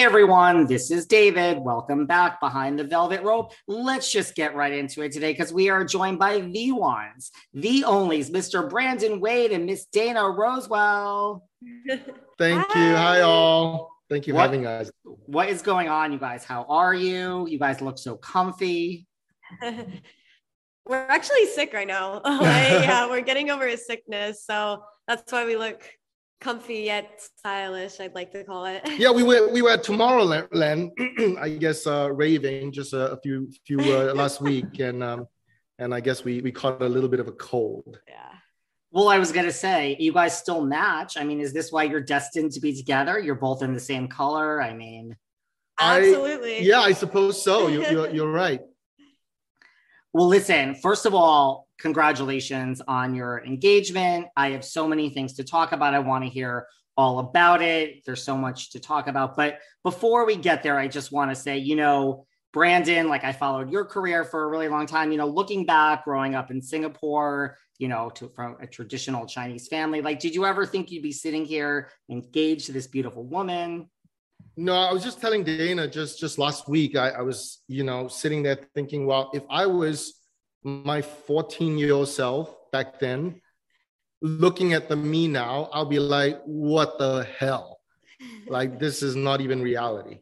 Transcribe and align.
Hey 0.00 0.06
everyone, 0.06 0.64
this 0.66 0.90
is 0.90 1.04
David. 1.04 1.58
Welcome 1.58 2.06
back 2.06 2.40
behind 2.40 2.78
the 2.78 2.84
velvet 2.84 3.22
rope. 3.22 3.52
Let's 3.66 4.10
just 4.10 4.34
get 4.34 4.54
right 4.54 4.72
into 4.72 5.02
it 5.02 5.12
today 5.12 5.34
because 5.34 5.52
we 5.52 5.68
are 5.68 5.84
joined 5.84 6.18
by 6.18 6.40
the 6.40 6.72
ones, 6.72 7.30
the 7.52 7.84
onlys, 7.86 8.30
Mr. 8.30 8.66
Brandon 8.66 9.20
Wade 9.20 9.52
and 9.52 9.66
Miss 9.66 9.84
Dana 9.84 10.20
Rosewell. 10.20 11.42
Thank 12.38 12.64
Hi. 12.70 12.88
you. 12.88 12.96
Hi 12.96 13.20
all. 13.20 13.92
Thank 14.08 14.26
you 14.26 14.32
for 14.32 14.40
having 14.40 14.66
us. 14.66 14.90
What 15.04 15.50
is 15.50 15.60
going 15.60 15.90
on, 15.90 16.14
you 16.14 16.18
guys? 16.18 16.44
How 16.44 16.64
are 16.70 16.94
you? 16.94 17.46
You 17.46 17.58
guys 17.58 17.82
look 17.82 17.98
so 17.98 18.16
comfy. 18.16 19.06
we're 20.86 20.96
actually 21.10 21.44
sick 21.44 21.74
right 21.74 21.86
now. 21.86 22.22
yeah, 22.26 23.06
we're 23.06 23.20
getting 23.20 23.50
over 23.50 23.66
a 23.66 23.76
sickness, 23.76 24.46
so 24.46 24.82
that's 25.06 25.30
why 25.30 25.44
we 25.44 25.58
look 25.58 25.82
comfy 26.40 26.80
yet 26.80 27.20
stylish 27.36 28.00
i'd 28.00 28.14
like 28.14 28.32
to 28.32 28.42
call 28.44 28.64
it. 28.64 28.82
Yeah 28.98 29.10
we 29.10 29.22
were 29.22 29.48
we 29.52 29.62
were 29.62 29.70
at 29.70 29.84
tomorrowland 29.84 30.90
i 31.38 31.50
guess 31.50 31.86
uh 31.86 32.10
raving 32.12 32.72
just 32.72 32.92
a, 32.92 33.12
a 33.12 33.20
few 33.20 33.50
few 33.66 33.78
uh, 33.80 34.14
last 34.20 34.40
week 34.40 34.78
and 34.80 35.02
um 35.02 35.26
and 35.78 35.94
i 35.94 36.00
guess 36.00 36.24
we 36.24 36.40
we 36.40 36.50
caught 36.50 36.82
a 36.82 36.88
little 36.88 37.08
bit 37.08 37.20
of 37.20 37.28
a 37.28 37.32
cold. 37.32 38.00
Yeah. 38.08 38.32
Well 38.90 39.08
i 39.08 39.18
was 39.18 39.32
gonna 39.32 39.52
say 39.52 39.96
you 40.00 40.12
guys 40.12 40.36
still 40.36 40.64
match. 40.64 41.16
I 41.16 41.24
mean 41.24 41.40
is 41.40 41.52
this 41.52 41.70
why 41.70 41.84
you're 41.84 42.00
destined 42.00 42.52
to 42.52 42.60
be 42.60 42.74
together? 42.74 43.18
You're 43.18 43.34
both 43.34 43.62
in 43.62 43.72
the 43.74 43.80
same 43.80 44.08
color? 44.08 44.62
I 44.62 44.72
mean 44.72 45.16
absolutely. 45.78 46.56
I, 46.56 46.60
yeah 46.60 46.80
i 46.80 46.92
suppose 46.92 47.42
so. 47.42 47.68
You, 47.68 47.84
you're, 47.86 48.10
you're 48.10 48.32
right 48.44 48.60
well 50.12 50.26
listen 50.26 50.74
first 50.74 51.06
of 51.06 51.14
all 51.14 51.68
congratulations 51.80 52.80
on 52.86 53.14
your 53.14 53.44
engagement. 53.44 54.26
I 54.36 54.50
have 54.50 54.64
so 54.64 54.86
many 54.86 55.10
things 55.10 55.34
to 55.34 55.44
talk 55.44 55.72
about. 55.72 55.94
I 55.94 55.98
want 55.98 56.24
to 56.24 56.30
hear 56.30 56.66
all 56.96 57.18
about 57.18 57.62
it. 57.62 58.04
There's 58.04 58.22
so 58.22 58.36
much 58.36 58.70
to 58.72 58.80
talk 58.80 59.08
about. 59.08 59.36
But 59.36 59.58
before 59.82 60.26
we 60.26 60.36
get 60.36 60.62
there, 60.62 60.78
I 60.78 60.86
just 60.86 61.10
want 61.10 61.30
to 61.30 61.34
say, 61.34 61.58
you 61.58 61.76
know, 61.76 62.26
Brandon, 62.52 63.08
like 63.08 63.24
I 63.24 63.32
followed 63.32 63.70
your 63.70 63.84
career 63.84 64.24
for 64.24 64.44
a 64.44 64.48
really 64.48 64.68
long 64.68 64.86
time, 64.86 65.12
you 65.12 65.18
know, 65.18 65.28
looking 65.28 65.64
back, 65.64 66.04
growing 66.04 66.34
up 66.34 66.50
in 66.50 66.60
Singapore, 66.60 67.56
you 67.78 67.88
know, 67.88 68.10
to, 68.10 68.28
from 68.28 68.56
a 68.60 68.66
traditional 68.66 69.24
Chinese 69.24 69.68
family, 69.68 70.02
like, 70.02 70.20
did 70.20 70.34
you 70.34 70.44
ever 70.44 70.66
think 70.66 70.90
you'd 70.90 71.02
be 71.02 71.12
sitting 71.12 71.44
here 71.44 71.90
engaged 72.10 72.66
to 72.66 72.72
this 72.72 72.88
beautiful 72.88 73.24
woman? 73.24 73.88
No, 74.56 74.74
I 74.74 74.92
was 74.92 75.02
just 75.02 75.20
telling 75.20 75.44
Dana 75.44 75.86
just 75.86 76.18
just 76.18 76.38
last 76.38 76.68
week. 76.68 76.96
I, 76.96 77.10
I 77.10 77.22
was, 77.22 77.62
you 77.68 77.84
know, 77.84 78.08
sitting 78.08 78.42
there 78.42 78.58
thinking, 78.74 79.06
well, 79.06 79.30
if 79.32 79.42
I 79.48 79.66
was 79.66 80.14
my 80.62 81.02
14 81.02 81.78
year 81.78 81.94
old 81.94 82.08
self 82.08 82.70
back 82.70 82.98
then, 82.98 83.40
looking 84.20 84.72
at 84.72 84.88
the 84.88 84.96
me 84.96 85.28
now, 85.28 85.68
I'll 85.72 85.86
be 85.86 85.98
like, 85.98 86.40
what 86.44 86.98
the 86.98 87.26
hell? 87.38 87.80
like, 88.46 88.78
this 88.78 89.02
is 89.02 89.16
not 89.16 89.40
even 89.40 89.62
reality. 89.62 90.20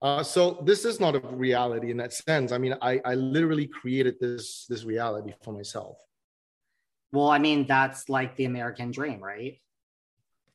Uh, 0.00 0.22
so 0.22 0.62
this 0.64 0.84
is 0.84 1.00
not 1.00 1.14
a 1.14 1.20
reality 1.20 1.90
in 1.90 1.96
that 1.96 2.12
sense. 2.12 2.52
I 2.52 2.58
mean, 2.58 2.76
I, 2.82 3.00
I 3.04 3.14
literally 3.14 3.66
created 3.66 4.16
this 4.20 4.66
this 4.68 4.84
reality 4.84 5.32
for 5.42 5.52
myself. 5.52 5.96
Well, 7.10 7.30
I 7.30 7.38
mean, 7.38 7.66
that's 7.66 8.08
like 8.08 8.36
the 8.36 8.44
American 8.44 8.90
dream, 8.90 9.20
right? 9.20 9.60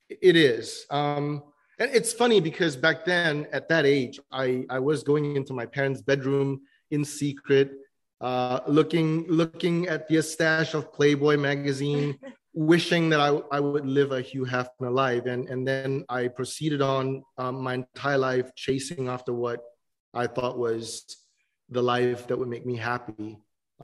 It 0.10 0.36
is. 0.36 0.86
Um, 0.92 1.44
and 1.80 1.90
it's 1.96 2.12
funny 2.12 2.42
because 2.42 2.76
back 2.76 3.06
then, 3.06 3.48
at 3.54 3.70
that 3.70 3.86
age, 3.86 4.20
I, 4.32 4.66
I 4.70 4.80
was 4.80 5.02
going 5.02 5.38
into 5.38 5.54
my 5.54 5.66
parents' 5.66 6.02
bedroom 6.02 6.62
in 6.92 7.06
secret, 7.06 7.72
uh, 8.20 8.60
looking 8.68 9.26
looking 9.28 9.88
at 9.88 10.08
the 10.10 10.22
stash 10.22 10.74
of 10.74 10.92
Playboy 10.92 11.38
magazine, 11.38 12.20
wishing 12.54 13.10
that 13.12 13.22
I, 13.22 13.30
I 13.50 13.62
would 13.62 13.86
live 13.86 14.12
a 14.12 14.20
Hugh 14.20 14.46
Hefner 14.46 14.94
life, 14.94 15.26
and 15.26 15.48
and 15.48 15.66
then 15.66 16.04
I 16.10 16.28
proceeded 16.28 16.82
on 16.82 17.24
um, 17.38 17.62
my 17.64 17.76
entire 17.76 18.18
life 18.18 18.54
chasing 18.56 19.08
after 19.08 19.32
what 19.32 19.62
I 20.14 20.28
thought 20.28 20.58
was 20.58 21.06
the 21.70 21.82
life 21.82 22.28
that 22.28 22.38
would 22.38 22.50
make 22.50 22.66
me 22.66 22.76
happy, 22.76 23.38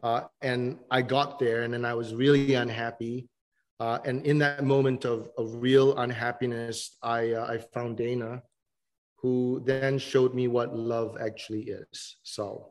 uh, 0.03 0.23
and 0.41 0.79
I 0.91 1.01
got 1.01 1.39
there, 1.39 1.61
and 1.61 1.73
then 1.73 1.85
I 1.85 1.93
was 1.93 2.13
really 2.13 2.55
unhappy. 2.55 3.29
Uh, 3.79 3.99
and 4.05 4.25
in 4.25 4.37
that 4.39 4.63
moment 4.63 5.03
of, 5.05 5.29
of 5.37 5.55
real 5.55 5.97
unhappiness, 5.97 6.97
I, 7.01 7.31
uh, 7.33 7.45
I 7.45 7.57
found 7.57 7.97
Dana, 7.97 8.41
who 9.17 9.61
then 9.65 9.97
showed 9.97 10.33
me 10.33 10.47
what 10.47 10.75
love 10.75 11.17
actually 11.19 11.63
is. 11.63 12.17
So 12.23 12.69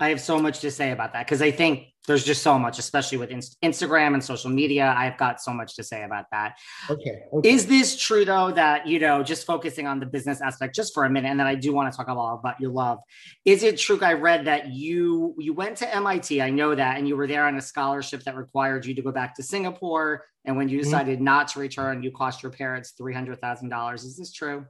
I 0.00 0.08
have 0.08 0.20
so 0.20 0.38
much 0.38 0.60
to 0.60 0.70
say 0.70 0.92
about 0.92 1.12
that 1.12 1.26
because 1.26 1.42
I 1.42 1.50
think 1.50 1.88
there's 2.06 2.24
just 2.24 2.42
so 2.42 2.58
much, 2.58 2.78
especially 2.78 3.18
with 3.18 3.28
Instagram 3.30 4.14
and 4.14 4.24
social 4.24 4.50
media. 4.50 4.94
I've 4.96 5.18
got 5.18 5.42
so 5.42 5.52
much 5.52 5.76
to 5.76 5.84
say 5.84 6.02
about 6.02 6.24
that. 6.32 6.56
Okay, 6.88 7.24
okay. 7.30 7.48
Is 7.48 7.66
this 7.66 8.00
true 8.00 8.24
though 8.24 8.50
that 8.52 8.86
you 8.86 8.98
know 8.98 9.22
just 9.22 9.46
focusing 9.46 9.86
on 9.86 10.00
the 10.00 10.06
business 10.06 10.40
aspect 10.40 10.74
just 10.74 10.94
for 10.94 11.04
a 11.04 11.10
minute, 11.10 11.28
and 11.28 11.38
then 11.38 11.46
I 11.46 11.54
do 11.54 11.74
want 11.74 11.92
to 11.92 11.96
talk 11.96 12.08
about 12.08 12.38
about 12.38 12.58
your 12.58 12.70
love. 12.70 12.98
Is 13.44 13.62
it 13.62 13.78
true? 13.78 13.98
I 14.00 14.14
read 14.14 14.46
that 14.46 14.70
you 14.70 15.34
you 15.38 15.52
went 15.52 15.76
to 15.78 15.94
MIT. 15.94 16.40
I 16.40 16.48
know 16.48 16.74
that, 16.74 16.96
and 16.96 17.06
you 17.06 17.14
were 17.14 17.26
there 17.26 17.46
on 17.46 17.56
a 17.58 17.62
scholarship 17.62 18.22
that 18.24 18.36
required 18.36 18.86
you 18.86 18.94
to 18.94 19.02
go 19.02 19.12
back 19.12 19.34
to 19.34 19.42
Singapore. 19.42 20.24
And 20.46 20.56
when 20.56 20.70
you 20.70 20.78
mm-hmm. 20.78 20.84
decided 20.84 21.16
mm-hmm. 21.16 21.24
not 21.24 21.48
to 21.48 21.60
return, 21.60 22.02
you 22.02 22.10
cost 22.10 22.42
your 22.42 22.50
parents 22.50 22.92
three 22.96 23.12
hundred 23.12 23.38
thousand 23.42 23.68
dollars. 23.68 24.04
Is 24.04 24.16
this 24.16 24.32
true? 24.32 24.64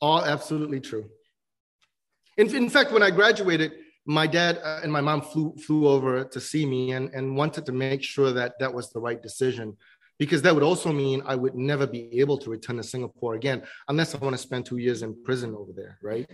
All 0.00 0.24
absolutely 0.24 0.80
true. 0.80 1.10
In, 2.36 2.52
in 2.54 2.68
fact, 2.68 2.90
when 2.90 3.02
I 3.02 3.10
graduated 3.10 3.72
my 4.06 4.26
dad 4.26 4.60
uh, 4.62 4.80
and 4.82 4.92
my 4.92 5.00
mom 5.00 5.20
flew 5.22 5.54
flew 5.56 5.88
over 5.88 6.24
to 6.24 6.40
see 6.40 6.66
me 6.66 6.92
and, 6.92 7.10
and 7.14 7.36
wanted 7.36 7.64
to 7.66 7.72
make 7.72 8.02
sure 8.02 8.32
that 8.32 8.54
that 8.60 8.72
was 8.72 8.90
the 8.90 9.00
right 9.00 9.22
decision 9.22 9.76
because 10.18 10.42
that 10.42 10.54
would 10.54 10.62
also 10.62 10.92
mean 10.92 11.22
I 11.26 11.34
would 11.34 11.54
never 11.54 11.86
be 11.86 12.20
able 12.20 12.38
to 12.38 12.50
return 12.50 12.76
to 12.76 12.82
Singapore 12.82 13.34
again 13.34 13.62
unless 13.88 14.14
I 14.14 14.18
want 14.18 14.34
to 14.34 14.42
spend 14.42 14.66
two 14.66 14.76
years 14.76 15.02
in 15.02 15.22
prison 15.24 15.54
over 15.54 15.72
there, 15.74 15.98
right? 16.02 16.28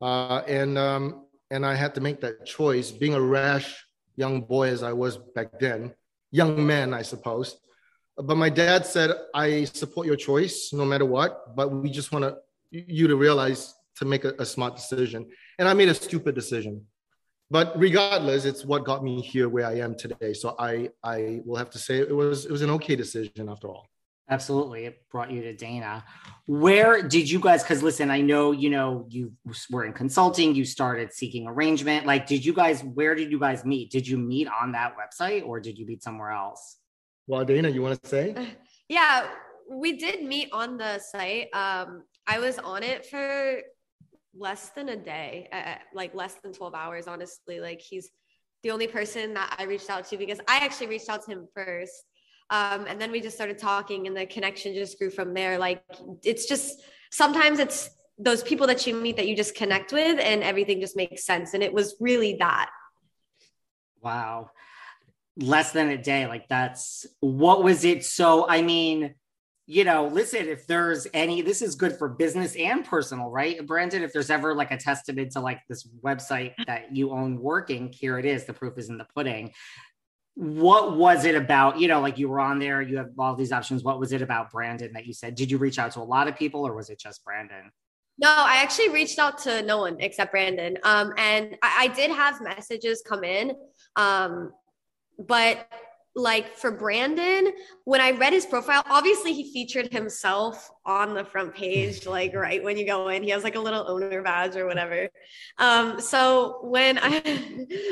Uh, 0.00 0.42
and 0.46 0.76
um, 0.76 1.26
and 1.50 1.64
I 1.64 1.74
had 1.74 1.94
to 1.94 2.00
make 2.00 2.20
that 2.20 2.44
choice. 2.44 2.90
Being 2.90 3.14
a 3.14 3.20
rash 3.20 3.74
young 4.16 4.42
boy 4.42 4.68
as 4.68 4.82
I 4.82 4.92
was 4.92 5.16
back 5.16 5.58
then, 5.58 5.94
young 6.30 6.66
man, 6.66 6.92
I 6.92 7.02
suppose, 7.02 7.56
but 8.18 8.36
my 8.36 8.48
dad 8.48 8.84
said, 8.84 9.12
I 9.32 9.64
support 9.64 10.06
your 10.06 10.16
choice 10.16 10.70
no 10.72 10.84
matter 10.84 11.04
what, 11.04 11.54
but 11.54 11.68
we 11.68 11.88
just 11.88 12.10
want 12.10 12.24
to, 12.24 12.36
you 12.70 13.06
to 13.06 13.14
realize 13.14 13.74
to 13.96 14.04
make 14.04 14.24
a, 14.24 14.34
a 14.40 14.44
smart 14.44 14.74
decision. 14.74 15.28
And 15.58 15.68
I 15.68 15.74
made 15.74 15.88
a 15.88 15.94
stupid 15.94 16.34
decision. 16.34 16.86
But 17.50 17.78
regardless, 17.78 18.44
it's 18.44 18.64
what 18.64 18.84
got 18.84 19.02
me 19.02 19.20
here 19.20 19.48
where 19.48 19.66
I 19.66 19.78
am 19.78 19.96
today. 19.96 20.34
So 20.34 20.54
I 20.58 20.90
I 21.02 21.40
will 21.44 21.56
have 21.56 21.70
to 21.70 21.78
say 21.78 21.98
it 21.98 22.14
was 22.14 22.44
it 22.44 22.52
was 22.52 22.62
an 22.62 22.70
okay 22.70 22.96
decision 22.96 23.48
after 23.48 23.68
all. 23.68 23.86
Absolutely. 24.30 24.84
It 24.84 25.08
brought 25.10 25.30
you 25.30 25.40
to 25.42 25.54
Dana. 25.54 26.04
Where 26.46 27.00
did 27.00 27.30
you 27.30 27.40
guys, 27.40 27.62
because 27.62 27.82
listen, 27.82 28.10
I 28.10 28.20
know, 28.20 28.52
you 28.52 28.68
know, 28.68 29.06
you 29.08 29.32
were 29.70 29.86
in 29.86 29.94
consulting, 29.94 30.54
you 30.54 30.66
started 30.66 31.14
seeking 31.14 31.46
arrangement. 31.46 32.04
Like, 32.04 32.26
did 32.26 32.44
you 32.44 32.52
guys, 32.52 32.84
where 32.84 33.14
did 33.14 33.30
you 33.30 33.38
guys 33.38 33.64
meet? 33.64 33.90
Did 33.90 34.06
you 34.06 34.18
meet 34.18 34.46
on 34.48 34.72
that 34.72 34.94
website 34.98 35.46
or 35.46 35.60
did 35.60 35.78
you 35.78 35.86
meet 35.86 36.02
somewhere 36.02 36.30
else? 36.30 36.76
Well, 37.26 37.44
Dana, 37.44 37.70
you 37.70 37.82
want 37.82 38.02
to 38.02 38.08
say? 38.08 38.34
Yeah, 38.90 39.26
we 39.70 39.98
did 39.98 40.24
meet 40.24 40.48
on 40.50 40.78
the 40.78 40.98
site. 40.98 41.48
Um, 41.52 42.04
I 42.26 42.38
was 42.38 42.58
on 42.58 42.82
it 42.82 43.04
for 43.04 43.60
less 44.38 44.70
than 44.70 44.90
a 44.90 44.96
day, 44.96 45.48
uh, 45.52 45.74
like 45.94 46.14
less 46.14 46.34
than 46.34 46.52
12 46.52 46.74
hours, 46.74 47.06
honestly. 47.06 47.60
Like, 47.60 47.80
he's 47.80 48.10
the 48.62 48.70
only 48.70 48.86
person 48.86 49.34
that 49.34 49.56
I 49.58 49.64
reached 49.64 49.90
out 49.90 50.06
to 50.08 50.16
because 50.16 50.40
I 50.48 50.58
actually 50.58 50.88
reached 50.88 51.08
out 51.08 51.24
to 51.24 51.30
him 51.30 51.48
first. 51.54 52.04
Um, 52.50 52.86
and 52.88 53.00
then 53.00 53.10
we 53.12 53.20
just 53.20 53.36
started 53.36 53.58
talking, 53.58 54.06
and 54.06 54.16
the 54.16 54.26
connection 54.26 54.74
just 54.74 54.98
grew 54.98 55.10
from 55.10 55.34
there. 55.34 55.58
Like, 55.58 55.82
it's 56.24 56.46
just 56.46 56.82
sometimes 57.10 57.58
it's 57.58 57.90
those 58.18 58.42
people 58.42 58.66
that 58.66 58.86
you 58.86 58.94
meet 58.94 59.16
that 59.16 59.28
you 59.28 59.36
just 59.36 59.54
connect 59.54 59.92
with, 59.92 60.18
and 60.18 60.42
everything 60.42 60.80
just 60.80 60.96
makes 60.96 61.24
sense. 61.24 61.54
And 61.54 61.62
it 61.62 61.72
was 61.72 61.96
really 62.00 62.36
that. 62.40 62.70
Wow 64.02 64.50
less 65.40 65.70
than 65.70 65.88
a 65.88 65.96
day 65.96 66.26
like 66.26 66.48
that's 66.48 67.06
what 67.20 67.62
was 67.62 67.84
it 67.84 68.04
so 68.04 68.48
i 68.48 68.60
mean 68.60 69.14
you 69.70 69.84
know 69.84 70.06
listen 70.06 70.48
if 70.48 70.66
there's 70.66 71.06
any 71.12 71.42
this 71.42 71.60
is 71.60 71.74
good 71.74 71.96
for 71.96 72.08
business 72.08 72.56
and 72.56 72.86
personal 72.86 73.28
right 73.30 73.64
brandon 73.66 74.02
if 74.02 74.14
there's 74.14 74.30
ever 74.30 74.54
like 74.54 74.70
a 74.70 74.78
testament 74.78 75.30
to 75.30 75.40
like 75.40 75.60
this 75.68 75.86
website 76.02 76.54
that 76.66 76.96
you 76.96 77.10
own 77.10 77.38
working 77.38 77.92
here 77.92 78.18
it 78.18 78.24
is 78.24 78.46
the 78.46 78.52
proof 78.52 78.78
is 78.78 78.88
in 78.88 78.96
the 78.96 79.06
pudding 79.14 79.52
what 80.34 80.96
was 80.96 81.26
it 81.26 81.34
about 81.34 81.78
you 81.78 81.86
know 81.86 82.00
like 82.00 82.16
you 82.16 82.30
were 82.30 82.40
on 82.40 82.58
there 82.58 82.80
you 82.80 82.96
have 82.96 83.10
all 83.18 83.34
these 83.34 83.52
options 83.52 83.84
what 83.84 84.00
was 84.00 84.12
it 84.12 84.22
about 84.22 84.50
brandon 84.50 84.90
that 84.94 85.04
you 85.04 85.12
said 85.12 85.34
did 85.34 85.50
you 85.50 85.58
reach 85.58 85.78
out 85.78 85.92
to 85.92 86.00
a 86.00 86.02
lot 86.02 86.26
of 86.26 86.34
people 86.34 86.66
or 86.66 86.74
was 86.74 86.88
it 86.88 86.98
just 86.98 87.22
brandon 87.22 87.70
no, 88.20 88.28
I 88.36 88.62
actually 88.62 88.88
reached 88.88 89.20
out 89.20 89.38
to 89.42 89.62
no 89.62 89.78
one 89.78 89.98
except 90.00 90.32
Brandon. 90.32 90.76
Um, 90.82 91.12
and 91.16 91.56
I, 91.62 91.84
I, 91.84 91.86
did 91.94 92.10
have 92.10 92.40
messages 92.40 93.00
come 93.06 93.22
in. 93.22 93.52
Um, 93.94 94.50
but 95.24 95.70
like 96.18 96.56
for 96.56 96.70
Brandon, 96.70 97.52
when 97.84 98.00
I 98.00 98.10
read 98.10 98.32
his 98.32 98.44
profile, 98.44 98.82
obviously 98.86 99.32
he 99.32 99.52
featured 99.52 99.92
himself 99.92 100.70
on 100.84 101.14
the 101.14 101.24
front 101.24 101.54
page, 101.54 102.06
like 102.18 102.34
right 102.34 102.62
when 102.62 102.76
you 102.76 102.86
go 102.86 103.08
in, 103.08 103.22
he 103.22 103.30
has 103.30 103.44
like 103.44 103.54
a 103.54 103.60
little 103.60 103.88
owner 103.88 104.22
badge 104.22 104.56
or 104.56 104.66
whatever. 104.66 105.08
Um, 105.58 106.00
so 106.00 106.58
when 106.62 106.98
I 107.00 107.22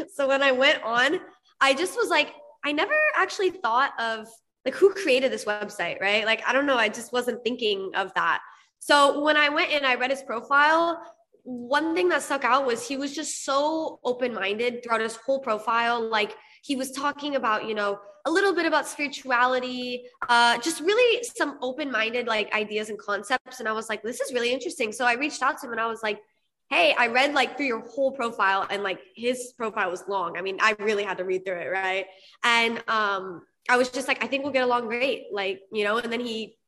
so 0.15 0.29
when 0.29 0.43
I 0.43 0.53
went 0.53 0.83
on, 0.83 1.21
I 1.61 1.73
just 1.75 1.97
was 1.97 2.11
like, 2.11 2.35
I 2.65 2.73
never 2.73 2.95
actually 3.17 3.51
thought 3.51 3.93
of 4.01 4.27
like 4.65 4.75
who 4.75 4.93
created 4.93 5.31
this 5.31 5.45
website, 5.45 6.01
right? 6.01 6.27
Like, 6.27 6.43
I 6.47 6.53
don't 6.53 6.67
know, 6.67 6.77
I 6.77 6.89
just 6.89 7.13
wasn't 7.13 7.45
thinking 7.45 7.93
of 7.95 8.13
that. 8.15 8.41
So 8.81 9.23
when 9.23 9.37
I 9.37 9.49
went 9.49 9.71
in, 9.71 9.85
I 9.85 9.95
read 9.95 10.11
his 10.11 10.23
profile, 10.23 11.01
one 11.47 11.95
thing 11.95 12.09
that 12.09 12.23
stuck 12.23 12.45
out 12.45 12.67
was 12.67 12.87
he 12.87 12.97
was 12.97 13.15
just 13.15 13.45
so 13.45 14.01
open-minded 14.03 14.83
throughout 14.83 15.01
his 15.01 15.15
whole 15.15 15.39
profile. 15.39 16.03
Like 16.03 16.35
he 16.63 16.75
was 16.75 16.91
talking 16.91 17.37
about, 17.37 17.69
you 17.69 17.75
know, 17.75 18.01
a 18.27 18.31
little 18.31 18.53
bit 18.53 18.67
about 18.67 18.87
spirituality, 18.89 20.05
uh, 20.29 20.59
just 20.59 20.81
really 20.81 21.25
some 21.37 21.59
open 21.63 21.91
minded 21.91 22.27
like 22.27 22.53
ideas 22.53 22.91
and 22.91 22.99
concepts. 22.99 23.61
And 23.61 23.69
I 23.69 23.73
was 23.73 23.89
like, 23.89 24.03
this 24.03 24.21
is 24.21 24.33
really 24.35 24.53
interesting. 24.53 24.93
So 24.93 25.07
I 25.07 25.15
reached 25.15 25.43
out 25.43 25.59
to 25.61 25.67
him 25.67 25.73
and 25.73 25.81
I 25.81 25.87
was 25.87 26.03
like, 26.03 26.21
hey, 26.69 26.93
I 26.99 27.07
read 27.07 27.35
like 27.35 27.57
through 27.57 27.67
your 27.67 27.87
whole 27.89 28.11
profile 28.11 28.67
and 28.69 28.83
like 28.83 29.01
his 29.15 29.53
profile 29.57 29.91
was 29.91 30.03
long. 30.09 30.37
I 30.37 30.43
mean, 30.43 30.59
I 30.61 30.75
really 30.81 31.05
had 31.05 31.19
to 31.19 31.25
read 31.25 31.45
through 31.45 31.61
it, 31.61 31.71
right? 31.71 32.07
And 32.43 32.83
um, 32.89 33.43
I 33.69 33.77
was 33.77 33.91
just 33.91 34.09
like, 34.09 34.23
I 34.23 34.27
think 34.27 34.43
we'll 34.43 34.53
get 34.53 34.65
along 34.65 34.89
great. 34.89 35.27
Like, 35.33 35.61
you 35.73 35.85
know, 35.85 35.99
and 35.99 36.13
then 36.13 36.21
he 36.21 36.59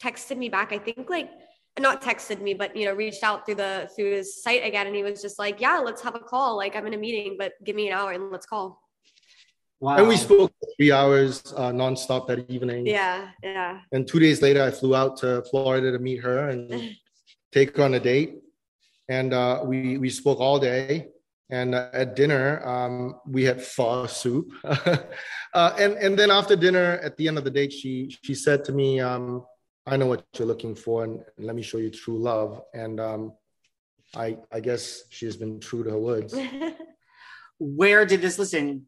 texted 0.00 0.38
me 0.38 0.48
back, 0.48 0.72
I 0.72 0.78
think 0.78 1.10
like 1.10 1.28
not 1.78 2.02
texted 2.02 2.40
me, 2.40 2.54
but 2.54 2.76
you 2.76 2.84
know, 2.84 2.94
reached 2.94 3.24
out 3.24 3.46
through 3.46 3.56
the 3.56 3.90
through 3.96 4.12
his 4.12 4.40
site 4.42 4.64
again. 4.64 4.86
And 4.86 4.94
he 4.94 5.02
was 5.02 5.20
just 5.20 5.40
like, 5.40 5.60
Yeah, 5.60 5.78
let's 5.78 6.02
have 6.02 6.14
a 6.14 6.20
call. 6.20 6.56
Like 6.56 6.76
I'm 6.76 6.86
in 6.86 6.94
a 6.94 6.98
meeting, 6.98 7.36
but 7.36 7.52
give 7.64 7.74
me 7.74 7.88
an 7.88 7.94
hour 7.94 8.12
and 8.12 8.30
let's 8.30 8.46
call. 8.46 8.79
Wow. 9.80 9.96
And 9.96 10.08
we 10.08 10.16
spoke 10.18 10.52
three 10.76 10.92
hours 10.92 11.42
uh, 11.56 11.72
nonstop 11.72 12.26
that 12.28 12.50
evening. 12.50 12.86
Yeah, 12.86 13.30
yeah. 13.42 13.80
And 13.92 14.06
two 14.06 14.20
days 14.20 14.42
later, 14.42 14.62
I 14.62 14.70
flew 14.70 14.94
out 14.94 15.16
to 15.18 15.42
Florida 15.50 15.90
to 15.92 15.98
meet 15.98 16.18
her 16.18 16.50
and 16.50 16.96
take 17.52 17.74
her 17.78 17.84
on 17.84 17.94
a 17.94 18.00
date. 18.00 18.34
And 19.08 19.32
uh, 19.32 19.62
we 19.64 19.96
we 19.96 20.10
spoke 20.10 20.38
all 20.38 20.58
day. 20.58 21.08
And 21.48 21.74
uh, 21.74 21.88
at 21.92 22.14
dinner, 22.14 22.64
um, 22.64 23.16
we 23.26 23.42
had 23.42 23.60
pho 23.60 24.06
soup. 24.06 24.52
uh, 24.64 25.72
and 25.78 25.94
and 25.94 26.16
then 26.16 26.30
after 26.30 26.56
dinner, 26.56 27.00
at 27.02 27.16
the 27.16 27.26
end 27.26 27.38
of 27.38 27.44
the 27.44 27.50
date, 27.50 27.72
she 27.72 28.14
she 28.22 28.34
said 28.34 28.64
to 28.66 28.72
me, 28.72 29.00
um, 29.00 29.44
"I 29.86 29.96
know 29.96 30.06
what 30.06 30.24
you're 30.38 30.46
looking 30.46 30.74
for, 30.74 31.04
and, 31.04 31.24
and 31.38 31.46
let 31.46 31.56
me 31.56 31.62
show 31.62 31.78
you 31.78 31.90
true 31.90 32.18
love." 32.18 32.62
And 32.74 33.00
um, 33.00 33.32
I 34.14 34.36
I 34.52 34.60
guess 34.60 35.04
she 35.08 35.24
has 35.24 35.36
been 35.38 35.58
true 35.58 35.82
to 35.84 35.90
her 35.90 35.98
words. 35.98 36.36
Where 37.58 38.06
did 38.06 38.20
this 38.20 38.38
listen? 38.38 38.86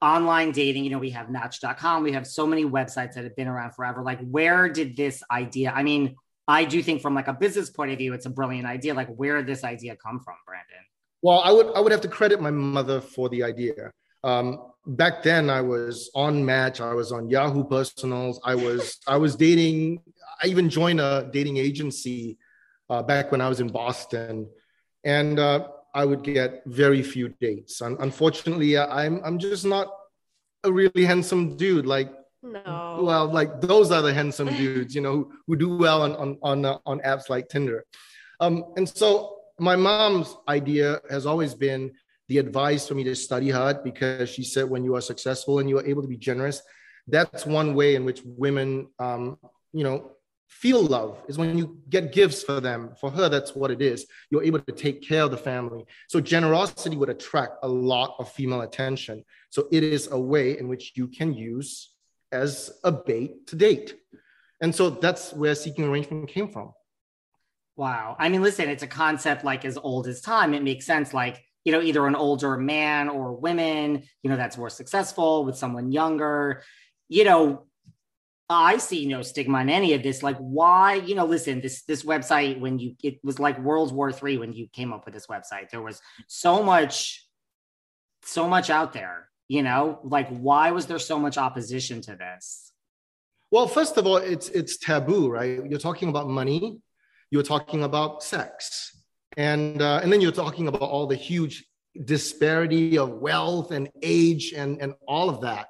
Online 0.00 0.52
dating, 0.52 0.84
you 0.84 0.90
know, 0.90 0.98
we 0.98 1.10
have 1.10 1.30
match.com, 1.30 2.02
we 2.02 2.12
have 2.12 2.26
so 2.26 2.46
many 2.46 2.64
websites 2.64 3.14
that 3.14 3.24
have 3.24 3.36
been 3.36 3.48
around 3.48 3.72
forever. 3.72 4.02
Like, 4.02 4.20
where 4.20 4.68
did 4.68 4.96
this 4.96 5.22
idea? 5.30 5.72
I 5.74 5.82
mean, 5.82 6.16
I 6.46 6.64
do 6.64 6.82
think 6.82 7.02
from 7.02 7.14
like 7.14 7.28
a 7.28 7.32
business 7.32 7.68
point 7.68 7.92
of 7.92 7.98
view, 7.98 8.14
it's 8.14 8.26
a 8.26 8.30
brilliant 8.30 8.66
idea. 8.66 8.94
Like, 8.94 9.08
where 9.08 9.36
did 9.36 9.46
this 9.46 9.64
idea 9.64 9.96
come 9.96 10.20
from, 10.20 10.34
Brandon? 10.46 10.84
Well, 11.20 11.40
I 11.44 11.50
would 11.50 11.74
I 11.74 11.80
would 11.80 11.92
have 11.92 12.00
to 12.02 12.08
credit 12.08 12.40
my 12.40 12.50
mother 12.50 13.00
for 13.00 13.28
the 13.28 13.42
idea. 13.42 13.92
Um, 14.24 14.72
back 14.86 15.22
then, 15.22 15.50
I 15.50 15.60
was 15.60 16.10
on 16.14 16.44
Match, 16.44 16.80
I 16.80 16.94
was 16.94 17.12
on 17.12 17.28
Yahoo 17.28 17.64
Personals, 17.64 18.40
I 18.44 18.54
was 18.54 18.98
I 19.06 19.16
was 19.16 19.36
dating. 19.36 20.00
I 20.42 20.46
even 20.46 20.70
joined 20.70 21.00
a 21.00 21.28
dating 21.32 21.56
agency 21.56 22.38
uh, 22.88 23.02
back 23.02 23.32
when 23.32 23.40
I 23.40 23.48
was 23.48 23.60
in 23.60 23.68
Boston, 23.68 24.48
and 25.04 25.38
uh, 25.38 25.68
I 25.98 26.04
would 26.04 26.22
get 26.22 26.62
very 26.64 27.02
few 27.02 27.26
dates. 27.40 27.80
And 27.80 27.98
unfortunately, 27.98 28.78
I'm 28.78 29.20
I'm 29.24 29.36
just 29.36 29.64
not 29.64 29.88
a 30.62 30.70
really 30.70 31.04
handsome 31.04 31.56
dude. 31.56 31.86
Like 31.86 32.10
no. 32.40 33.00
Well, 33.02 33.26
like 33.26 33.60
those 33.60 33.90
are 33.90 34.00
the 34.00 34.14
handsome 34.14 34.46
dudes, 34.62 34.94
you 34.94 35.00
know, 35.00 35.12
who, 35.12 35.32
who 35.46 35.56
do 35.56 35.76
well 35.76 36.02
on 36.02 36.12
on 36.22 36.38
on, 36.50 36.64
uh, 36.64 36.78
on 36.86 37.00
apps 37.00 37.28
like 37.28 37.48
Tinder. 37.48 37.84
Um, 38.38 38.54
and 38.76 38.88
so 38.88 39.38
my 39.58 39.74
mom's 39.74 40.36
idea 40.46 41.00
has 41.10 41.26
always 41.26 41.52
been 41.52 41.90
the 42.28 42.38
advice 42.38 42.86
for 42.86 42.94
me 42.94 43.02
to 43.02 43.16
study 43.16 43.50
hard 43.50 43.82
because 43.82 44.30
she 44.30 44.44
said 44.44 44.70
when 44.70 44.84
you 44.84 44.94
are 44.94 45.00
successful 45.00 45.58
and 45.58 45.68
you 45.68 45.78
are 45.78 45.86
able 45.86 46.02
to 46.02 46.12
be 46.16 46.16
generous, 46.30 46.62
that's 47.08 47.44
one 47.44 47.74
way 47.74 47.96
in 47.96 48.04
which 48.04 48.22
women, 48.24 48.86
um, 49.00 49.36
you 49.72 49.82
know, 49.82 50.12
feel 50.48 50.82
love 50.82 51.22
is 51.28 51.38
when 51.38 51.56
you 51.56 51.78
get 51.88 52.12
gifts 52.12 52.42
for 52.42 52.60
them. 52.60 52.92
For 53.00 53.10
her 53.10 53.28
that's 53.28 53.54
what 53.54 53.70
it 53.70 53.80
is. 53.80 54.06
You're 54.30 54.42
able 54.42 54.60
to 54.60 54.72
take 54.72 55.02
care 55.06 55.22
of 55.22 55.30
the 55.30 55.36
family. 55.36 55.84
So 56.08 56.20
generosity 56.20 56.96
would 56.96 57.10
attract 57.10 57.58
a 57.62 57.68
lot 57.68 58.16
of 58.18 58.32
female 58.32 58.62
attention. 58.62 59.24
So 59.50 59.68
it 59.70 59.84
is 59.84 60.08
a 60.10 60.18
way 60.18 60.58
in 60.58 60.66
which 60.66 60.92
you 60.96 61.06
can 61.06 61.34
use 61.34 61.90
as 62.32 62.72
a 62.82 62.90
bait 62.90 63.46
to 63.48 63.56
date. 63.56 63.94
And 64.60 64.74
so 64.74 64.90
that's 64.90 65.32
where 65.32 65.54
seeking 65.54 65.84
arrangement 65.84 66.28
came 66.28 66.48
from. 66.48 66.72
Wow. 67.76 68.16
I 68.18 68.28
mean 68.28 68.42
listen 68.42 68.68
it's 68.68 68.82
a 68.82 68.88
concept 68.88 69.44
like 69.44 69.64
as 69.64 69.76
old 69.76 70.08
as 70.08 70.20
time. 70.20 70.54
It 70.54 70.62
makes 70.62 70.86
sense 70.86 71.14
like 71.14 71.44
you 71.64 71.72
know 71.72 71.82
either 71.82 72.06
an 72.06 72.16
older 72.16 72.56
man 72.56 73.10
or 73.10 73.32
women 73.34 74.02
you 74.22 74.30
know 74.30 74.36
that's 74.36 74.56
more 74.56 74.70
successful 74.70 75.44
with 75.44 75.56
someone 75.56 75.92
younger. 75.92 76.62
You 77.08 77.24
know 77.24 77.67
I 78.50 78.78
see 78.78 79.06
no 79.06 79.20
stigma 79.20 79.60
in 79.60 79.68
any 79.68 79.92
of 79.92 80.02
this. 80.02 80.22
Like, 80.22 80.38
why, 80.38 80.94
you 80.94 81.14
know, 81.14 81.26
listen, 81.26 81.60
this 81.60 81.82
this 81.82 82.02
website 82.02 82.58
when 82.58 82.78
you 82.78 82.94
it 83.02 83.18
was 83.22 83.38
like 83.38 83.58
World 83.58 83.92
War 83.92 84.10
Three 84.10 84.38
when 84.38 84.52
you 84.52 84.68
came 84.72 84.92
up 84.92 85.04
with 85.04 85.12
this 85.12 85.26
website. 85.26 85.70
There 85.70 85.82
was 85.82 86.00
so 86.28 86.62
much, 86.62 87.26
so 88.22 88.48
much 88.48 88.70
out 88.70 88.94
there, 88.94 89.28
you 89.48 89.62
know, 89.62 90.00
like 90.02 90.28
why 90.28 90.70
was 90.70 90.86
there 90.86 90.98
so 90.98 91.18
much 91.18 91.36
opposition 91.36 92.00
to 92.02 92.16
this? 92.16 92.72
Well, 93.50 93.66
first 93.68 93.98
of 93.98 94.06
all, 94.06 94.16
it's 94.16 94.48
it's 94.48 94.78
taboo, 94.78 95.28
right? 95.28 95.60
You're 95.68 95.78
talking 95.78 96.08
about 96.08 96.28
money, 96.28 96.78
you're 97.30 97.42
talking 97.42 97.82
about 97.82 98.22
sex, 98.22 98.96
and 99.36 99.82
uh, 99.82 100.00
and 100.02 100.10
then 100.10 100.22
you're 100.22 100.32
talking 100.32 100.68
about 100.68 100.82
all 100.82 101.06
the 101.06 101.16
huge 101.16 101.66
disparity 102.04 102.96
of 102.96 103.10
wealth 103.10 103.72
and 103.72 103.90
age 104.02 104.54
and 104.54 104.80
and 104.80 104.94
all 105.06 105.28
of 105.28 105.42
that 105.42 105.68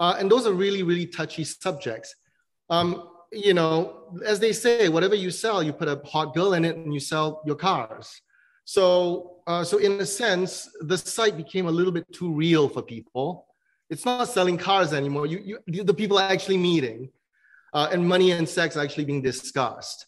uh, 0.00 0.16
and 0.18 0.30
those 0.30 0.46
are 0.46 0.52
really, 0.52 0.82
really 0.82 1.06
touchy 1.06 1.44
subjects. 1.44 2.14
Um, 2.70 3.08
you 3.32 3.54
know, 3.54 4.18
as 4.24 4.38
they 4.38 4.52
say, 4.52 4.88
whatever 4.88 5.14
you 5.14 5.30
sell, 5.30 5.62
you 5.62 5.72
put 5.72 5.88
a 5.88 6.00
hot 6.04 6.34
girl 6.34 6.54
in 6.54 6.64
it 6.64 6.76
and 6.76 6.94
you 6.94 7.00
sell 7.00 7.42
your 7.44 7.56
cars. 7.56 8.20
So, 8.64 9.36
uh, 9.46 9.64
so 9.64 9.78
in 9.78 10.00
a 10.00 10.06
sense, 10.06 10.70
the 10.80 10.96
site 10.96 11.36
became 11.36 11.66
a 11.66 11.70
little 11.70 11.92
bit 11.92 12.10
too 12.12 12.32
real 12.32 12.68
for 12.68 12.80
people, 12.80 13.46
it's 13.90 14.04
not 14.04 14.28
selling 14.28 14.56
cars 14.56 14.92
anymore. 14.92 15.26
You, 15.26 15.58
you 15.66 15.84
the 15.84 15.94
people 15.94 16.18
are 16.18 16.28
actually 16.30 16.56
meeting, 16.56 17.10
uh, 17.72 17.88
and 17.92 18.06
money 18.06 18.30
and 18.30 18.48
sex 18.48 18.76
are 18.76 18.82
actually 18.82 19.04
being 19.04 19.22
discussed. 19.22 20.06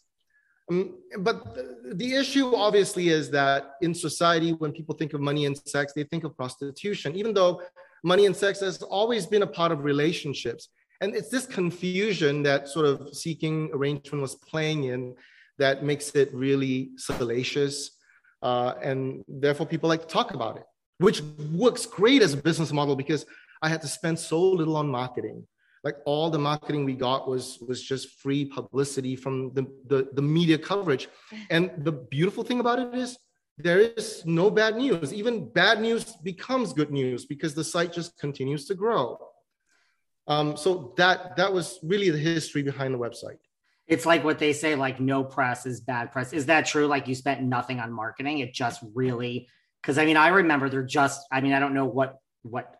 Um, 0.69 0.95
but 1.19 1.55
the, 1.55 1.93
the 1.93 2.15
issue 2.15 2.55
obviously 2.55 3.09
is 3.09 3.29
that 3.31 3.75
in 3.81 3.93
society, 3.93 4.51
when 4.53 4.71
people 4.71 4.95
think 4.95 5.13
of 5.13 5.21
money 5.21 5.45
and 5.45 5.55
sex, 5.67 5.93
they 5.93 6.03
think 6.03 6.23
of 6.23 6.35
prostitution, 6.35 7.15
even 7.15 7.33
though 7.33 7.61
money 8.03 8.25
and 8.25 8.35
sex 8.35 8.59
has 8.59 8.81
always 8.81 9.25
been 9.25 9.43
a 9.43 9.47
part 9.47 9.71
of 9.71 9.83
relationships. 9.83 10.69
And 11.01 11.15
it's 11.15 11.29
this 11.29 11.45
confusion 11.45 12.43
that 12.43 12.67
sort 12.67 12.85
of 12.85 13.15
seeking 13.15 13.69
arrangement 13.73 14.21
was 14.21 14.35
playing 14.35 14.85
in 14.85 15.15
that 15.59 15.83
makes 15.83 16.09
it 16.11 16.33
really 16.33 16.91
salacious. 16.97 17.91
Uh, 18.41 18.73
and 18.81 19.23
therefore, 19.27 19.65
people 19.65 19.89
like 19.89 20.01
to 20.01 20.07
talk 20.07 20.33
about 20.33 20.57
it, 20.57 20.63
which 20.99 21.21
works 21.51 21.85
great 21.85 22.21
as 22.21 22.33
a 22.33 22.37
business 22.37 22.71
model 22.71 22.95
because 22.95 23.25
I 23.61 23.69
had 23.69 23.81
to 23.81 23.87
spend 23.87 24.19
so 24.19 24.41
little 24.41 24.77
on 24.77 24.87
marketing 24.87 25.47
like 25.83 25.97
all 26.05 26.29
the 26.29 26.39
marketing 26.39 26.85
we 26.85 26.93
got 26.93 27.29
was 27.29 27.59
was 27.67 27.81
just 27.81 28.19
free 28.21 28.43
publicity 28.45 29.15
from 29.15 29.53
the, 29.53 29.63
the, 29.87 30.09
the 30.13 30.21
media 30.21 30.57
coverage 30.57 31.07
and 31.49 31.71
the 31.77 31.91
beautiful 31.91 32.43
thing 32.43 32.59
about 32.59 32.79
it 32.79 32.93
is 32.95 33.17
there 33.57 33.79
is 33.79 34.23
no 34.25 34.49
bad 34.49 34.75
news. 34.75 35.13
Even 35.13 35.49
bad 35.49 35.81
news 35.81 36.15
becomes 36.23 36.73
good 36.73 36.91
news 36.91 37.25
because 37.25 37.53
the 37.53 37.63
site 37.63 37.93
just 37.93 38.17
continues 38.19 38.65
to 38.65 38.75
grow. 38.75 39.17
Um, 40.27 40.57
so 40.57 40.93
that 40.97 41.37
that 41.37 41.51
was 41.51 41.79
really 41.83 42.09
the 42.09 42.17
history 42.17 42.61
behind 42.61 42.93
the 42.93 42.99
website. 42.99 43.39
It's 43.87 44.05
like 44.05 44.23
what 44.23 44.39
they 44.39 44.51
say 44.51 44.75
like 44.75 44.99
no 44.99 45.23
press 45.23 45.65
is 45.65 45.79
bad 45.79 46.11
press. 46.11 46.33
Is 46.33 46.47
that 46.47 46.65
true? 46.65 46.87
Like 46.87 47.07
you 47.07 47.15
spent 47.15 47.41
nothing 47.41 47.79
on 47.79 47.91
marketing? 47.91 48.39
It 48.39 48.53
just 48.53 48.83
really 48.93 49.47
because 49.81 49.97
i 49.97 50.05
mean 50.05 50.17
i 50.17 50.27
remember 50.27 50.69
they're 50.69 50.83
just 50.83 51.25
i 51.31 51.41
mean 51.41 51.53
i 51.53 51.59
don't 51.59 51.73
know 51.73 51.85
what 51.85 52.19
what 52.43 52.75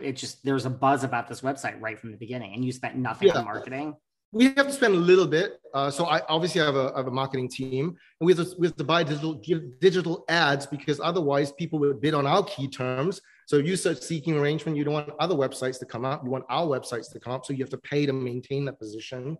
it 0.00 0.12
just 0.12 0.44
there's 0.44 0.66
a 0.66 0.70
buzz 0.70 1.04
about 1.04 1.28
this 1.28 1.40
website 1.40 1.80
right 1.80 1.98
from 1.98 2.10
the 2.10 2.16
beginning 2.16 2.54
and 2.54 2.64
you 2.64 2.72
spent 2.72 2.96
nothing 2.96 3.28
yeah. 3.28 3.38
on 3.38 3.44
marketing 3.44 3.94
we 4.36 4.52
have 4.54 4.66
to 4.66 4.72
spend 4.72 4.94
a 4.94 4.98
little 4.98 5.26
bit 5.26 5.60
uh, 5.74 5.90
so 5.90 6.06
i 6.06 6.20
obviously 6.28 6.60
have 6.60 6.76
a, 6.76 6.92
have 6.96 7.06
a 7.06 7.10
marketing 7.10 7.48
team 7.48 7.96
and 8.20 8.26
we 8.26 8.34
have, 8.34 8.48
to, 8.48 8.56
we 8.58 8.66
have 8.66 8.76
to 8.76 8.84
buy 8.84 9.02
digital 9.02 9.34
digital 9.80 10.24
ads 10.28 10.66
because 10.66 11.00
otherwise 11.00 11.52
people 11.52 11.78
would 11.78 12.00
bid 12.00 12.14
on 12.14 12.26
our 12.26 12.44
key 12.44 12.68
terms 12.68 13.20
so 13.46 13.56
if 13.56 13.66
you 13.66 13.76
start 13.76 14.02
seeking 14.02 14.38
arrangement 14.38 14.76
you 14.76 14.84
don't 14.84 14.94
want 14.94 15.10
other 15.18 15.34
websites 15.34 15.78
to 15.78 15.86
come 15.86 16.04
up 16.04 16.22
you 16.24 16.30
want 16.30 16.44
our 16.50 16.66
websites 16.66 17.10
to 17.10 17.18
come 17.18 17.32
up 17.32 17.46
so 17.46 17.52
you 17.52 17.64
have 17.64 17.70
to 17.70 17.78
pay 17.78 18.04
to 18.04 18.12
maintain 18.12 18.64
that 18.64 18.78
position 18.78 19.38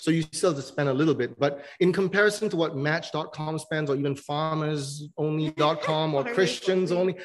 so 0.00 0.12
you 0.12 0.22
still 0.32 0.50
have 0.50 0.60
to 0.60 0.64
spend 0.64 0.88
a 0.88 0.94
little 0.94 1.14
bit. 1.14 1.38
But 1.38 1.64
in 1.80 1.92
comparison 1.92 2.48
to 2.50 2.56
what 2.56 2.76
Match.com 2.76 3.58
spends, 3.58 3.90
or 3.90 3.96
even 3.96 4.14
FarmersOnly.com 4.14 6.14
or 6.14 6.24
Christians 6.34 6.92
Only, 6.92 7.16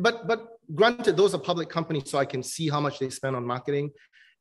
but 0.00 0.26
but 0.26 0.48
granted, 0.74 1.16
those 1.16 1.34
are 1.34 1.38
public 1.38 1.68
companies, 1.68 2.10
so 2.10 2.18
I 2.18 2.24
can 2.24 2.42
see 2.42 2.68
how 2.68 2.80
much 2.80 2.98
they 2.98 3.10
spend 3.10 3.36
on 3.36 3.46
marketing. 3.46 3.92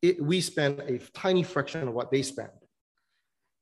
It, 0.06 0.22
we 0.22 0.40
spend 0.42 0.80
a 0.82 1.00
tiny 1.00 1.42
fraction 1.42 1.88
of 1.88 1.94
what 1.94 2.12
they 2.12 2.22
spend. 2.22 2.50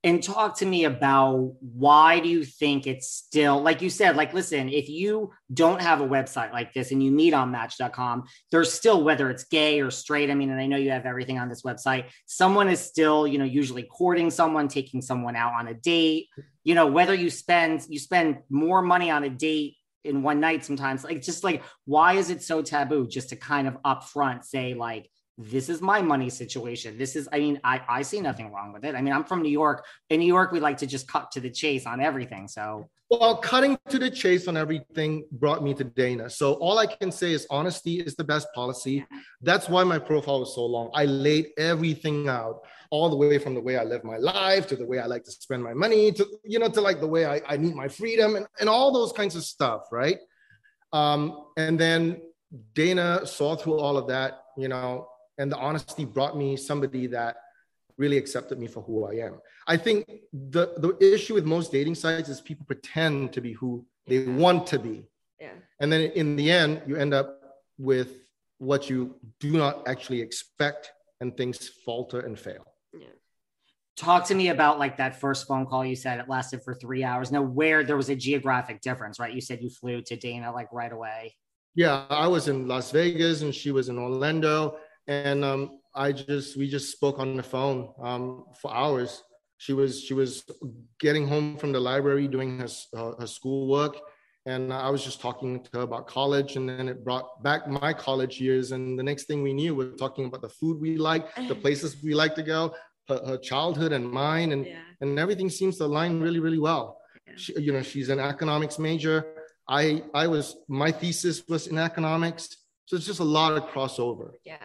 And 0.05 0.21
talk 0.21 0.57
to 0.57 0.65
me 0.65 0.83
about 0.83 1.53
why 1.61 2.19
do 2.19 2.27
you 2.27 2.43
think 2.43 2.85
it's 2.85 3.07
still 3.09 3.61
like 3.61 3.81
you 3.81 3.89
said 3.89 4.17
like 4.17 4.33
listen 4.33 4.67
if 4.67 4.89
you 4.89 5.31
don't 5.53 5.81
have 5.81 6.01
a 6.01 6.05
website 6.05 6.51
like 6.51 6.73
this 6.73 6.91
and 6.91 7.01
you 7.01 7.09
meet 7.09 7.33
on 7.33 7.51
match.com 7.51 8.25
there's 8.51 8.73
still 8.73 9.01
whether 9.01 9.29
it's 9.29 9.45
gay 9.45 9.79
or 9.79 9.89
straight 9.89 10.29
i 10.29 10.35
mean 10.35 10.49
and 10.49 10.59
i 10.59 10.65
know 10.65 10.75
you 10.75 10.91
have 10.91 11.05
everything 11.05 11.39
on 11.39 11.47
this 11.47 11.61
website 11.61 12.07
someone 12.25 12.67
is 12.67 12.81
still 12.81 13.25
you 13.25 13.37
know 13.37 13.45
usually 13.45 13.83
courting 13.83 14.29
someone 14.29 14.67
taking 14.67 15.01
someone 15.01 15.37
out 15.37 15.53
on 15.53 15.69
a 15.69 15.73
date. 15.73 16.27
You 16.65 16.75
know 16.75 16.87
whether 16.87 17.13
you 17.13 17.29
spend 17.29 17.85
you 17.87 17.97
spend 17.97 18.39
more 18.49 18.81
money 18.81 19.09
on 19.09 19.23
a 19.23 19.29
date 19.29 19.77
in 20.03 20.21
one 20.21 20.39
night 20.41 20.65
sometimes 20.65 21.03
like 21.03 21.21
just 21.21 21.43
like 21.43 21.63
why 21.85 22.13
is 22.13 22.29
it 22.29 22.43
so 22.43 22.61
taboo 22.61 23.07
just 23.07 23.29
to 23.29 23.35
kind 23.37 23.67
of 23.67 23.81
upfront 23.83 24.43
say 24.43 24.73
like 24.73 25.09
this 25.37 25.67
is 25.67 25.81
my 25.81 26.01
money 26.01 26.29
situation. 26.29 26.97
This 26.97 27.15
is, 27.15 27.27
I 27.33 27.39
mean, 27.39 27.59
I, 27.63 27.81
I 27.89 28.01
see 28.03 28.21
nothing 28.21 28.51
wrong 28.51 28.71
with 28.71 28.85
it. 28.85 28.93
I 28.93 29.01
mean, 29.01 29.13
I'm 29.13 29.23
from 29.23 29.41
New 29.41 29.51
York. 29.51 29.83
In 30.09 30.19
New 30.19 30.27
York, 30.27 30.51
we 30.51 30.59
like 30.59 30.77
to 30.77 30.87
just 30.87 31.07
cut 31.07 31.31
to 31.31 31.39
the 31.39 31.49
chase 31.49 31.87
on 31.87 31.99
everything. 31.99 32.47
So, 32.47 32.87
well, 33.09 33.37
cutting 33.37 33.77
to 33.89 33.97
the 33.97 34.11
chase 34.11 34.47
on 34.47 34.57
everything 34.57 35.25
brought 35.31 35.63
me 35.63 35.73
to 35.73 35.83
Dana. 35.83 36.29
So, 36.29 36.53
all 36.53 36.77
I 36.77 36.85
can 36.85 37.11
say 37.11 37.31
is 37.31 37.47
honesty 37.49 37.99
is 37.99 38.15
the 38.15 38.23
best 38.23 38.47
policy. 38.53 39.05
That's 39.41 39.67
why 39.67 39.83
my 39.83 39.97
profile 39.97 40.41
was 40.41 40.53
so 40.53 40.65
long. 40.65 40.91
I 40.93 41.05
laid 41.05 41.47
everything 41.57 42.27
out, 42.27 42.61
all 42.91 43.09
the 43.09 43.15
way 43.15 43.39
from 43.39 43.55
the 43.55 43.61
way 43.61 43.77
I 43.77 43.83
live 43.83 44.03
my 44.03 44.17
life 44.17 44.67
to 44.67 44.75
the 44.75 44.85
way 44.85 44.99
I 44.99 45.07
like 45.07 45.23
to 45.23 45.31
spend 45.31 45.63
my 45.63 45.73
money 45.73 46.11
to, 46.11 46.27
you 46.43 46.59
know, 46.59 46.69
to 46.69 46.81
like 46.81 46.99
the 46.99 47.07
way 47.07 47.25
I, 47.25 47.41
I 47.47 47.57
need 47.57 47.73
my 47.73 47.87
freedom 47.87 48.35
and, 48.35 48.45
and 48.59 48.69
all 48.69 48.93
those 48.93 49.11
kinds 49.11 49.35
of 49.35 49.43
stuff. 49.43 49.87
Right. 49.91 50.19
Um, 50.91 51.45
and 51.57 51.79
then 51.79 52.21
Dana 52.75 53.25
saw 53.25 53.55
through 53.55 53.79
all 53.79 53.97
of 53.97 54.07
that, 54.09 54.43
you 54.57 54.67
know, 54.67 55.07
and 55.37 55.51
the 55.51 55.57
honesty 55.57 56.05
brought 56.05 56.37
me 56.37 56.55
somebody 56.55 57.07
that 57.07 57.37
really 57.97 58.17
accepted 58.17 58.59
me 58.59 58.67
for 58.67 58.81
who 58.81 59.05
I 59.05 59.25
am. 59.25 59.39
I 59.67 59.77
think 59.77 60.05
the 60.31 60.73
the 60.77 60.97
issue 60.99 61.33
with 61.35 61.45
most 61.45 61.71
dating 61.71 61.95
sites 61.95 62.29
is 62.29 62.41
people 62.41 62.65
pretend 62.65 63.33
to 63.33 63.41
be 63.41 63.53
who 63.53 63.85
they 64.07 64.25
want 64.25 64.67
to 64.67 64.79
be. 64.79 65.05
Yeah. 65.39 65.53
And 65.79 65.91
then 65.91 66.01
in 66.11 66.35
the 66.35 66.51
end, 66.51 66.81
you 66.87 66.95
end 66.95 67.13
up 67.13 67.39
with 67.77 68.23
what 68.57 68.89
you 68.89 69.15
do 69.39 69.51
not 69.51 69.87
actually 69.87 70.21
expect 70.21 70.91
and 71.19 71.35
things 71.35 71.69
falter 71.85 72.19
and 72.21 72.39
fail. 72.39 72.65
Yeah. 72.93 73.07
Talk 73.97 74.25
to 74.27 74.35
me 74.35 74.49
about 74.49 74.79
like 74.79 74.97
that 74.97 75.19
first 75.19 75.47
phone 75.47 75.65
call 75.65 75.85
you 75.85 75.95
said 75.95 76.19
it 76.19 76.29
lasted 76.29 76.63
for 76.63 76.73
three 76.73 77.03
hours. 77.03 77.31
Now, 77.31 77.41
where 77.41 77.83
there 77.83 77.97
was 77.97 78.09
a 78.09 78.15
geographic 78.15 78.81
difference, 78.81 79.19
right? 79.19 79.33
You 79.33 79.41
said 79.41 79.61
you 79.61 79.69
flew 79.69 80.01
to 80.03 80.15
Dana 80.15 80.51
like 80.51 80.71
right 80.71 80.91
away. 80.91 81.35
Yeah, 81.75 82.05
I 82.09 82.27
was 82.27 82.47
in 82.47 82.67
Las 82.67 82.91
Vegas 82.91 83.41
and 83.41 83.53
she 83.53 83.71
was 83.71 83.89
in 83.89 83.97
Orlando 83.97 84.77
and 85.07 85.43
um, 85.43 85.79
I 85.95 86.11
just 86.11 86.57
we 86.57 86.69
just 86.69 86.91
spoke 86.91 87.19
on 87.19 87.35
the 87.35 87.43
phone 87.43 87.93
um, 88.01 88.45
for 88.61 88.73
hours. 88.73 89.23
She 89.57 89.73
was 89.73 90.03
she 90.03 90.13
was 90.13 90.43
getting 90.99 91.27
home 91.27 91.57
from 91.57 91.71
the 91.71 91.79
library 91.79 92.27
doing 92.27 92.59
her 92.59 92.67
uh, 92.95 93.13
her 93.19 93.27
schoolwork, 93.27 93.99
and 94.45 94.73
I 94.73 94.89
was 94.89 95.03
just 95.03 95.21
talking 95.21 95.63
to 95.63 95.69
her 95.73 95.81
about 95.81 96.07
college, 96.07 96.55
and 96.55 96.67
then 96.67 96.89
it 96.89 97.03
brought 97.03 97.43
back 97.43 97.67
my 97.67 97.93
college 97.93 98.41
years. 98.41 98.71
And 98.71 98.97
the 98.97 99.03
next 99.03 99.25
thing 99.25 99.43
we 99.43 99.53
knew, 99.53 99.75
we 99.75 99.85
are 99.85 99.91
talking 99.91 100.25
about 100.25 100.41
the 100.41 100.49
food 100.49 100.81
we 100.81 100.97
like, 100.97 101.33
the 101.47 101.55
places 101.63 101.97
we 102.03 102.13
like 102.13 102.35
to 102.35 102.43
go, 102.43 102.73
her, 103.07 103.21
her 103.25 103.37
childhood 103.37 103.91
and 103.91 104.09
mine, 104.09 104.51
and 104.51 104.65
yeah. 104.65 104.79
and 105.01 105.19
everything 105.19 105.49
seems 105.49 105.77
to 105.77 105.85
align 105.85 106.19
really 106.19 106.39
really 106.39 106.59
well. 106.59 106.99
Yeah. 107.27 107.33
She, 107.37 107.61
you 107.61 107.71
know, 107.71 107.81
she's 107.81 108.09
an 108.09 108.19
economics 108.19 108.79
major. 108.79 109.25
I 109.67 110.03
I 110.13 110.27
was 110.27 110.57
my 110.67 110.91
thesis 110.91 111.43
was 111.47 111.67
in 111.67 111.77
economics, 111.77 112.49
so 112.85 112.95
it's 112.95 113.05
just 113.05 113.19
a 113.19 113.31
lot 113.39 113.53
of 113.53 113.63
crossover. 113.67 114.31
Yeah. 114.43 114.57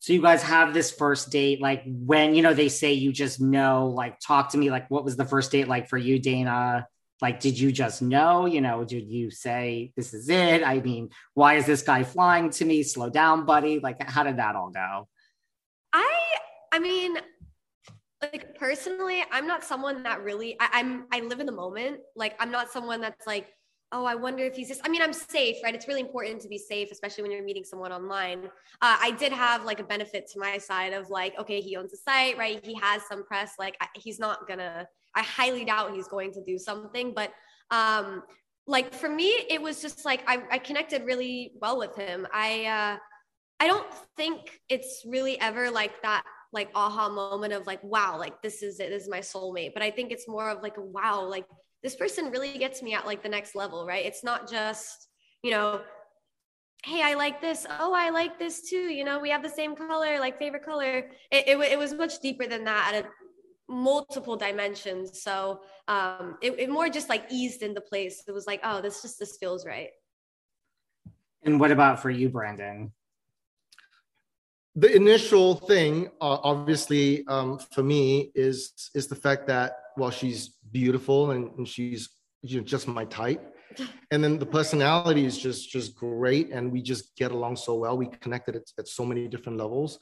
So 0.00 0.14
you 0.14 0.22
guys 0.22 0.42
have 0.42 0.72
this 0.72 0.90
first 0.90 1.30
date, 1.30 1.60
like 1.60 1.82
when 1.86 2.34
you 2.34 2.42
know 2.42 2.54
they 2.54 2.70
say 2.70 2.94
you 2.94 3.12
just 3.12 3.40
know, 3.40 3.88
like 3.88 4.18
talk 4.18 4.50
to 4.52 4.58
me, 4.58 4.70
like 4.70 4.90
what 4.90 5.04
was 5.04 5.16
the 5.16 5.26
first 5.26 5.52
date 5.52 5.68
like 5.68 5.88
for 5.88 5.98
you, 5.98 6.18
Dana? 6.18 6.86
Like, 7.20 7.40
did 7.40 7.58
you 7.58 7.70
just 7.70 8.00
know? 8.00 8.46
You 8.46 8.62
know, 8.62 8.82
did 8.82 9.06
you 9.06 9.30
say 9.30 9.92
this 9.96 10.14
is 10.14 10.30
it? 10.30 10.66
I 10.66 10.80
mean, 10.80 11.10
why 11.34 11.56
is 11.56 11.66
this 11.66 11.82
guy 11.82 12.02
flying 12.02 12.48
to 12.52 12.64
me? 12.64 12.82
Slow 12.82 13.10
down, 13.10 13.44
buddy. 13.44 13.78
Like, 13.78 14.02
how 14.08 14.22
did 14.22 14.38
that 14.38 14.56
all 14.56 14.70
go? 14.70 15.06
I, 15.92 16.20
I 16.72 16.78
mean, 16.78 17.18
like 18.22 18.58
personally, 18.58 19.22
I'm 19.30 19.46
not 19.46 19.64
someone 19.64 20.02
that 20.04 20.22
really. 20.22 20.56
I, 20.58 20.68
I'm. 20.72 21.06
I 21.12 21.20
live 21.20 21.40
in 21.40 21.46
the 21.46 21.52
moment. 21.52 22.00
Like, 22.16 22.36
I'm 22.40 22.50
not 22.50 22.70
someone 22.70 23.02
that's 23.02 23.26
like 23.26 23.48
oh, 23.92 24.04
I 24.04 24.14
wonder 24.14 24.44
if 24.44 24.54
he's 24.54 24.68
just, 24.68 24.80
I 24.84 24.88
mean, 24.88 25.02
I'm 25.02 25.12
safe, 25.12 25.56
right? 25.64 25.74
It's 25.74 25.88
really 25.88 26.00
important 26.00 26.40
to 26.42 26.48
be 26.48 26.58
safe, 26.58 26.90
especially 26.92 27.22
when 27.22 27.32
you're 27.32 27.42
meeting 27.42 27.64
someone 27.64 27.92
online. 27.92 28.44
Uh, 28.80 28.96
I 29.00 29.10
did 29.12 29.32
have 29.32 29.64
like 29.64 29.80
a 29.80 29.84
benefit 29.84 30.30
to 30.32 30.38
my 30.38 30.58
side 30.58 30.92
of 30.92 31.10
like, 31.10 31.36
okay, 31.38 31.60
he 31.60 31.76
owns 31.76 31.92
a 31.92 31.96
site, 31.96 32.38
right? 32.38 32.64
He 32.64 32.74
has 32.74 33.02
some 33.08 33.24
press, 33.24 33.54
like 33.58 33.76
I, 33.80 33.88
he's 33.94 34.20
not 34.20 34.46
gonna, 34.46 34.86
I 35.14 35.22
highly 35.22 35.64
doubt 35.64 35.92
he's 35.92 36.06
going 36.06 36.32
to 36.34 36.44
do 36.44 36.56
something, 36.56 37.12
but 37.14 37.32
um, 37.72 38.22
like 38.66 38.94
for 38.94 39.08
me, 39.08 39.28
it 39.48 39.60
was 39.60 39.82
just 39.82 40.04
like, 40.04 40.22
I, 40.28 40.42
I 40.52 40.58
connected 40.58 41.04
really 41.04 41.52
well 41.60 41.78
with 41.78 41.96
him. 41.96 42.28
I, 42.32 42.66
uh, 42.66 42.96
I 43.58 43.66
don't 43.66 43.86
think 44.16 44.60
it's 44.68 45.02
really 45.04 45.38
ever 45.40 45.70
like 45.70 46.00
that 46.02 46.22
like 46.52 46.68
aha 46.74 47.08
moment 47.08 47.52
of 47.52 47.64
like 47.66 47.82
wow 47.84 48.18
like 48.18 48.42
this 48.42 48.62
is 48.62 48.80
it 48.80 48.90
this 48.90 49.04
is 49.04 49.08
my 49.08 49.20
soulmate 49.20 49.72
but 49.72 49.84
i 49.84 49.90
think 49.90 50.10
it's 50.10 50.26
more 50.26 50.50
of 50.50 50.62
like 50.62 50.74
wow 50.78 51.22
like 51.22 51.44
this 51.82 51.96
person 51.96 52.30
really 52.30 52.58
gets 52.58 52.82
me 52.82 52.94
at 52.94 53.06
like 53.06 53.22
the 53.22 53.28
next 53.28 53.54
level, 53.54 53.86
right? 53.86 54.04
It's 54.04 54.22
not 54.22 54.50
just, 54.50 55.08
you 55.42 55.50
know, 55.50 55.80
hey, 56.84 57.02
I 57.02 57.14
like 57.14 57.40
this. 57.40 57.66
Oh, 57.78 57.92
I 57.94 58.10
like 58.10 58.38
this 58.38 58.68
too. 58.68 58.88
You 58.88 59.04
know, 59.04 59.18
we 59.18 59.30
have 59.30 59.42
the 59.42 59.48
same 59.48 59.74
color, 59.74 60.18
like 60.18 60.38
favorite 60.38 60.64
color. 60.64 61.10
It, 61.30 61.48
it, 61.48 61.58
it 61.58 61.78
was 61.78 61.94
much 61.94 62.20
deeper 62.20 62.46
than 62.46 62.64
that 62.64 62.94
at 62.94 63.04
a, 63.04 63.08
multiple 63.72 64.36
dimensions. 64.36 65.22
So 65.22 65.60
um, 65.88 66.36
it, 66.42 66.58
it 66.58 66.70
more 66.70 66.88
just 66.88 67.08
like 67.08 67.24
eased 67.30 67.62
into 67.62 67.80
place. 67.80 68.24
It 68.26 68.32
was 68.32 68.46
like, 68.46 68.60
oh, 68.64 68.80
this 68.80 69.00
just, 69.00 69.18
this 69.18 69.36
feels 69.38 69.64
right. 69.64 69.90
And 71.42 71.60
what 71.60 71.70
about 71.70 72.02
for 72.02 72.10
you, 72.10 72.28
Brandon? 72.28 72.92
The 74.80 74.96
initial 74.96 75.56
thing, 75.56 76.06
uh, 76.22 76.38
obviously, 76.42 77.26
um, 77.26 77.58
for 77.74 77.82
me 77.82 78.32
is 78.34 78.72
is 78.94 79.08
the 79.08 79.14
fact 79.14 79.46
that 79.48 79.76
well, 79.98 80.10
she's 80.10 80.56
beautiful 80.72 81.32
and, 81.32 81.50
and 81.58 81.68
she's 81.68 82.08
you 82.40 82.58
know, 82.58 82.64
just 82.64 82.88
my 82.88 83.04
type. 83.04 83.42
and 84.10 84.24
then 84.24 84.38
the 84.38 84.46
personality 84.46 85.26
is 85.26 85.36
just 85.36 85.68
just 85.68 85.94
great 85.94 86.50
and 86.50 86.72
we 86.72 86.80
just 86.80 87.14
get 87.14 87.30
along 87.30 87.56
so 87.56 87.74
well 87.74 87.96
we 87.96 88.06
connected 88.24 88.56
at, 88.56 88.62
at 88.78 88.88
so 88.88 89.04
many 89.04 89.28
different 89.28 89.56
levels 89.56 90.00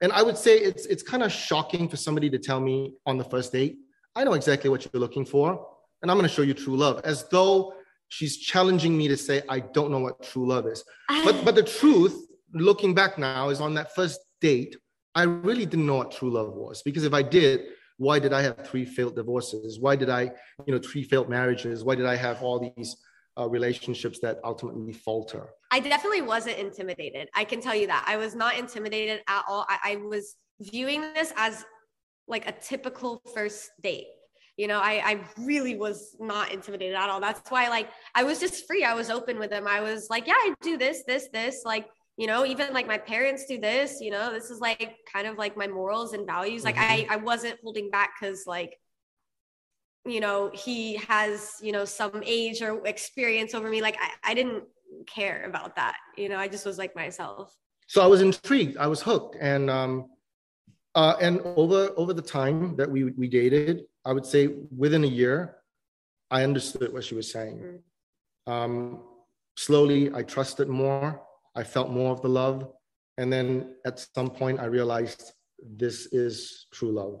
and 0.00 0.12
i 0.12 0.22
would 0.22 0.38
say 0.38 0.56
it's 0.58 0.86
it's 0.86 1.02
kind 1.02 1.24
of 1.24 1.32
shocking 1.32 1.88
for 1.88 1.96
somebody 1.96 2.30
to 2.30 2.38
tell 2.38 2.60
me 2.60 2.94
on 3.06 3.18
the 3.18 3.24
first 3.24 3.50
date 3.50 3.78
i 4.14 4.22
know 4.22 4.34
exactly 4.34 4.70
what 4.70 4.80
you're 4.84 5.00
looking 5.00 5.24
for 5.24 5.66
and 6.02 6.08
i'm 6.08 6.16
going 6.16 6.28
to 6.30 6.32
show 6.32 6.42
you 6.42 6.54
true 6.54 6.76
love 6.76 7.00
as 7.02 7.26
though 7.30 7.72
she's 8.16 8.36
challenging 8.36 8.96
me 8.96 9.08
to 9.08 9.16
say 9.16 9.42
i 9.48 9.58
don't 9.58 9.90
know 9.90 9.98
what 10.06 10.22
true 10.22 10.46
love 10.46 10.68
is 10.68 10.84
but 11.24 11.44
but 11.44 11.56
the 11.56 11.64
truth 11.64 12.29
looking 12.52 12.94
back 12.94 13.18
now 13.18 13.48
is 13.48 13.60
on 13.60 13.74
that 13.74 13.94
first 13.94 14.20
date 14.40 14.76
i 15.14 15.22
really 15.22 15.66
didn't 15.66 15.86
know 15.86 15.96
what 15.96 16.10
true 16.10 16.30
love 16.30 16.52
was 16.54 16.82
because 16.82 17.04
if 17.04 17.14
i 17.14 17.22
did 17.22 17.62
why 18.00 18.18
did 18.18 18.32
I 18.32 18.40
have 18.40 18.66
three 18.66 18.86
failed 18.86 19.14
divorces? 19.14 19.78
Why 19.78 19.94
did 19.94 20.08
I, 20.08 20.22
you 20.64 20.72
know, 20.72 20.78
three 20.78 21.02
failed 21.02 21.28
marriages? 21.28 21.84
Why 21.84 21.96
did 21.96 22.06
I 22.06 22.16
have 22.16 22.42
all 22.42 22.72
these 22.74 22.96
uh, 23.38 23.46
relationships 23.46 24.20
that 24.20 24.38
ultimately 24.42 24.94
falter? 24.94 25.50
I 25.70 25.80
definitely 25.80 26.22
wasn't 26.22 26.56
intimidated. 26.56 27.28
I 27.34 27.44
can 27.44 27.60
tell 27.60 27.74
you 27.74 27.86
that. 27.88 28.02
I 28.08 28.16
was 28.16 28.34
not 28.34 28.56
intimidated 28.56 29.20
at 29.28 29.44
all. 29.46 29.66
I, 29.68 29.78
I 29.84 29.96
was 29.96 30.36
viewing 30.60 31.02
this 31.12 31.34
as 31.36 31.66
like 32.26 32.48
a 32.48 32.52
typical 32.52 33.20
first 33.34 33.68
date. 33.82 34.06
You 34.56 34.66
know, 34.66 34.78
I, 34.78 35.02
I 35.04 35.20
really 35.36 35.76
was 35.76 36.16
not 36.18 36.52
intimidated 36.52 36.96
at 36.96 37.10
all. 37.10 37.20
That's 37.20 37.50
why, 37.50 37.68
like, 37.68 37.90
I 38.14 38.24
was 38.24 38.40
just 38.40 38.66
free. 38.66 38.82
I 38.82 38.94
was 38.94 39.10
open 39.10 39.38
with 39.38 39.52
him. 39.52 39.66
I 39.66 39.82
was 39.82 40.08
like, 40.08 40.26
yeah, 40.26 40.32
I 40.36 40.54
do 40.62 40.78
this, 40.78 41.02
this, 41.06 41.28
this. 41.34 41.64
Like, 41.66 41.86
you 42.20 42.26
know 42.26 42.44
even 42.44 42.74
like 42.74 42.86
my 42.86 42.98
parents 42.98 43.46
do 43.46 43.58
this 43.58 43.98
you 43.98 44.10
know 44.10 44.30
this 44.30 44.50
is 44.50 44.60
like 44.60 44.98
kind 45.10 45.26
of 45.26 45.38
like 45.38 45.56
my 45.56 45.66
morals 45.66 46.12
and 46.12 46.26
values 46.26 46.64
like 46.64 46.76
mm-hmm. 46.76 47.10
i 47.10 47.14
i 47.14 47.16
wasn't 47.16 47.58
holding 47.64 47.90
back 47.90 48.10
because 48.20 48.46
like 48.46 48.78
you 50.04 50.20
know 50.20 50.50
he 50.52 50.96
has 50.96 51.54
you 51.62 51.72
know 51.72 51.86
some 51.86 52.22
age 52.26 52.60
or 52.60 52.86
experience 52.86 53.54
over 53.54 53.70
me 53.70 53.80
like 53.80 53.96
I, 53.98 54.32
I 54.32 54.34
didn't 54.34 54.64
care 55.06 55.44
about 55.44 55.76
that 55.76 55.96
you 56.18 56.28
know 56.28 56.36
i 56.36 56.46
just 56.46 56.66
was 56.66 56.76
like 56.76 56.94
myself 56.94 57.56
so 57.86 58.02
i 58.02 58.06
was 58.06 58.20
intrigued 58.20 58.76
i 58.76 58.86
was 58.86 59.00
hooked 59.00 59.36
and 59.40 59.70
um 59.70 60.10
uh 60.94 61.14
and 61.22 61.40
over 61.40 61.90
over 61.96 62.12
the 62.12 62.22
time 62.38 62.76
that 62.76 62.90
we 62.90 63.04
we 63.04 63.28
dated 63.28 63.84
i 64.04 64.12
would 64.12 64.26
say 64.26 64.48
within 64.76 65.04
a 65.04 65.12
year 65.20 65.56
i 66.30 66.42
understood 66.42 66.92
what 66.92 67.02
she 67.02 67.14
was 67.14 67.30
saying 67.32 67.58
mm-hmm. 67.58 68.52
um 68.52 69.00
slowly 69.56 70.12
i 70.12 70.22
trusted 70.22 70.68
more 70.68 71.22
I 71.54 71.64
felt 71.64 71.90
more 71.90 72.12
of 72.12 72.22
the 72.22 72.28
love. 72.28 72.68
And 73.18 73.32
then 73.32 73.74
at 73.84 74.04
some 74.14 74.30
point, 74.30 74.60
I 74.60 74.66
realized 74.66 75.32
this 75.76 76.06
is 76.12 76.66
true 76.72 76.92
love. 76.92 77.20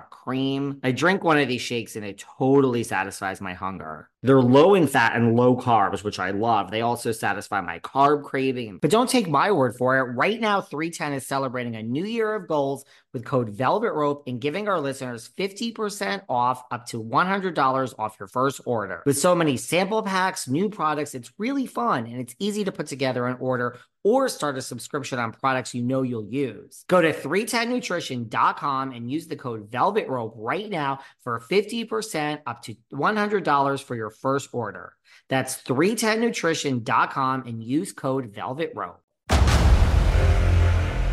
cream. 0.00 0.80
I 0.82 0.92
drink 0.92 1.22
one 1.22 1.38
of 1.38 1.48
these 1.48 1.60
shakes 1.60 1.96
and 1.96 2.04
it 2.04 2.24
totally 2.38 2.82
satisfies 2.82 3.40
my 3.40 3.54
hunger. 3.54 4.08
They're 4.24 4.40
low 4.40 4.74
in 4.74 4.86
fat 4.86 5.16
and 5.16 5.34
low 5.34 5.56
carbs, 5.56 6.04
which 6.04 6.20
I 6.20 6.30
love. 6.30 6.70
They 6.70 6.80
also 6.80 7.10
satisfy 7.10 7.60
my 7.60 7.80
carb 7.80 8.22
craving. 8.22 8.78
But 8.80 8.90
don't 8.90 9.08
take 9.08 9.28
my 9.28 9.50
word 9.50 9.74
for 9.76 9.98
it. 9.98 10.14
Right 10.14 10.40
now, 10.40 10.60
310 10.60 11.14
is 11.14 11.26
celebrating 11.26 11.74
a 11.74 11.82
new 11.82 12.04
year 12.04 12.34
of 12.34 12.46
goals 12.46 12.84
with 13.12 13.24
code 13.24 13.50
Velvet 13.50 13.92
Rope 13.92 14.22
and 14.28 14.40
giving 14.40 14.68
our 14.68 14.80
listeners 14.80 15.28
50% 15.36 16.22
off 16.28 16.62
up 16.70 16.86
to 16.86 17.02
$100 17.02 17.94
off 17.98 18.16
your 18.20 18.28
first 18.28 18.60
order. 18.64 19.02
With 19.04 19.18
so 19.18 19.34
many 19.34 19.56
sample 19.56 20.02
packs, 20.02 20.48
new 20.48 20.70
products, 20.70 21.14
it's 21.14 21.32
really 21.36 21.66
fun 21.66 22.06
and 22.06 22.20
it's 22.20 22.36
easy 22.38 22.62
to 22.64 22.72
put 22.72 22.86
together 22.86 23.26
an 23.26 23.38
order 23.40 23.78
or 24.04 24.28
start 24.28 24.56
a 24.56 24.62
subscription 24.62 25.18
on 25.18 25.32
products 25.32 25.74
you 25.74 25.82
know 25.82 26.02
you'll 26.02 26.26
use. 26.26 26.84
Go 26.88 27.00
to 27.00 27.12
310nutrition.com 27.12 28.92
and 28.92 29.10
use 29.10 29.26
the 29.26 29.36
code 29.36 29.70
Velvet 29.70 30.08
Rope 30.08 30.34
right 30.36 30.68
now 30.68 31.00
for 31.22 31.40
50% 31.40 32.40
up 32.46 32.62
to 32.62 32.74
$100 32.92 33.82
for 33.82 33.94
your 33.94 34.10
first 34.10 34.50
order. 34.52 34.94
That's 35.28 35.62
310nutrition.com 35.62 37.46
and 37.46 37.62
use 37.62 37.92
code 37.92 38.34
Velvet 38.34 38.72
Rope. 38.74 39.00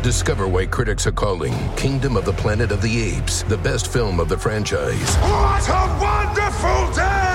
Discover 0.02 0.48
why 0.48 0.64
critics 0.64 1.06
are 1.06 1.12
calling 1.12 1.52
Kingdom 1.76 2.16
of 2.16 2.24
the 2.24 2.32
Planet 2.32 2.72
of 2.72 2.80
the 2.80 3.02
Apes 3.02 3.42
the 3.42 3.58
best 3.58 3.92
film 3.92 4.18
of 4.18 4.30
the 4.30 4.38
franchise. 4.38 5.16
What 5.16 5.68
a 5.68 5.98
wonderful 6.00 6.94
day! 6.94 7.29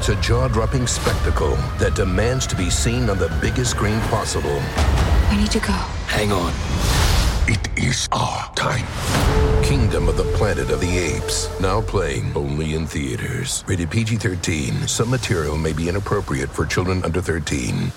It's 0.00 0.08
a 0.08 0.16
jaw 0.22 0.48
dropping 0.48 0.86
spectacle 0.86 1.56
that 1.76 1.94
demands 1.94 2.46
to 2.46 2.56
be 2.56 2.70
seen 2.70 3.10
on 3.10 3.18
the 3.18 3.28
biggest 3.42 3.72
screen 3.72 4.00
possible. 4.08 4.62
We 5.30 5.36
need 5.36 5.50
to 5.50 5.60
go. 5.60 5.74
Hang 6.08 6.32
on. 6.32 6.54
It 7.46 7.68
is 7.76 8.08
our 8.10 8.50
time. 8.54 8.86
Kingdom 9.62 10.08
of 10.08 10.16
the 10.16 10.24
Planet 10.38 10.70
of 10.70 10.80
the 10.80 10.96
Apes. 10.96 11.50
Now 11.60 11.82
playing 11.82 12.34
only 12.34 12.72
in 12.76 12.86
theaters. 12.86 13.62
Rated 13.66 13.90
PG 13.90 14.16
13. 14.16 14.88
Some 14.88 15.10
material 15.10 15.58
may 15.58 15.74
be 15.74 15.90
inappropriate 15.90 16.48
for 16.48 16.64
children 16.64 17.04
under 17.04 17.20
13. 17.20 17.92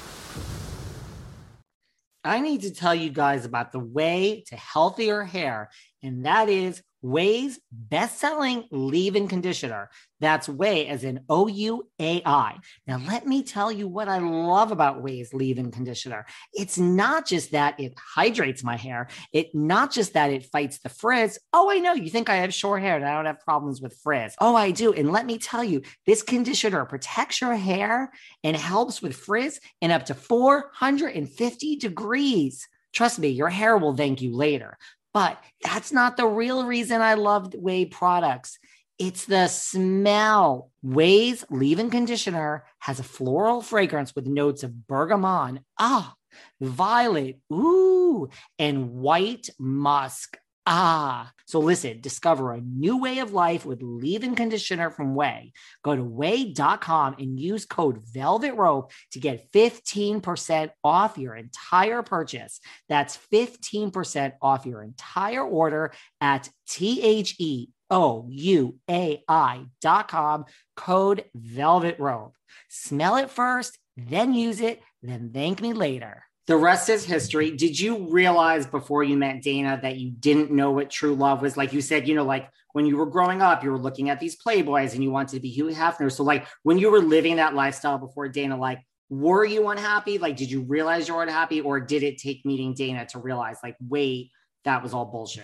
I 2.26 2.42
need 2.42 2.64
to 2.64 2.72
tell 2.72 2.94
you 2.94 3.12
guys 3.12 3.46
about 3.46 3.72
the 3.72 3.80
way 3.80 4.44
to 4.48 4.58
healthier 4.58 5.24
hair, 5.24 5.70
and 6.02 6.26
that 6.26 6.50
is 6.50 6.84
Ouai's 7.04 7.60
best 7.72 8.18
selling 8.20 8.64
leave 8.72 9.16
in 9.16 9.28
conditioner. 9.28 9.90
That's 10.22 10.48
Way 10.48 10.88
as 10.88 11.04
in 11.04 11.20
O 11.28 11.48
U 11.48 11.84
A 12.00 12.22
I. 12.26 12.58
Now, 12.88 12.98
let 13.06 13.28
me 13.28 13.44
tell 13.44 13.72
you 13.72 13.90
what 13.90 14.08
I 14.08 14.20
love 14.20 14.72
about 14.72 15.02
Ouai's 15.02 15.34
leave 15.34 15.58
in 15.58 15.70
conditioner. 15.70 16.26
It's 16.54 16.78
not 16.78 17.28
just 17.28 17.52
that 17.52 17.78
it 17.78 17.94
hydrates 18.16 18.64
my 18.64 18.78
hair, 18.78 19.10
it 19.34 19.54
not 19.54 19.92
just 19.92 20.14
that 20.14 20.32
it 20.32 20.46
fights 20.46 20.80
the 20.80 20.90
frizz. 20.90 21.40
Oh, 21.52 21.70
I 21.70 21.80
know 21.80 21.94
you 21.94 22.10
think 22.10 22.30
I 22.30 22.38
have 22.38 22.54
short 22.54 22.82
hair 22.82 22.96
and 22.96 23.06
I 23.06 23.16
don't 23.16 23.26
have 23.26 23.42
problems 23.42 23.82
with 23.82 23.98
frizz. 24.02 24.36
Oh, 24.40 24.56
I 24.56 24.72
do. 24.72 24.94
And 24.94 25.12
let 25.12 25.26
me 25.26 25.38
tell 25.38 25.64
you, 25.64 25.82
this 26.06 26.24
conditioner 26.24 26.86
protects 26.86 27.42
your 27.42 27.56
hair 27.56 28.12
and 28.46 28.56
helps 28.56 29.02
with 29.02 29.16
frizz 29.16 29.60
in 29.82 29.92
up 29.92 30.06
to 30.06 30.14
450 30.14 31.76
degrees. 31.76 32.68
Trust 32.94 33.20
me, 33.20 33.28
your 33.28 33.50
hair 33.50 33.78
will 33.78 33.96
thank 33.96 34.22
you 34.22 34.34
later. 34.34 34.78
But 35.14 35.42
that's 35.64 35.92
not 35.92 36.18
the 36.18 36.28
real 36.28 36.66
reason 36.66 37.02
I 37.02 37.14
loved 37.14 37.54
Ouai 37.54 37.92
products. 37.92 38.58
It's 39.00 39.26
the 39.26 39.48
smell. 39.48 40.72
Ouai's 40.84 41.46
leave-in 41.50 41.90
conditioner 41.90 42.66
has 42.80 43.00
a 43.00 43.04
floral 43.04 43.62
fragrance 43.62 44.16
with 44.16 44.28
notes 44.28 44.64
of 44.64 44.88
bergamot, 44.88 45.62
ah, 45.80 46.14
violet, 46.62 47.40
ooh, 47.52 48.30
and 48.58 48.92
white 48.92 49.50
musk. 49.60 50.38
Ah, 50.66 51.34
so 51.46 51.60
listen, 51.60 52.00
discover 52.00 52.54
a 52.54 52.62
new 52.62 52.98
way 52.98 53.20
of 53.20 53.34
life 53.34 53.66
with 53.66 53.84
leave-in 53.84 54.34
conditioner 54.34 54.90
from 54.90 55.14
Ouai. 55.14 55.52
Go 55.84 55.94
to 55.94 56.04
way.com 56.04 57.16
and 57.20 57.38
use 57.38 57.66
code 57.66 58.00
Velvet 58.14 58.54
Rope 58.54 58.92
to 59.12 59.20
get 59.20 59.52
15% 59.52 60.70
off 60.82 61.18
your 61.18 61.36
entire 61.36 62.02
purchase. 62.02 62.62
That's 62.88 63.18
15% 63.34 64.34
off 64.42 64.66
your 64.66 64.82
entire 64.82 65.44
order 65.44 65.92
at 66.22 66.50
T 66.70 67.02
H 67.02 67.36
E 67.40 67.68
O 67.90 68.26
U 68.30 68.80
A 68.90 69.22
I 69.28 69.66
dot 69.82 70.08
com, 70.08 70.46
code 70.78 71.26
Velvet 71.36 72.00
Rope. 72.00 72.36
Smell 72.70 73.18
it 73.18 73.30
first, 73.30 73.78
then 73.98 74.34
use 74.34 74.62
it, 74.62 74.82
then 75.02 75.32
thank 75.34 75.62
me 75.62 75.74
later. 75.74 76.24
The 76.48 76.58
rest 76.58 76.90
is 76.90 77.06
history. 77.06 77.52
Did 77.52 77.80
you 77.80 78.10
realize 78.10 78.66
before 78.66 79.04
you 79.04 79.16
met 79.16 79.42
Dana 79.42 79.80
that 79.82 79.98
you 79.98 80.12
didn't 80.12 80.52
know 80.52 80.72
what 80.72 80.90
true 80.90 81.16
love 81.16 81.42
was? 81.42 81.56
Like 81.56 81.72
you 81.72 81.82
said, 81.82 82.08
you 82.08 82.16
know, 82.16 82.26
like 82.26 82.50
when 82.74 82.86
you 82.86 82.98
were 82.98 83.06
growing 83.06 83.42
up, 83.42 83.64
you 83.64 83.72
were 83.72 83.78
looking 83.78 84.10
at 84.10 84.20
these 84.20 84.36
Playboys 84.36 84.94
and 84.94 85.04
you 85.04 85.10
wanted 85.10 85.36
to 85.36 85.40
be 85.40 85.50
Hugh 85.50 85.68
Hefner. 85.68 86.12
So, 86.12 86.24
like 86.24 86.46
when 86.64 86.78
you 86.78 86.92
were 86.92 87.00
living 87.00 87.38
that 87.38 87.56
lifestyle 87.56 87.98
before 87.98 88.28
Dana, 88.28 88.58
like 88.58 88.86
were 89.14 89.46
you 89.46 89.70
unhappy? 89.70 90.18
Like, 90.18 90.36
did 90.36 90.50
you 90.50 90.62
realize 90.62 91.08
you 91.08 91.14
were 91.14 91.24
unhappy, 91.24 91.62
or 91.62 91.80
did 91.80 92.04
it 92.04 92.18
take 92.18 92.46
meeting 92.46 92.74
Dana 92.74 93.06
to 93.08 93.20
realize, 93.20 93.58
like, 93.62 93.76
wait, 93.80 94.32
that 94.66 94.82
was 94.82 94.94
all 94.94 95.06
bullshit? 95.06 95.44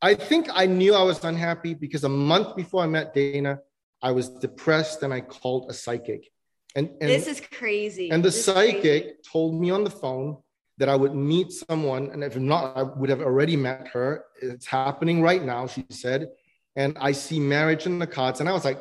I 0.00 0.14
think 0.14 0.48
I 0.52 0.66
knew 0.66 0.94
I 0.94 1.02
was 1.02 1.22
unhappy 1.24 1.74
because 1.74 2.04
a 2.04 2.08
month 2.08 2.56
before 2.56 2.82
I 2.82 2.86
met 2.86 3.12
Dana, 3.12 3.60
I 4.02 4.12
was 4.12 4.28
depressed 4.28 5.02
and 5.02 5.12
I 5.12 5.20
called 5.20 5.70
a 5.70 5.74
psychic. 5.74 6.30
And, 6.76 6.90
and 7.00 7.10
this 7.10 7.26
is 7.26 7.40
crazy. 7.40 8.10
And 8.10 8.22
the 8.22 8.28
this 8.28 8.44
psychic 8.44 9.24
told 9.24 9.58
me 9.58 9.70
on 9.70 9.82
the 9.82 9.90
phone 9.90 10.36
that 10.78 10.90
I 10.90 10.94
would 10.94 11.14
meet 11.14 11.50
someone, 11.50 12.10
and 12.12 12.22
if 12.22 12.36
not, 12.36 12.76
I 12.76 12.82
would 12.82 13.08
have 13.08 13.22
already 13.22 13.56
met 13.56 13.88
her. 13.88 14.26
It's 14.42 14.66
happening 14.66 15.22
right 15.22 15.42
now, 15.42 15.66
she 15.66 15.86
said. 15.88 16.28
And 16.76 16.96
I 17.00 17.12
see 17.12 17.40
marriage 17.40 17.86
in 17.86 17.98
the 17.98 18.06
cards. 18.06 18.40
And 18.40 18.48
I 18.48 18.52
was 18.52 18.66
like, 18.66 18.78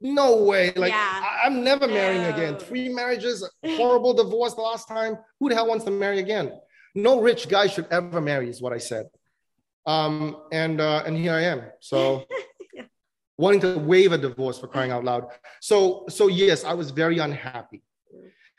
no 0.00 0.36
way. 0.36 0.72
Like 0.76 0.92
Yeah. 0.92 1.38
I, 1.42 1.46
am 1.46 1.64
never 1.64 1.88
marrying 1.88 2.24
again. 2.24 2.56
Three 2.58 2.88
marriages, 2.88 3.48
horrible 3.64 4.14
divorce 4.14 4.54
the 4.54 4.60
last 4.60 4.86
time. 4.86 5.18
Who 5.40 5.48
the 5.48 5.56
hell 5.56 5.66
wants 5.66 5.84
to 5.86 5.90
marry 5.90 6.20
again? 6.20 6.52
No 6.94 7.20
rich 7.20 7.48
guy 7.48 7.66
should 7.66 7.86
ever 7.90 8.20
marry, 8.20 8.48
is 8.48 8.62
what 8.62 8.72
I 8.72 8.78
said. 8.78 9.06
Um, 9.84 10.36
and 10.52 10.80
uh, 10.80 11.02
and 11.06 11.16
here 11.16 11.32
I 11.32 11.42
am. 11.42 11.62
So 11.80 12.24
wanting 13.38 13.60
to 13.60 13.78
waive 13.78 14.12
a 14.12 14.18
divorce 14.18 14.58
for 14.58 14.66
crying 14.66 14.90
out 14.90 15.04
loud. 15.04 15.26
So 15.60 16.04
so 16.08 16.28
yes, 16.28 16.64
I 16.64 16.74
was 16.74 16.90
very 16.90 17.18
unhappy. 17.18 17.82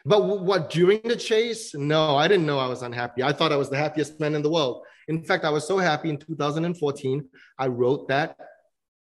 But 0.06 0.24
what 0.24 0.70
during 0.70 1.02
the 1.04 1.16
chase? 1.16 1.74
No, 1.74 2.18
I 2.18 2.28
didn't 2.28 2.46
know 2.46 2.60
I 2.60 2.68
was 2.68 2.82
unhappy. 2.82 3.24
I 3.24 3.32
thought 3.32 3.54
I 3.54 3.56
was 3.56 3.70
the 3.70 3.78
happiest 3.78 4.20
man 4.20 4.36
in 4.36 4.42
the 4.42 4.50
world. 4.50 4.84
In 5.08 5.24
fact, 5.24 5.46
I 5.46 5.50
was 5.50 5.66
so 5.66 5.78
happy 5.78 6.10
in 6.10 6.18
2014. 6.18 7.26
I 7.58 7.68
wrote 7.68 8.08
that, 8.10 8.38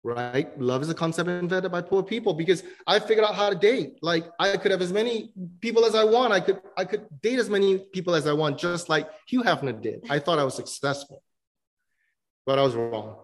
right? 0.04 0.56
Love 0.60 0.82
is 0.82 0.90
a 0.90 0.94
concept 0.94 1.28
invented 1.28 1.72
by 1.72 1.82
poor 1.82 2.02
people 2.02 2.34
because 2.34 2.62
I 2.86 3.00
figured 3.00 3.26
out 3.26 3.34
how 3.34 3.50
to 3.50 3.56
date. 3.56 3.98
Like 4.02 4.24
I 4.38 4.56
could 4.56 4.70
have 4.70 4.82
as 4.82 4.92
many 4.92 5.32
people 5.60 5.84
as 5.84 5.96
I 5.96 6.04
want. 6.04 6.32
I 6.32 6.40
could 6.40 6.60
I 6.76 6.84
could 6.84 7.06
date 7.22 7.40
as 7.40 7.50
many 7.50 7.78
people 7.92 8.14
as 8.14 8.28
I 8.28 8.32
want, 8.32 8.58
just 8.58 8.88
like 8.88 9.08
Hugh 9.26 9.42
Hefner 9.42 9.80
did. 9.80 10.06
I 10.08 10.20
thought 10.20 10.38
I 10.38 10.44
was 10.44 10.54
successful, 10.54 11.24
but 12.46 12.58
I 12.58 12.62
was 12.62 12.76
wrong. 12.76 13.23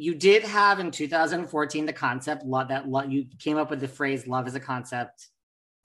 You 0.00 0.14
did 0.14 0.44
have 0.44 0.78
in 0.78 0.92
2014 0.92 1.84
the 1.84 1.92
concept 1.92 2.44
love 2.44 2.68
that 2.68 2.88
lo- 2.88 3.02
you 3.02 3.26
came 3.40 3.56
up 3.56 3.68
with 3.68 3.80
the 3.80 3.88
phrase 3.88 4.28
love 4.28 4.46
is 4.46 4.54
a 4.54 4.60
concept 4.60 5.26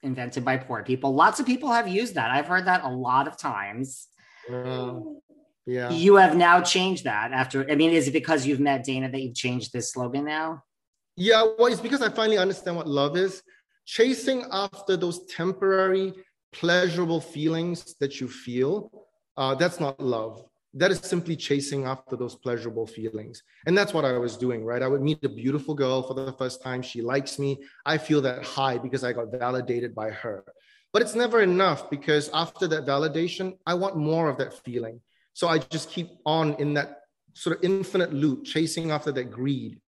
invented 0.03 0.45
by 0.45 0.57
poor 0.57 0.83
people. 0.83 1.15
Lots 1.15 1.39
of 1.39 1.47
people 1.47 1.71
have 1.71 1.87
used 1.87 2.13
that. 2.13 2.29
I've 2.29 2.45
heard 2.45 2.65
that 2.65 2.83
a 2.83 2.89
lot 2.89 3.27
of 3.27 3.37
times. 3.37 4.07
Uh, 4.47 4.99
yeah. 5.65 5.89
You 5.89 6.17
have 6.17 6.35
now 6.35 6.61
changed 6.61 7.05
that 7.05 7.31
after 7.31 7.69
I 7.69 7.75
mean 7.75 7.89
is 7.91 8.07
it 8.07 8.11
because 8.11 8.45
you've 8.45 8.59
met 8.59 8.83
Dana 8.83 9.09
that 9.09 9.19
you've 9.19 9.35
changed 9.35 9.73
this 9.73 9.91
slogan 9.91 10.25
now? 10.25 10.63
Yeah, 11.15 11.43
well, 11.57 11.71
it's 11.71 11.81
because 11.81 12.03
I 12.03 12.09
finally 12.09 12.37
understand 12.37 12.77
what 12.77 12.87
love 12.87 13.17
is. 13.17 13.41
Chasing 13.85 14.45
after 14.51 14.95
those 14.95 15.25
temporary, 15.25 16.13
pleasurable 16.51 17.19
feelings 17.19 17.95
that 17.99 18.21
you 18.21 18.27
feel, 18.27 18.91
uh, 19.37 19.55
that's 19.55 19.79
not 19.79 19.99
love. 19.99 20.43
That 20.75 20.91
is 20.91 20.99
simply 20.99 21.35
chasing 21.35 21.85
after 21.85 22.15
those 22.15 22.35
pleasurable 22.35 22.87
feelings. 22.87 23.43
And 23.67 23.77
that's 23.77 23.93
what 23.93 24.05
I 24.05 24.17
was 24.17 24.37
doing, 24.37 24.65
right? 24.65 24.81
I 24.81 24.87
would 24.87 25.01
meet 25.01 25.23
a 25.23 25.29
beautiful 25.29 25.75
girl 25.75 26.01
for 26.01 26.15
the 26.15 26.33
first 26.33 26.63
time. 26.63 26.81
She 26.81 27.01
likes 27.01 27.37
me. 27.37 27.59
I 27.85 27.97
feel 27.97 28.21
that 28.21 28.43
high 28.43 28.79
because 28.79 29.03
I 29.03 29.13
got 29.13 29.31
validated 29.31 29.93
by 29.93 30.09
her. 30.09 30.43
But 30.91 31.01
it's 31.01 31.15
never 31.15 31.41
enough 31.41 31.89
because 31.89 32.29
after 32.33 32.67
that 32.67 32.85
validation, 32.85 33.57
I 33.65 33.73
want 33.75 33.97
more 33.97 34.29
of 34.29 34.37
that 34.37 34.53
feeling. 34.63 35.01
So 35.33 35.47
I 35.47 35.57
just 35.57 35.89
keep 35.89 36.09
on 36.25 36.55
in 36.55 36.73
that 36.75 37.01
sort 37.33 37.57
of 37.57 37.63
infinite 37.63 38.13
loop, 38.13 38.45
chasing 38.45 38.91
after 38.91 39.11
that 39.11 39.31
greed 39.31 39.79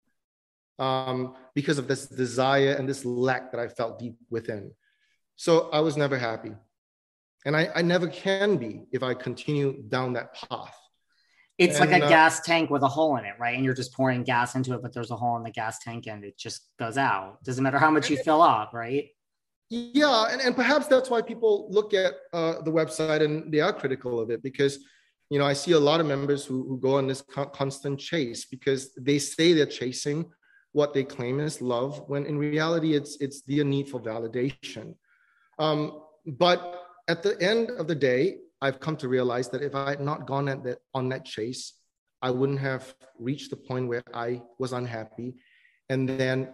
um, 0.80 1.36
because 1.54 1.78
of 1.78 1.88
this 1.88 2.08
desire 2.08 2.74
and 2.74 2.90
this 2.90 3.06
lack 3.06 3.52
that 3.52 3.60
I 3.60 3.68
felt 3.68 4.00
deep 4.00 4.18
within. 4.30 4.72
So 5.36 5.70
I 5.72 5.80
was 5.82 5.98
never 5.98 6.18
happy. 6.18 6.54
And 7.46 7.56
I, 7.56 7.70
I 7.76 7.82
never 7.82 8.08
can 8.08 8.58
be 8.58 8.84
if 8.92 9.04
I 9.04 9.14
continue 9.14 9.84
down 9.88 10.14
that 10.14 10.34
path. 10.34 10.76
It's 11.58 11.80
like 11.80 11.92
a 11.92 12.04
uh, 12.04 12.10
gas 12.10 12.42
tank 12.42 12.70
with 12.70 12.82
a 12.82 12.88
hole 12.88 13.16
in 13.16 13.24
it, 13.24 13.36
right? 13.40 13.56
And 13.56 13.64
you're 13.64 13.74
just 13.74 13.94
pouring 13.94 14.24
gas 14.24 14.56
into 14.56 14.74
it, 14.74 14.82
but 14.82 14.94
there's 14.94 15.12
a 15.12 15.16
hole 15.16 15.38
in 15.38 15.44
the 15.44 15.52
gas 15.52 15.80
tank 15.80 16.06
and 16.08 16.24
it 16.26 16.38
just 16.38 16.68
goes 16.78 16.98
out. 16.98 17.42
Doesn't 17.46 17.64
matter 17.64 17.80
how 17.80 17.90
much 17.92 18.10
you 18.10 18.18
fill 18.18 18.42
up, 18.42 18.74
right? 18.74 19.08
Yeah, 19.70 20.26
and, 20.30 20.42
and 20.42 20.56
perhaps 20.56 20.88
that's 20.88 21.10
why 21.10 21.22
people 21.22 21.68
look 21.72 21.94
at 21.94 22.14
uh, 22.34 22.62
the 22.62 22.72
website 22.72 23.24
and 23.24 23.52
they 23.54 23.62
are 23.62 23.72
critical 23.72 24.20
of 24.20 24.30
it 24.30 24.44
because, 24.44 24.80
you 25.30 25.40
know, 25.40 25.46
I 25.46 25.54
see 25.54 25.72
a 25.72 25.80
lot 25.80 26.02
of 26.02 26.06
members 26.06 26.46
who, 26.46 26.68
who 26.68 26.78
go 26.78 26.98
on 26.98 27.08
this 27.08 27.22
con- 27.22 27.50
constant 27.54 28.00
chase 28.00 28.46
because 28.46 28.94
they 28.96 29.18
say 29.18 29.54
they're 29.54 29.66
chasing 29.66 30.26
what 30.74 30.94
they 30.94 31.06
claim 31.06 31.40
is 31.40 31.62
love, 31.62 32.04
when 32.08 32.26
in 32.26 32.38
reality 32.38 32.96
it's 32.96 33.16
it's 33.22 33.42
the 33.44 33.64
need 33.64 33.88
for 33.88 34.02
validation. 34.02 34.96
Um, 35.58 36.02
but 36.26 36.85
at 37.08 37.24
the 37.24 37.42
end 37.42 37.72
of 37.72 37.88
the 37.88 37.96
day, 37.96 38.38
I've 38.62 38.80
come 38.80 38.98
to 38.98 39.08
realize 39.08 39.50
that 39.50 39.62
if 39.62 39.76
I 39.76 39.90
had 39.92 40.02
not 40.02 40.26
gone 40.26 40.48
at 40.50 40.64
that 40.64 40.80
on 40.94 41.10
that 41.10 41.26
chase, 41.26 41.74
I 42.22 42.32
wouldn't 42.32 42.60
have 42.60 42.96
reached 43.20 43.50
the 43.52 43.58
point 43.58 43.88
where 43.88 44.04
I 44.14 44.42
was 44.58 44.74
unhappy, 44.74 45.36
and 45.90 46.10
then 46.10 46.50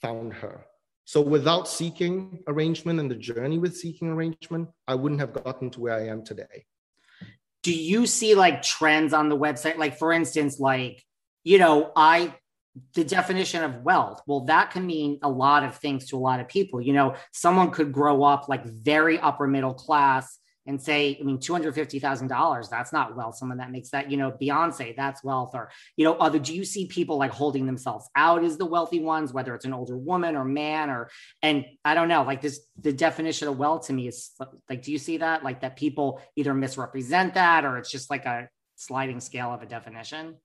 found 0.00 0.34
her. 0.34 0.66
So 1.04 1.20
without 1.20 1.68
seeking 1.68 2.42
arrangement 2.46 3.00
and 3.00 3.10
the 3.10 3.16
journey 3.16 3.58
with 3.58 3.76
seeking 3.76 4.08
arrangement, 4.08 4.68
I 4.86 4.94
wouldn't 4.94 5.20
have 5.20 5.32
gotten 5.32 5.70
to 5.70 5.80
where 5.80 5.94
I 5.94 6.06
am 6.08 6.24
today. 6.24 6.66
do 7.66 7.74
you 7.74 8.06
see 8.06 8.36
like 8.36 8.62
trends 8.62 9.12
on 9.12 9.28
the 9.28 9.36
website 9.36 9.76
like 9.76 9.98
for 9.98 10.12
instance 10.12 10.60
like 10.60 11.02
you 11.42 11.58
know 11.58 11.90
i 11.96 12.32
the 12.94 13.04
definition 13.04 13.64
of 13.64 13.82
wealth. 13.82 14.22
Well 14.26 14.40
that 14.46 14.70
can 14.70 14.86
mean 14.86 15.18
a 15.22 15.28
lot 15.28 15.64
of 15.64 15.76
things 15.76 16.08
to 16.08 16.16
a 16.16 16.18
lot 16.18 16.40
of 16.40 16.48
people. 16.48 16.80
You 16.80 16.92
know 16.92 17.14
someone 17.32 17.70
could 17.70 17.92
grow 17.92 18.22
up 18.22 18.48
like 18.48 18.64
very 18.64 19.18
upper 19.18 19.46
middle 19.46 19.74
class 19.74 20.38
and 20.68 20.82
say 20.82 21.16
i 21.20 21.22
mean 21.22 21.38
$250000 21.38 22.70
that's 22.70 22.92
not 22.92 23.16
wealth. 23.16 23.36
Someone 23.36 23.58
that 23.58 23.70
makes 23.70 23.90
that 23.90 24.10
you 24.10 24.16
know 24.16 24.32
beyonce 24.32 24.94
that's 24.96 25.22
wealth. 25.22 25.54
Or 25.54 25.70
you 25.96 26.04
know 26.04 26.14
other 26.14 26.38
do 26.38 26.54
you 26.54 26.64
see 26.64 26.86
people 26.86 27.16
like 27.16 27.30
holding 27.30 27.66
themselves 27.66 28.08
out 28.16 28.44
as 28.44 28.56
the 28.56 28.66
wealthy 28.66 29.00
ones 29.00 29.32
whether 29.32 29.54
it's 29.54 29.64
an 29.64 29.72
older 29.72 29.96
woman 29.96 30.36
or 30.36 30.44
man 30.44 30.90
or 30.90 31.08
and 31.42 31.64
i 31.84 31.94
don't 31.94 32.08
know 32.08 32.24
like 32.24 32.42
this 32.42 32.60
the 32.78 32.92
definition 32.92 33.48
of 33.48 33.58
wealth 33.58 33.86
to 33.86 33.92
me 33.92 34.08
is 34.08 34.32
like 34.68 34.82
do 34.82 34.92
you 34.92 34.98
see 34.98 35.18
that? 35.18 35.44
Like 35.44 35.60
that 35.60 35.76
people 35.76 36.20
either 36.34 36.52
misrepresent 36.52 37.34
that 37.34 37.64
or 37.64 37.78
it's 37.78 37.90
just 37.90 38.10
like 38.10 38.26
a 38.26 38.48
sliding 38.74 39.20
scale 39.20 39.54
of 39.54 39.62
a 39.62 39.66
definition 39.66 40.36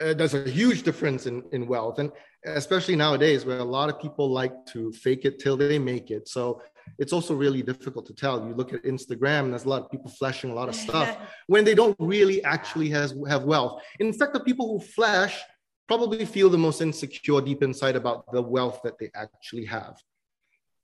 uh, 0.00 0.14
there's 0.14 0.34
a 0.34 0.48
huge 0.48 0.82
difference 0.82 1.26
in, 1.26 1.42
in 1.52 1.66
wealth 1.66 1.98
and 1.98 2.10
especially 2.44 2.96
nowadays 2.96 3.44
where 3.44 3.58
a 3.58 3.64
lot 3.64 3.88
of 3.88 4.00
people 4.00 4.30
like 4.30 4.52
to 4.66 4.92
fake 4.92 5.24
it 5.24 5.38
till 5.38 5.56
they 5.56 5.78
make 5.78 6.10
it 6.10 6.28
so 6.28 6.60
it's 6.98 7.12
also 7.12 7.34
really 7.34 7.62
difficult 7.62 8.06
to 8.06 8.14
tell 8.14 8.46
you 8.46 8.54
look 8.54 8.72
at 8.72 8.82
instagram 8.84 9.44
and 9.44 9.52
there's 9.52 9.64
a 9.64 9.68
lot 9.68 9.82
of 9.82 9.90
people 9.90 10.10
flashing 10.10 10.50
a 10.50 10.54
lot 10.54 10.68
of 10.68 10.74
stuff 10.74 11.16
when 11.46 11.64
they 11.64 11.74
don't 11.74 11.96
really 11.98 12.42
actually 12.44 12.88
has, 12.90 13.14
have 13.28 13.44
wealth 13.44 13.82
in 14.00 14.12
fact 14.12 14.32
the 14.32 14.40
people 14.40 14.68
who 14.68 14.80
flash 14.80 15.40
probably 15.88 16.24
feel 16.24 16.50
the 16.50 16.58
most 16.58 16.80
insecure 16.80 17.40
deep 17.40 17.62
inside 17.62 17.96
about 17.96 18.30
the 18.32 18.42
wealth 18.42 18.80
that 18.84 18.98
they 18.98 19.10
actually 19.14 19.64
have 19.64 19.96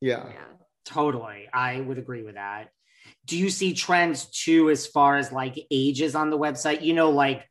yeah 0.01 0.25
Yeah. 0.27 0.53
Totally. 0.85 1.49
I 1.53 1.81
would 1.81 1.99
agree 1.99 2.23
with 2.23 2.35
that. 2.35 2.71
Do 3.27 3.37
you 3.37 3.51
see 3.51 3.75
trends 3.75 4.27
too 4.27 4.71
as 4.71 4.87
far 4.87 5.17
as 5.17 5.33
like 5.33 5.59
ages 5.71 6.15
on 6.15 6.31
the 6.31 6.39
website? 6.39 6.83
You 6.83 6.95
know, 6.95 7.11
like 7.11 7.49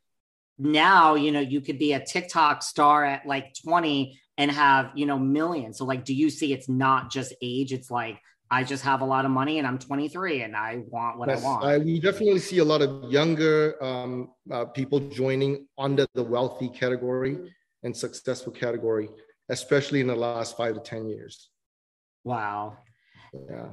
now, 0.58 1.16
you 1.16 1.32
know, 1.32 1.40
you 1.40 1.62
could 1.62 1.80
be 1.80 1.94
a 1.94 2.04
TikTok 2.04 2.64
star 2.64 3.04
at 3.04 3.26
like 3.26 3.54
20 3.66 4.20
and 4.38 4.52
have, 4.52 4.92
you 4.96 5.06
know, 5.06 5.20
millions. 5.20 5.78
So, 5.78 5.86
like, 5.86 6.06
do 6.06 6.14
you 6.14 6.30
see 6.30 6.54
it's 6.54 6.70
not 6.70 7.12
just 7.12 7.34
age? 7.42 7.74
It's 7.74 7.92
like, 7.92 8.20
I 8.50 8.64
just 8.64 8.84
have 8.84 9.02
a 9.02 9.06
lot 9.06 9.24
of 9.24 9.32
money 9.32 9.60
and 9.60 9.68
I'm 9.68 9.80
23 9.80 10.44
and 10.44 10.56
I 10.56 10.84
want 10.88 11.18
what 11.18 11.30
Yes, 11.30 11.42
I 11.42 11.48
want. 11.48 11.64
I- 11.64 11.78
we 11.78 12.00
definitely 12.00 12.40
see 12.40 12.58
a 12.58 12.66
lot 12.66 12.82
of 12.82 13.12
younger 13.12 13.82
um, 13.84 14.32
uh, 14.52 14.66
people 14.66 15.00
joining 15.00 15.68
under 15.78 16.06
the 16.14 16.24
wealthy 16.24 16.68
category 16.70 17.54
and 17.84 17.96
successful 17.96 18.52
category, 18.52 19.10
especially 19.50 20.02
in 20.02 20.08
the 20.08 20.16
last 20.16 20.58
five 20.58 20.74
to 20.76 20.82
10 20.82 21.08
years. 21.08 21.50
wow. 22.24 22.78
Yeah. 23.50 23.70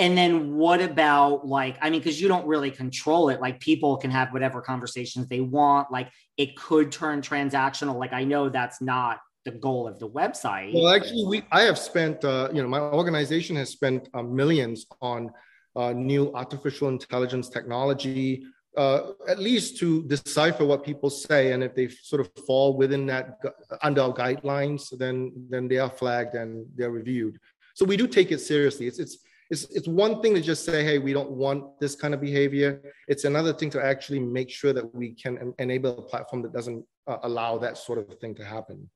And 0.00 0.16
then 0.16 0.56
what 0.56 0.80
about 0.80 1.46
like, 1.46 1.76
I 1.82 1.90
mean, 1.90 2.00
because 2.00 2.18
you 2.18 2.26
don't 2.26 2.46
really 2.46 2.70
control 2.70 3.28
it. 3.28 3.38
Like 3.40 3.60
people 3.60 3.98
can 3.98 4.10
have 4.10 4.32
whatever 4.32 4.62
conversations 4.62 5.28
they 5.28 5.42
want. 5.42 5.92
Like 5.92 6.10
it 6.38 6.56
could 6.56 6.90
turn 6.90 7.20
transactional. 7.20 7.96
Like 7.98 8.14
I 8.14 8.24
know 8.24 8.48
that's 8.48 8.80
not 8.80 9.20
the 9.44 9.50
goal 9.50 9.86
of 9.86 9.98
the 9.98 10.08
website. 10.08 10.72
Well, 10.72 10.88
actually, 10.88 11.26
we 11.26 11.42
I 11.52 11.62
have 11.62 11.78
spent, 11.78 12.24
uh, 12.24 12.48
you 12.52 12.62
know, 12.62 12.68
my 12.68 12.80
organization 12.80 13.56
has 13.56 13.68
spent 13.68 14.08
uh, 14.14 14.22
millions 14.22 14.86
on 15.02 15.30
uh, 15.76 15.92
new 15.92 16.32
artificial 16.34 16.88
intelligence 16.88 17.50
technology, 17.50 18.42
uh, 18.78 19.12
at 19.28 19.38
least 19.38 19.78
to 19.80 20.02
decipher 20.04 20.64
what 20.64 20.82
people 20.82 21.10
say, 21.10 21.52
and 21.52 21.62
if 21.62 21.74
they 21.74 21.88
sort 21.88 22.20
of 22.20 22.30
fall 22.46 22.76
within 22.76 23.04
that 23.06 23.38
under 23.82 24.00
our 24.02 24.14
guidelines, 24.14 24.96
then 24.96 25.32
then 25.50 25.68
they 25.68 25.78
are 25.78 25.90
flagged 25.90 26.34
and 26.34 26.66
they're 26.74 26.90
reviewed. 26.90 27.38
So 27.74 27.84
we 27.84 27.96
do 27.98 28.06
take 28.06 28.32
it 28.32 28.40
seriously. 28.40 28.86
It's 28.86 28.98
it's 28.98 29.18
it's 29.50 29.64
it's 29.70 29.88
one 29.88 30.22
thing 30.22 30.34
to 30.34 30.40
just 30.40 30.64
say, 30.64 30.84
hey, 30.84 30.98
we 30.98 31.12
don't 31.12 31.30
want 31.30 31.78
this 31.80 31.94
kind 31.96 32.14
of 32.14 32.20
behavior. 32.20 32.80
It's 33.08 33.24
another 33.24 33.52
thing 33.52 33.70
to 33.70 33.84
actually 33.84 34.20
make 34.20 34.48
sure 34.50 34.72
that 34.72 34.94
we 34.94 35.10
can 35.14 35.38
en- 35.38 35.54
enable 35.58 35.98
a 35.98 36.02
platform 36.02 36.42
that 36.42 36.52
doesn't 36.52 36.84
uh, 37.08 37.18
allow 37.24 37.58
that 37.58 37.76
sort 37.76 37.98
of 37.98 38.06
thing 38.20 38.34
to 38.36 38.44
happen. 38.44 38.88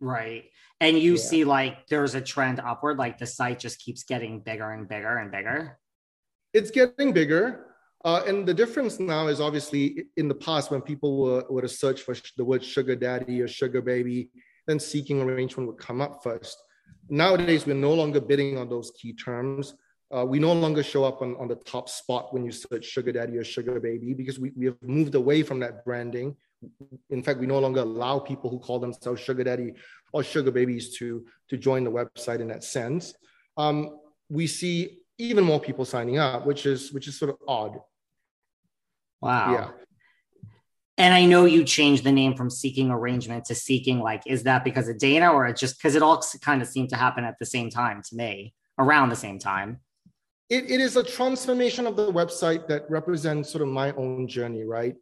Right. 0.00 0.44
And 0.80 0.98
you 0.98 1.12
Yeah. 1.12 1.20
see 1.30 1.44
like 1.44 1.86
there's 1.86 2.14
a 2.16 2.20
trend 2.20 2.58
upward, 2.60 2.98
like 2.98 3.18
the 3.18 3.26
site 3.26 3.60
just 3.60 3.78
keeps 3.80 4.02
getting 4.02 4.40
bigger 4.40 4.70
and 4.72 4.88
bigger 4.88 5.16
and 5.18 5.30
bigger. 5.30 5.78
it's 6.52 6.70
getting 6.70 7.12
bigger. 7.12 7.66
Uh, 8.04 8.22
and 8.26 8.46
the 8.46 8.52
difference 8.52 8.98
now 8.98 9.28
is 9.28 9.40
obviously 9.40 10.04
in 10.16 10.26
the 10.28 10.34
past 10.34 10.70
when 10.72 10.82
people 10.82 11.16
were, 11.22 11.44
were 11.48 11.62
to 11.62 11.68
search 11.68 12.00
for 12.02 12.14
sh- 12.16 12.32
the 12.36 12.44
word 12.44 12.62
sugar 12.64 12.96
daddy 12.96 13.40
or 13.40 13.46
sugar 13.46 13.80
baby, 13.80 14.28
then 14.66 14.78
seeking 14.80 15.22
arrangement 15.22 15.68
would 15.68 15.78
come 15.78 16.00
up 16.00 16.20
first. 16.22 16.60
Nowadays, 17.08 17.64
we're 17.64 17.74
no 17.88 17.94
longer 17.94 18.20
bidding 18.20 18.58
on 18.58 18.68
those 18.68 18.90
key 19.00 19.12
terms. 19.14 19.74
Uh, 20.14 20.24
we 20.24 20.38
no 20.38 20.52
longer 20.52 20.82
show 20.82 21.04
up 21.04 21.22
on, 21.22 21.34
on 21.36 21.48
the 21.48 21.54
top 21.54 21.88
spot 21.88 22.34
when 22.34 22.44
you 22.44 22.52
search 22.52 22.84
sugar 22.84 23.12
daddy 23.12 23.38
or 23.38 23.44
sugar 23.44 23.80
baby 23.80 24.12
because 24.12 24.38
we, 24.38 24.52
we 24.54 24.66
have 24.66 24.76
moved 24.82 25.14
away 25.14 25.42
from 25.42 25.58
that 25.58 25.84
branding. 25.84 26.36
in 27.10 27.22
fact, 27.22 27.40
we 27.40 27.46
no 27.46 27.58
longer 27.58 27.80
allow 27.80 28.18
people 28.18 28.50
who 28.50 28.58
call 28.58 28.78
themselves 28.78 29.20
sugar 29.20 29.42
daddy 29.42 29.72
or 30.12 30.22
sugar 30.22 30.50
babies 30.50 30.96
to, 30.98 31.24
to 31.48 31.56
join 31.56 31.82
the 31.82 31.90
website 31.90 32.40
in 32.40 32.48
that 32.48 32.62
sense. 32.62 33.14
Um, 33.56 33.98
we 34.28 34.46
see 34.46 34.98
even 35.18 35.44
more 35.44 35.60
people 35.60 35.84
signing 35.84 36.18
up, 36.18 36.46
which 36.46 36.66
is 36.66 36.92
which 36.92 37.06
is 37.06 37.18
sort 37.18 37.30
of 37.30 37.36
odd. 37.46 37.78
Wow. 39.20 39.52
Yeah. 39.52 39.70
And 40.98 41.14
I 41.14 41.24
know 41.24 41.46
you 41.46 41.64
changed 41.64 42.04
the 42.04 42.12
name 42.12 42.34
from 42.34 42.50
seeking 42.50 42.90
arrangement 42.90 43.46
to 43.46 43.54
seeking 43.54 44.00
like, 44.00 44.22
is 44.26 44.42
that 44.42 44.62
because 44.62 44.88
of 44.88 44.98
Dana 44.98 45.32
or 45.32 45.50
just 45.52 45.78
because 45.78 45.94
it 45.94 46.02
all 46.02 46.22
kind 46.42 46.60
of 46.60 46.68
seemed 46.68 46.90
to 46.90 46.96
happen 46.96 47.24
at 47.24 47.38
the 47.38 47.46
same 47.46 47.70
time 47.70 48.02
to 48.10 48.16
me, 48.16 48.54
around 48.78 49.08
the 49.08 49.16
same 49.16 49.38
time? 49.38 49.80
It, 50.50 50.70
it 50.70 50.80
is 50.80 50.96
a 50.96 51.02
transformation 51.02 51.86
of 51.86 51.96
the 51.96 52.12
website 52.12 52.68
that 52.68 52.90
represents 52.90 53.50
sort 53.50 53.62
of 53.62 53.68
my 53.68 53.92
own 53.92 54.28
journey, 54.28 54.64
right? 54.64 54.96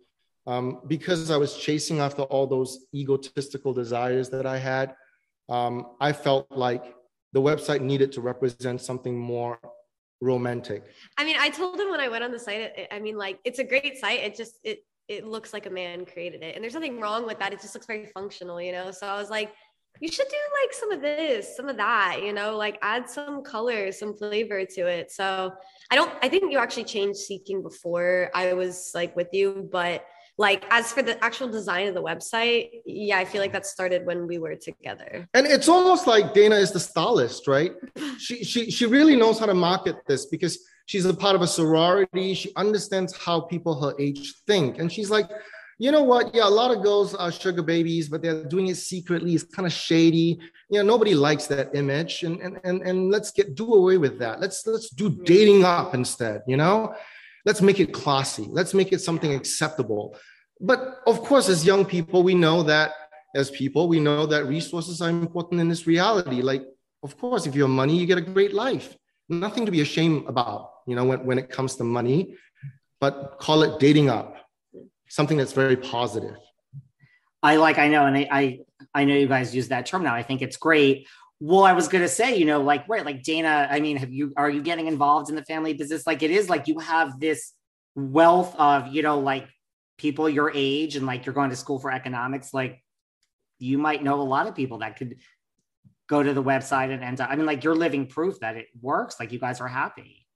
Um, 0.46 0.80
because 0.86 1.30
I 1.30 1.36
was 1.36 1.56
chasing 1.56 2.00
after 2.00 2.22
all 2.22 2.46
those 2.46 2.86
egotistical 2.94 3.72
desires 3.72 4.30
that 4.30 4.46
I 4.46 4.58
had, 4.58 4.94
um, 5.48 5.88
I 6.00 6.12
felt 6.12 6.46
like 6.50 6.94
the 7.32 7.40
website 7.40 7.80
needed 7.80 8.12
to 8.12 8.20
represent 8.20 8.80
something 8.80 9.18
more 9.18 9.58
romantic. 10.20 10.84
I 11.16 11.24
mean, 11.24 11.36
I 11.38 11.50
told 11.50 11.78
him 11.80 11.90
when 11.90 12.00
I 12.00 12.08
went 12.08 12.24
on 12.24 12.30
the 12.30 12.38
site, 12.38 12.60
it, 12.60 12.88
I 12.90 12.98
mean, 12.98 13.16
like, 13.16 13.38
it's 13.44 13.58
a 13.58 13.64
great 13.64 13.98
site. 13.98 14.20
It 14.20 14.36
just, 14.36 14.58
it, 14.64 14.84
it 15.08 15.26
looks 15.26 15.52
like 15.52 15.66
a 15.66 15.70
man 15.70 16.04
created 16.04 16.42
it. 16.42 16.54
And 16.54 16.62
there's 16.62 16.74
nothing 16.74 17.00
wrong 17.00 17.26
with 17.26 17.38
that. 17.40 17.52
It 17.52 17.60
just 17.60 17.74
looks 17.74 17.86
very 17.86 18.06
functional, 18.06 18.60
you 18.60 18.72
know? 18.72 18.90
So 18.90 19.06
I 19.06 19.16
was 19.16 19.30
like, 19.30 19.52
you 20.00 20.08
should 20.08 20.28
do 20.28 20.36
like 20.62 20.72
some 20.72 20.92
of 20.92 21.00
this, 21.02 21.56
some 21.56 21.68
of 21.68 21.76
that, 21.76 22.20
you 22.22 22.32
know, 22.32 22.56
like 22.56 22.78
add 22.82 23.08
some 23.08 23.42
color, 23.42 23.92
some 23.92 24.14
flavor 24.14 24.64
to 24.64 24.86
it. 24.86 25.10
So 25.10 25.52
I 25.90 25.94
don't, 25.94 26.10
I 26.22 26.28
think 26.28 26.50
you 26.50 26.58
actually 26.58 26.84
changed 26.84 27.18
seeking 27.18 27.62
before 27.62 28.30
I 28.34 28.54
was 28.54 28.92
like 28.94 29.14
with 29.14 29.28
you, 29.32 29.68
but 29.70 30.04
like 30.38 30.64
as 30.70 30.90
for 30.90 31.02
the 31.02 31.22
actual 31.22 31.48
design 31.48 31.86
of 31.86 31.94
the 31.94 32.02
website, 32.02 32.70
yeah, 32.86 33.18
I 33.18 33.26
feel 33.26 33.42
like 33.42 33.52
that 33.52 33.66
started 33.66 34.06
when 34.06 34.26
we 34.26 34.38
were 34.38 34.56
together. 34.56 35.28
And 35.34 35.46
it's 35.46 35.68
almost 35.68 36.06
like 36.06 36.32
Dana 36.32 36.56
is 36.56 36.72
the 36.72 36.80
stylist, 36.80 37.46
right? 37.46 37.72
she, 38.18 38.42
she, 38.42 38.70
she 38.70 38.86
really 38.86 39.16
knows 39.16 39.38
how 39.38 39.46
to 39.46 39.54
market 39.54 39.96
this 40.06 40.24
because 40.26 40.58
she's 40.86 41.04
a 41.04 41.12
part 41.12 41.36
of 41.36 41.42
a 41.42 41.46
sorority. 41.46 42.32
She 42.32 42.52
understands 42.56 43.14
how 43.14 43.42
people 43.42 43.78
her 43.82 43.94
age 44.00 44.32
think. 44.46 44.78
And 44.78 44.90
she's 44.90 45.10
like, 45.10 45.28
you 45.80 45.90
know 45.90 46.02
what? 46.02 46.34
Yeah, 46.34 46.46
a 46.46 46.56
lot 46.60 46.70
of 46.70 46.82
girls 46.82 47.14
are 47.14 47.32
sugar 47.32 47.62
babies, 47.62 48.08
but 48.08 48.22
they're 48.22 48.44
doing 48.44 48.68
it 48.68 48.76
secretly. 48.76 49.34
It's 49.34 49.44
kind 49.44 49.66
of 49.66 49.72
shady. 49.72 50.38
You 50.70 50.78
know, 50.78 50.86
nobody 50.92 51.14
likes 51.14 51.46
that 51.48 51.74
image. 51.74 52.22
And 52.22 52.40
and 52.40 52.60
and, 52.64 52.82
and 52.82 53.10
let's 53.10 53.30
get 53.30 53.54
do 53.54 53.74
away 53.74 53.96
with 53.96 54.18
that. 54.18 54.40
Let's 54.40 54.66
let's 54.66 54.90
do 54.90 55.10
mm-hmm. 55.10 55.24
dating 55.24 55.64
up 55.64 55.94
instead, 55.94 56.42
you 56.46 56.56
know? 56.56 56.94
Let's 57.44 57.62
make 57.62 57.80
it 57.80 57.92
classy. 57.92 58.46
Let's 58.48 58.74
make 58.74 58.92
it 58.92 59.00
something 59.00 59.32
acceptable. 59.34 60.16
But 60.60 60.80
of 61.06 61.22
course, 61.22 61.48
as 61.48 61.64
young 61.64 61.84
people, 61.84 62.22
we 62.22 62.34
know 62.34 62.62
that 62.64 62.92
as 63.34 63.50
people, 63.50 63.88
we 63.88 64.00
know 64.00 64.26
that 64.26 64.44
resources 64.46 65.00
are 65.00 65.08
important 65.08 65.60
in 65.60 65.68
this 65.68 65.86
reality. 65.86 66.42
Like, 66.42 66.64
of 67.02 67.16
course, 67.16 67.46
if 67.46 67.54
you 67.54 67.62
have 67.62 67.70
money, 67.70 67.96
you 67.96 68.06
get 68.06 68.18
a 68.18 68.32
great 68.36 68.52
life. 68.52 68.96
Nothing 69.30 69.64
to 69.64 69.72
be 69.72 69.80
ashamed 69.80 70.26
about 70.26 70.70
you 70.90 70.96
know, 70.96 71.04
when, 71.04 71.24
when 71.24 71.38
it 71.38 71.48
comes 71.48 71.76
to 71.76 71.84
money, 71.84 72.36
but 73.00 73.38
call 73.38 73.62
it 73.62 73.78
dating 73.78 74.10
up, 74.10 74.36
something 75.10 75.36
that's 75.36 75.52
very 75.52 75.76
positive. 75.76 76.36
I 77.42 77.56
like, 77.56 77.78
I 77.78 77.88
know, 77.88 78.06
and 78.06 78.16
I, 78.16 78.28
I, 78.30 78.58
I 78.94 79.04
know 79.04 79.14
you 79.14 79.26
guys 79.26 79.54
use 79.54 79.68
that 79.68 79.86
term 79.86 80.02
now. 80.02 80.14
I 80.14 80.22
think 80.22 80.40
it's 80.40 80.56
great. 80.56 81.06
Well, 81.40 81.64
I 81.64 81.72
was 81.72 81.88
gonna 81.88 82.08
say, 82.08 82.36
you 82.36 82.44
know, 82.44 82.62
like 82.62 82.88
right, 82.88 83.04
like 83.04 83.22
Dana. 83.22 83.66
I 83.70 83.80
mean, 83.80 83.96
have 83.96 84.12
you 84.12 84.32
are 84.36 84.50
you 84.50 84.62
getting 84.62 84.86
involved 84.86 85.30
in 85.30 85.36
the 85.36 85.44
family 85.44 85.72
business? 85.72 86.06
Like 86.06 86.22
it 86.22 86.30
is 86.30 86.50
like 86.50 86.68
you 86.68 86.78
have 86.80 87.18
this 87.18 87.52
wealth 87.94 88.54
of, 88.56 88.88
you 88.88 89.02
know, 89.02 89.20
like 89.20 89.48
people 89.96 90.28
your 90.28 90.52
age 90.54 90.96
and 90.96 91.06
like 91.06 91.24
you're 91.24 91.34
going 91.34 91.50
to 91.50 91.56
school 91.56 91.78
for 91.78 91.90
economics. 91.90 92.52
Like 92.52 92.82
you 93.58 93.78
might 93.78 94.02
know 94.02 94.20
a 94.20 94.22
lot 94.22 94.48
of 94.48 94.54
people 94.54 94.78
that 94.78 94.96
could 94.96 95.16
go 96.08 96.22
to 96.22 96.34
the 96.34 96.42
website 96.42 96.92
and 96.92 97.02
end 97.02 97.22
up. 97.22 97.30
I 97.30 97.36
mean, 97.36 97.46
like 97.46 97.64
you're 97.64 97.74
living 97.74 98.06
proof 98.06 98.40
that 98.40 98.56
it 98.56 98.66
works. 98.80 99.16
Like 99.18 99.32
you 99.32 99.38
guys 99.38 99.62
are 99.62 99.68
happy. 99.68 100.26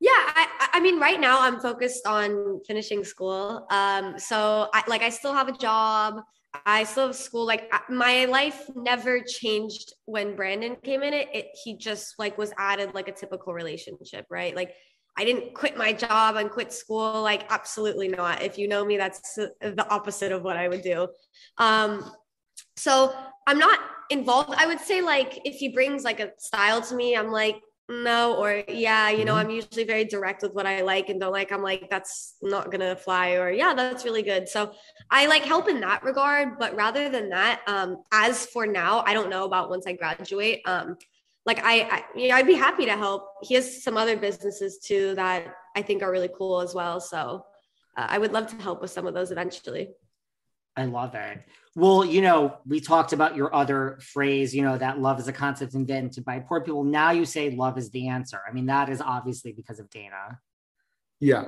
Yeah, 0.00 0.10
I, 0.12 0.46
I 0.76 0.80
mean, 0.80 1.00
right 1.00 1.18
now 1.18 1.40
I'm 1.40 1.58
focused 1.58 2.06
on 2.06 2.60
finishing 2.66 3.02
school. 3.02 3.66
Um, 3.70 4.18
so 4.18 4.68
I 4.74 4.82
like 4.86 5.00
I 5.00 5.08
still 5.08 5.32
have 5.32 5.48
a 5.48 5.56
job. 5.56 6.20
I 6.66 6.84
still 6.84 7.06
have 7.06 7.16
school. 7.16 7.46
Like 7.46 7.72
my 7.88 8.26
life 8.26 8.68
never 8.74 9.20
changed 9.20 9.94
when 10.04 10.36
Brandon 10.36 10.76
came 10.82 11.02
in. 11.02 11.14
It, 11.14 11.28
it 11.32 11.46
he 11.64 11.78
just 11.78 12.18
like 12.18 12.36
was 12.36 12.52
added 12.58 12.92
like 12.92 13.08
a 13.08 13.12
typical 13.12 13.54
relationship, 13.54 14.26
right? 14.28 14.54
Like 14.54 14.74
I 15.16 15.24
didn't 15.24 15.54
quit 15.54 15.78
my 15.78 15.94
job 15.94 16.36
and 16.36 16.50
quit 16.50 16.74
school. 16.74 17.22
Like 17.22 17.46
absolutely 17.48 18.08
not. 18.08 18.42
If 18.42 18.58
you 18.58 18.68
know 18.68 18.84
me, 18.84 18.98
that's 18.98 19.36
the 19.36 19.86
opposite 19.88 20.30
of 20.30 20.42
what 20.42 20.58
I 20.58 20.68
would 20.68 20.82
do. 20.82 21.08
Um, 21.56 22.12
so 22.76 23.14
I'm 23.46 23.58
not 23.58 23.78
involved. 24.10 24.52
I 24.58 24.66
would 24.66 24.80
say 24.80 25.00
like 25.00 25.40
if 25.46 25.54
he 25.54 25.70
brings 25.70 26.04
like 26.04 26.20
a 26.20 26.32
style 26.36 26.82
to 26.82 26.94
me, 26.94 27.16
I'm 27.16 27.30
like, 27.32 27.62
no 27.88 28.34
or 28.34 28.64
yeah 28.68 29.10
you 29.10 29.24
know 29.24 29.34
mm-hmm. 29.34 29.48
i'm 29.48 29.50
usually 29.50 29.84
very 29.84 30.04
direct 30.04 30.42
with 30.42 30.52
what 30.54 30.66
i 30.66 30.80
like 30.80 31.08
and 31.08 31.20
don't 31.20 31.30
like 31.32 31.52
i'm 31.52 31.62
like 31.62 31.88
that's 31.88 32.34
not 32.42 32.72
gonna 32.72 32.96
fly 32.96 33.32
or 33.32 33.50
yeah 33.50 33.74
that's 33.74 34.04
really 34.04 34.22
good. 34.22 34.48
So 34.48 34.72
i 35.10 35.26
like 35.26 35.44
help 35.44 35.68
in 35.68 35.80
that 35.80 36.02
regard 36.02 36.58
but 36.58 36.74
rather 36.74 37.08
than 37.08 37.28
that 37.28 37.60
um 37.68 38.02
as 38.12 38.46
for 38.46 38.66
now 38.66 39.04
i 39.06 39.14
don't 39.14 39.30
know 39.30 39.44
about 39.44 39.70
once 39.70 39.86
i 39.86 39.92
graduate 39.92 40.62
um 40.66 40.96
like 41.44 41.64
i, 41.64 41.82
I 41.82 42.04
you 42.16 42.28
know 42.28 42.34
i'd 42.34 42.46
be 42.46 42.54
happy 42.54 42.86
to 42.86 42.96
help. 42.96 43.28
He 43.42 43.54
has 43.54 43.84
some 43.84 43.96
other 43.96 44.16
businesses 44.16 44.78
too 44.78 45.14
that 45.14 45.54
i 45.76 45.82
think 45.82 46.02
are 46.02 46.10
really 46.10 46.30
cool 46.36 46.60
as 46.60 46.74
well 46.74 47.00
so 47.00 47.46
uh, 47.96 48.06
i 48.08 48.18
would 48.18 48.32
love 48.32 48.48
to 48.48 48.56
help 48.56 48.82
with 48.82 48.90
some 48.90 49.06
of 49.06 49.14
those 49.14 49.30
eventually 49.30 49.90
I 50.76 50.84
love 50.84 51.14
it. 51.14 51.42
Well, 51.74 52.04
you 52.04 52.22
know, 52.22 52.58
we 52.66 52.80
talked 52.80 53.12
about 53.12 53.36
your 53.36 53.54
other 53.54 53.98
phrase, 54.00 54.54
you 54.54 54.62
know, 54.62 54.78
that 54.78 54.98
love 54.98 55.18
is 55.18 55.28
a 55.28 55.32
concept 55.32 55.74
invented 55.74 56.24
by 56.24 56.40
poor 56.40 56.60
people. 56.60 56.84
Now 56.84 57.10
you 57.10 57.24
say 57.24 57.50
love 57.50 57.76
is 57.78 57.90
the 57.90 58.08
answer. 58.08 58.40
I 58.48 58.52
mean, 58.52 58.66
that 58.66 58.88
is 58.88 59.00
obviously 59.00 59.52
because 59.52 59.78
of 59.78 59.90
Dana. 59.90 60.38
Yeah. 61.20 61.44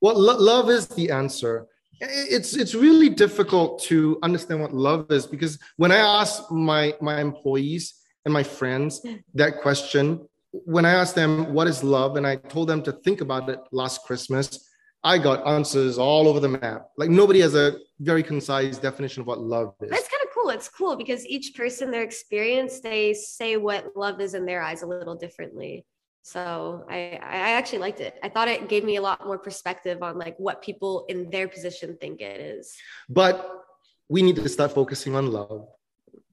Well, 0.00 0.18
lo- 0.18 0.38
love 0.38 0.70
is 0.70 0.86
the 0.88 1.10
answer. 1.10 1.66
It's 2.00 2.54
it's 2.56 2.76
really 2.76 3.08
difficult 3.08 3.82
to 3.84 4.18
understand 4.22 4.60
what 4.60 4.72
love 4.72 5.10
is 5.10 5.26
because 5.26 5.58
when 5.76 5.90
I 5.90 5.96
ask 5.96 6.48
my 6.48 6.94
my 7.00 7.20
employees 7.20 7.94
and 8.24 8.32
my 8.32 8.44
friends 8.44 9.04
that 9.34 9.60
question, 9.60 10.28
when 10.52 10.84
I 10.84 10.92
asked 10.92 11.16
them 11.16 11.52
what 11.52 11.66
is 11.66 11.82
love, 11.82 12.16
and 12.16 12.24
I 12.24 12.36
told 12.36 12.68
them 12.68 12.82
to 12.84 12.92
think 12.92 13.20
about 13.20 13.48
it 13.48 13.58
last 13.72 14.04
Christmas, 14.04 14.67
I 15.04 15.18
got 15.18 15.46
answers 15.46 15.98
all 15.98 16.28
over 16.28 16.40
the 16.40 16.48
map. 16.48 16.88
Like 16.96 17.10
nobody 17.10 17.40
has 17.40 17.54
a 17.54 17.78
very 18.00 18.22
concise 18.22 18.78
definition 18.78 19.20
of 19.20 19.26
what 19.26 19.40
love 19.40 19.74
is. 19.80 19.90
That's 19.90 20.08
kind 20.08 20.22
of 20.22 20.28
cool. 20.34 20.50
It's 20.50 20.68
cool 20.68 20.96
because 20.96 21.24
each 21.26 21.54
person, 21.54 21.90
their 21.90 22.02
experience, 22.02 22.80
they 22.80 23.14
say 23.14 23.56
what 23.56 23.96
love 23.96 24.20
is 24.20 24.34
in 24.34 24.44
their 24.44 24.60
eyes 24.62 24.82
a 24.82 24.86
little 24.86 25.14
differently. 25.14 25.86
So 26.22 26.84
I, 26.90 27.18
I 27.22 27.52
actually 27.52 27.78
liked 27.78 28.00
it. 28.00 28.18
I 28.22 28.28
thought 28.28 28.48
it 28.48 28.68
gave 28.68 28.84
me 28.84 28.96
a 28.96 29.00
lot 29.00 29.24
more 29.24 29.38
perspective 29.38 30.02
on 30.02 30.18
like 30.18 30.36
what 30.38 30.60
people 30.62 31.06
in 31.08 31.30
their 31.30 31.48
position 31.48 31.96
think 32.00 32.20
it 32.20 32.40
is. 32.40 32.74
But 33.08 33.64
we 34.08 34.22
need 34.22 34.36
to 34.36 34.48
start 34.48 34.72
focusing 34.72 35.14
on 35.14 35.30
love, 35.32 35.68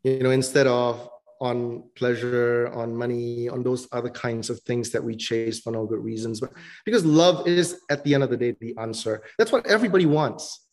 you 0.04 0.20
know, 0.20 0.32
instead 0.32 0.68
of 0.68 1.10
on 1.42 1.84
pleasure, 1.96 2.72
on 2.74 2.96
money, 2.96 3.50
on 3.50 3.64
those 3.64 3.88
other 3.92 4.10
kinds 4.10 4.50
of 4.50 4.60
things 4.62 4.92
that 4.92 5.04
we 5.04 5.16
chase 5.16 5.60
for 5.60 5.72
no 5.72 5.86
good 5.86 6.04
reasons. 6.04 6.40
But 6.40 6.52
because 6.86 7.06
love 7.06 7.48
is 7.48 7.82
at 7.90 8.04
the 8.04 8.14
end 8.14 8.24
of 8.24 8.30
the 8.30 8.38
day 8.38 8.56
the 8.60 8.76
answer. 8.78 9.24
That's 9.38 9.52
what 9.52 9.68
everybody 9.68 10.06
wants, 10.06 10.66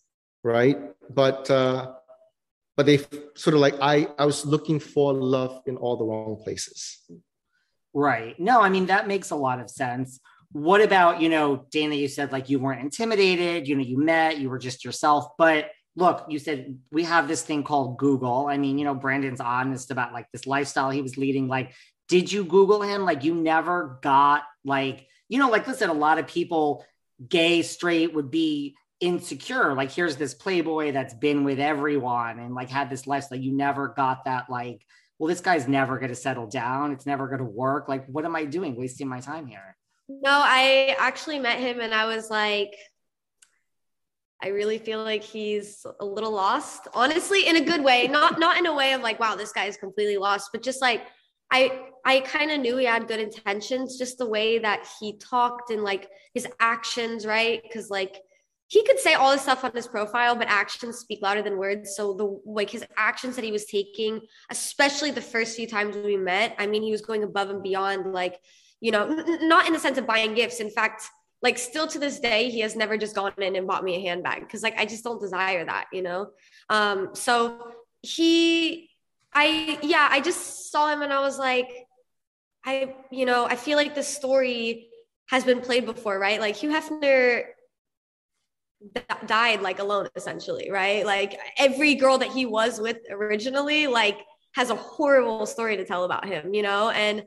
right? 0.44 0.78
But 1.10 1.50
uh, 1.50 1.92
but 2.76 2.86
they 2.86 2.98
sort 3.34 3.54
of 3.54 3.60
like 3.60 3.74
I 3.80 4.08
I 4.18 4.24
was 4.24 4.46
looking 4.46 4.80
for 4.80 5.12
love 5.12 5.62
in 5.66 5.76
all 5.76 5.96
the 5.96 6.04
wrong 6.04 6.40
places. 6.42 6.98
Right. 7.94 8.38
No, 8.38 8.62
I 8.62 8.68
mean 8.68 8.86
that 8.86 9.08
makes 9.08 9.30
a 9.30 9.36
lot 9.36 9.60
of 9.60 9.68
sense. 9.68 10.20
What 10.52 10.82
about, 10.82 11.20
you 11.20 11.30
know, 11.30 11.66
Dana, 11.70 11.94
you 11.94 12.08
said 12.08 12.30
like 12.30 12.50
you 12.50 12.58
weren't 12.58 12.82
intimidated, 12.82 13.66
you 13.66 13.74
know, 13.74 13.82
you 13.82 13.98
met, 13.98 14.38
you 14.38 14.50
were 14.50 14.58
just 14.58 14.84
yourself, 14.84 15.28
but 15.38 15.70
look, 15.96 16.26
you 16.28 16.38
said 16.38 16.78
we 16.90 17.04
have 17.04 17.28
this 17.28 17.42
thing 17.42 17.62
called 17.62 17.98
Google. 17.98 18.46
I 18.46 18.56
mean, 18.58 18.78
you 18.78 18.84
know, 18.84 18.94
Brandon's 18.94 19.40
honest 19.40 19.90
about 19.90 20.12
like 20.12 20.26
this 20.32 20.46
lifestyle 20.46 20.90
he 20.90 21.02
was 21.02 21.16
leading. 21.16 21.48
Like, 21.48 21.72
did 22.08 22.30
you 22.30 22.44
Google 22.44 22.82
him? 22.82 23.04
Like, 23.04 23.24
you 23.24 23.34
never 23.34 23.98
got 24.02 24.42
like, 24.64 25.06
you 25.28 25.38
know, 25.38 25.50
like 25.50 25.66
listen, 25.66 25.90
a 25.90 25.94
lot 25.94 26.18
of 26.18 26.26
people, 26.26 26.84
gay, 27.28 27.62
straight, 27.62 28.14
would 28.14 28.30
be 28.30 28.74
insecure. 29.00 29.74
Like, 29.74 29.90
here's 29.90 30.16
this 30.16 30.34
playboy 30.34 30.92
that's 30.92 31.14
been 31.14 31.44
with 31.44 31.58
everyone 31.58 32.38
and 32.38 32.54
like 32.54 32.70
had 32.70 32.88
this 32.88 33.06
lifestyle. 33.06 33.38
You 33.38 33.52
never 33.52 33.88
got 33.88 34.24
that, 34.24 34.48
like, 34.48 34.84
well, 35.18 35.28
this 35.28 35.40
guy's 35.40 35.68
never 35.68 35.98
going 35.98 36.08
to 36.08 36.16
settle 36.16 36.46
down. 36.46 36.92
It's 36.92 37.06
never 37.06 37.28
going 37.28 37.38
to 37.38 37.44
work. 37.44 37.88
Like, 37.88 38.06
what 38.06 38.24
am 38.24 38.34
I 38.34 38.44
doing? 38.44 38.76
Wasting 38.76 39.08
my 39.08 39.20
time 39.20 39.46
here. 39.46 39.76
No, 40.08 40.30
I 40.30 40.96
actually 40.98 41.38
met 41.38 41.58
him 41.58 41.80
and 41.80 41.94
I 41.94 42.06
was 42.06 42.28
like, 42.28 42.74
I 44.42 44.48
really 44.48 44.78
feel 44.78 45.04
like 45.04 45.22
he's 45.22 45.86
a 46.00 46.04
little 46.04 46.32
lost, 46.32 46.88
honestly, 46.94 47.46
in 47.46 47.56
a 47.56 47.64
good 47.64 47.82
way. 47.82 48.08
Not 48.08 48.40
not 48.40 48.58
in 48.58 48.66
a 48.66 48.74
way 48.74 48.92
of 48.92 49.00
like, 49.00 49.20
wow, 49.20 49.36
this 49.36 49.52
guy 49.52 49.66
is 49.66 49.76
completely 49.76 50.16
lost, 50.16 50.50
but 50.52 50.62
just 50.62 50.82
like 50.82 51.02
I 51.50 51.86
I 52.04 52.20
kind 52.20 52.50
of 52.50 52.60
knew 52.60 52.76
he 52.76 52.86
had 52.86 53.06
good 53.06 53.20
intentions, 53.20 53.98
just 53.98 54.18
the 54.18 54.28
way 54.28 54.58
that 54.58 54.88
he 54.98 55.16
talked 55.18 55.70
and 55.70 55.84
like 55.84 56.08
his 56.34 56.46
actions, 56.58 57.24
right? 57.24 57.62
Because 57.62 57.88
like 57.90 58.20
he 58.66 58.82
could 58.84 58.98
say 58.98 59.12
all 59.12 59.30
this 59.30 59.42
stuff 59.42 59.64
on 59.64 59.72
his 59.72 59.86
profile, 59.86 60.34
but 60.34 60.48
actions 60.48 60.98
speak 60.98 61.20
louder 61.20 61.42
than 61.42 61.58
words. 61.58 61.94
So 61.94 62.14
the 62.14 62.40
like 62.50 62.70
his 62.70 62.84
actions 62.96 63.36
that 63.36 63.44
he 63.44 63.52
was 63.52 63.66
taking, 63.66 64.22
especially 64.50 65.10
the 65.10 65.20
first 65.20 65.56
few 65.56 65.66
times 65.66 65.94
we 65.94 66.16
met, 66.16 66.54
I 66.58 66.66
mean, 66.66 66.82
he 66.82 66.90
was 66.90 67.02
going 67.02 67.22
above 67.22 67.50
and 67.50 67.62
beyond, 67.62 68.12
like, 68.14 68.40
you 68.80 68.90
know, 68.90 69.06
n- 69.08 69.46
not 69.46 69.66
in 69.66 69.74
the 69.74 69.78
sense 69.78 69.98
of 69.98 70.06
buying 70.06 70.32
gifts. 70.34 70.58
In 70.58 70.70
fact, 70.70 71.02
like 71.42 71.58
still 71.58 71.86
to 71.88 71.98
this 71.98 72.20
day, 72.20 72.50
he 72.50 72.60
has 72.60 72.76
never 72.76 72.96
just 72.96 73.14
gone 73.14 73.32
in 73.38 73.56
and 73.56 73.66
bought 73.66 73.82
me 73.84 73.96
a 73.96 74.00
handbag 74.00 74.40
because 74.40 74.62
like 74.62 74.78
I 74.78 74.86
just 74.86 75.04
don't 75.04 75.20
desire 75.20 75.64
that, 75.64 75.86
you 75.92 76.02
know. 76.02 76.30
Um, 76.70 77.10
so 77.14 77.72
he 78.02 78.90
I 79.34 79.78
yeah, 79.82 80.08
I 80.10 80.20
just 80.20 80.70
saw 80.70 80.92
him 80.92 81.02
and 81.02 81.12
I 81.12 81.20
was 81.20 81.38
like, 81.38 81.68
I, 82.64 82.94
you 83.10 83.26
know, 83.26 83.44
I 83.44 83.56
feel 83.56 83.76
like 83.76 83.94
the 83.94 84.02
story 84.02 84.88
has 85.30 85.44
been 85.44 85.60
played 85.60 85.86
before, 85.86 86.18
right? 86.18 86.40
Like 86.40 86.56
Hugh 86.56 86.70
Hefner 86.70 87.44
died 89.26 89.62
like 89.62 89.78
alone 89.78 90.08
essentially 90.16 90.68
right 90.70 91.06
like 91.06 91.38
every 91.56 91.94
girl 91.94 92.18
that 92.18 92.32
he 92.32 92.46
was 92.46 92.80
with 92.80 92.96
originally 93.12 93.86
like 93.86 94.18
has 94.56 94.70
a 94.70 94.74
horrible 94.74 95.46
story 95.46 95.76
to 95.76 95.84
tell 95.84 96.02
about 96.02 96.26
him 96.26 96.52
you 96.52 96.62
know 96.62 96.90
and 96.90 97.24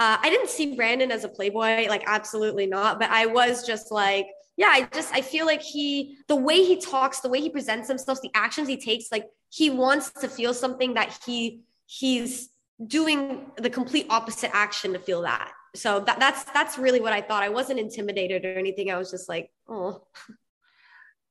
uh, 0.00 0.16
i 0.20 0.28
didn't 0.28 0.48
see 0.48 0.74
brandon 0.74 1.12
as 1.12 1.24
a 1.24 1.28
playboy 1.28 1.86
like 1.88 2.02
absolutely 2.06 2.66
not 2.66 2.98
but 2.98 3.08
i 3.10 3.26
was 3.26 3.64
just 3.66 3.92
like 3.92 4.26
yeah 4.56 4.68
i 4.68 4.88
just 4.92 5.12
i 5.14 5.20
feel 5.20 5.46
like 5.46 5.62
he 5.62 6.16
the 6.26 6.34
way 6.34 6.64
he 6.64 6.76
talks 6.76 7.20
the 7.20 7.28
way 7.28 7.40
he 7.40 7.48
presents 7.48 7.86
himself 7.86 8.20
the 8.22 8.30
actions 8.34 8.66
he 8.66 8.76
takes 8.76 9.12
like 9.12 9.26
he 9.50 9.70
wants 9.70 10.10
to 10.10 10.28
feel 10.28 10.52
something 10.52 10.94
that 10.94 11.16
he 11.24 11.60
he's 11.86 12.48
doing 12.84 13.46
the 13.58 13.70
complete 13.70 14.06
opposite 14.10 14.50
action 14.54 14.92
to 14.94 14.98
feel 14.98 15.22
that 15.22 15.52
so 15.76 16.00
that, 16.00 16.18
that's 16.18 16.44
that's 16.44 16.78
really 16.78 17.00
what 17.00 17.12
i 17.12 17.20
thought 17.20 17.42
i 17.42 17.48
wasn't 17.48 17.78
intimidated 17.78 18.44
or 18.44 18.58
anything 18.58 18.90
i 18.90 18.96
was 18.96 19.10
just 19.10 19.28
like 19.28 19.50
oh 19.68 20.02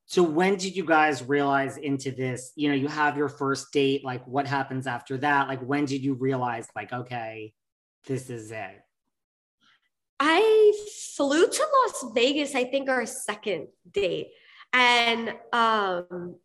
so 0.10 0.24
when 0.24 0.56
did 0.56 0.76
you 0.76 0.86
guys 0.86 1.24
realize 1.24 1.78
into 1.78 2.10
this? 2.10 2.52
You 2.56 2.70
know, 2.70 2.74
you 2.74 2.88
have 2.88 3.16
your 3.16 3.30
first 3.30 3.72
date, 3.72 4.04
like 4.04 4.26
what 4.26 4.48
happens 4.48 4.88
after 4.88 5.18
that? 5.18 5.48
Like 5.48 5.62
when 5.62 5.86
did 5.86 6.04
you 6.04 6.16
realize 6.16 6.68
like 6.76 6.92
okay, 6.92 7.54
this 8.06 8.30
is 8.30 8.52
it? 8.52 8.82
I 10.20 10.74
flew 11.16 11.48
to 11.48 11.68
Las 11.74 12.14
Vegas, 12.14 12.56
I 12.56 12.66
think 12.66 12.90
our 12.90 13.06
second 13.06 13.68
date. 13.90 14.30
And 14.74 15.34
um 15.54 16.36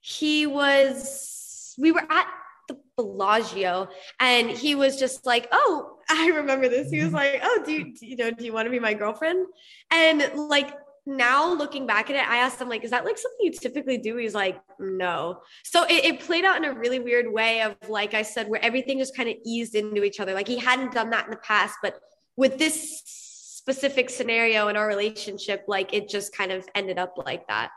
he 0.00 0.46
was 0.46 1.74
we 1.78 1.92
were 1.92 2.04
at 2.08 2.26
the 2.68 2.78
Bellagio 2.96 3.88
and 4.20 4.50
he 4.50 4.74
was 4.74 4.98
just 4.98 5.26
like, 5.26 5.48
"Oh, 5.52 5.98
I 6.08 6.28
remember 6.28 6.68
this." 6.68 6.90
He 6.90 6.98
was 6.98 7.06
mm-hmm. 7.06 7.16
like, 7.16 7.40
"Oh, 7.42 7.62
do 7.64 7.72
you, 7.72 7.94
do 7.94 8.06
you 8.06 8.16
know, 8.16 8.30
do 8.30 8.44
you 8.44 8.52
want 8.52 8.66
to 8.66 8.70
be 8.70 8.78
my 8.78 8.94
girlfriend?" 8.94 9.46
And 9.90 10.22
like 10.34 10.74
now 11.04 11.52
looking 11.52 11.86
back 11.86 12.10
at 12.10 12.16
it, 12.16 12.28
I 12.28 12.36
asked 12.36 12.60
him, 12.60 12.68
like, 12.68 12.84
is 12.84 12.90
that 12.90 13.04
like 13.04 13.18
something 13.18 13.38
you 13.40 13.52
typically 13.52 13.98
do? 13.98 14.16
He's 14.16 14.34
like, 14.34 14.60
no. 14.78 15.40
So 15.64 15.84
it, 15.84 16.04
it, 16.04 16.20
played 16.20 16.44
out 16.44 16.56
in 16.56 16.64
a 16.64 16.72
really 16.72 17.00
weird 17.00 17.32
way 17.32 17.62
of, 17.62 17.76
like 17.88 18.14
I 18.14 18.22
said, 18.22 18.48
where 18.48 18.64
everything 18.64 18.98
just 18.98 19.16
kind 19.16 19.28
of 19.28 19.36
eased 19.44 19.74
into 19.74 20.04
each 20.04 20.20
other. 20.20 20.32
Like 20.32 20.46
he 20.46 20.58
hadn't 20.58 20.92
done 20.92 21.10
that 21.10 21.24
in 21.24 21.30
the 21.30 21.38
past, 21.38 21.76
but 21.82 21.98
with 22.36 22.58
this 22.58 23.02
specific 23.04 24.10
scenario 24.10 24.68
in 24.68 24.76
our 24.76 24.86
relationship, 24.86 25.64
like 25.66 25.92
it 25.92 26.08
just 26.08 26.34
kind 26.34 26.52
of 26.52 26.68
ended 26.74 26.98
up 26.98 27.14
like 27.16 27.48
that. 27.48 27.70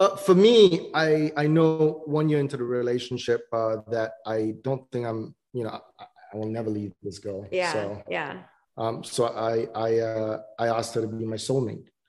Uh, 0.00 0.16
for 0.16 0.34
me, 0.34 0.90
I 0.92 1.32
I 1.36 1.46
know 1.46 2.02
one 2.06 2.28
year 2.28 2.40
into 2.40 2.56
the 2.56 2.64
relationship 2.64 3.46
uh, 3.52 3.76
that 3.90 4.14
I 4.26 4.54
don't 4.62 4.90
think 4.90 5.06
I'm, 5.06 5.34
you 5.52 5.62
know, 5.64 5.80
I, 5.98 6.04
I 6.32 6.36
will 6.36 6.48
never 6.48 6.68
leave 6.68 6.92
this 7.02 7.20
girl. 7.20 7.46
Yeah. 7.52 7.72
So, 7.72 8.02
yeah 8.08 8.42
um, 8.76 9.04
so 9.04 9.26
I 9.26 9.66
I 9.74 9.98
uh, 9.98 10.42
I 10.58 10.68
asked 10.68 10.94
her 10.94 11.02
to 11.02 11.06
be 11.06 11.24
my 11.24 11.36
soulmate. 11.36 11.86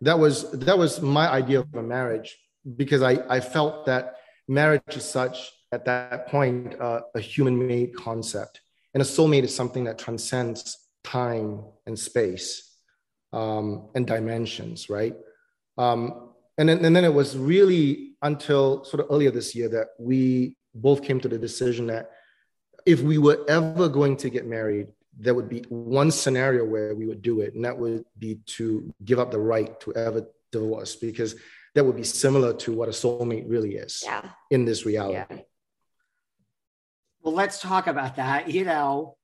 that 0.00 0.18
was 0.18 0.50
that 0.52 0.76
was 0.76 1.00
my 1.00 1.28
idea 1.28 1.60
of 1.60 1.74
a 1.74 1.82
marriage 1.82 2.38
because 2.76 3.02
I 3.02 3.18
I 3.28 3.40
felt 3.40 3.86
that 3.86 4.16
marriage 4.48 4.82
is 4.88 5.04
such 5.04 5.52
at 5.72 5.84
that 5.86 6.28
point 6.28 6.78
uh, 6.80 7.00
a 7.14 7.20
human 7.20 7.66
made 7.66 7.96
concept, 7.96 8.60
and 8.94 9.02
a 9.02 9.06
soulmate 9.06 9.44
is 9.44 9.54
something 9.54 9.84
that 9.84 9.98
transcends 9.98 10.78
time 11.02 11.64
and 11.86 11.98
space 11.98 12.76
um, 13.32 13.88
and 13.94 14.06
dimensions, 14.06 14.90
right? 14.90 15.16
Um, 15.78 16.30
and 16.58 16.68
then 16.68 16.84
and 16.84 16.94
then 16.94 17.04
it 17.04 17.14
was 17.14 17.38
really 17.38 18.12
until 18.20 18.84
sort 18.84 19.00
of 19.00 19.06
earlier 19.10 19.30
this 19.30 19.54
year 19.54 19.68
that 19.70 19.88
we 19.98 20.56
both 20.74 21.02
came 21.02 21.20
to 21.20 21.28
the 21.28 21.38
decision 21.38 21.86
that 21.86 22.10
if 22.84 23.00
we 23.00 23.18
were 23.18 23.44
ever 23.48 23.88
going 23.88 24.16
to 24.16 24.30
get 24.30 24.46
married 24.46 24.88
there 25.18 25.34
would 25.34 25.48
be 25.48 25.64
one 25.68 26.10
scenario 26.10 26.64
where 26.64 26.94
we 26.94 27.06
would 27.06 27.22
do 27.22 27.40
it, 27.40 27.54
and 27.54 27.64
that 27.64 27.78
would 27.78 28.04
be 28.18 28.40
to 28.46 28.92
give 29.04 29.18
up 29.18 29.30
the 29.30 29.38
right 29.38 29.78
to 29.80 29.94
ever 29.94 30.26
divorce, 30.50 30.96
because 30.96 31.36
that 31.74 31.84
would 31.84 31.96
be 31.96 32.04
similar 32.04 32.52
to 32.54 32.72
what 32.72 32.88
a 32.88 32.92
soulmate 32.92 33.44
really 33.48 33.76
is 33.76 34.02
yeah. 34.04 34.28
in 34.50 34.64
this 34.64 34.84
reality. 34.84 35.24
Yeah. 35.30 35.38
Well, 37.22 37.34
let's 37.34 37.60
talk 37.60 37.86
about 37.86 38.16
that. 38.16 38.50
You 38.50 38.64
know, 38.64 39.16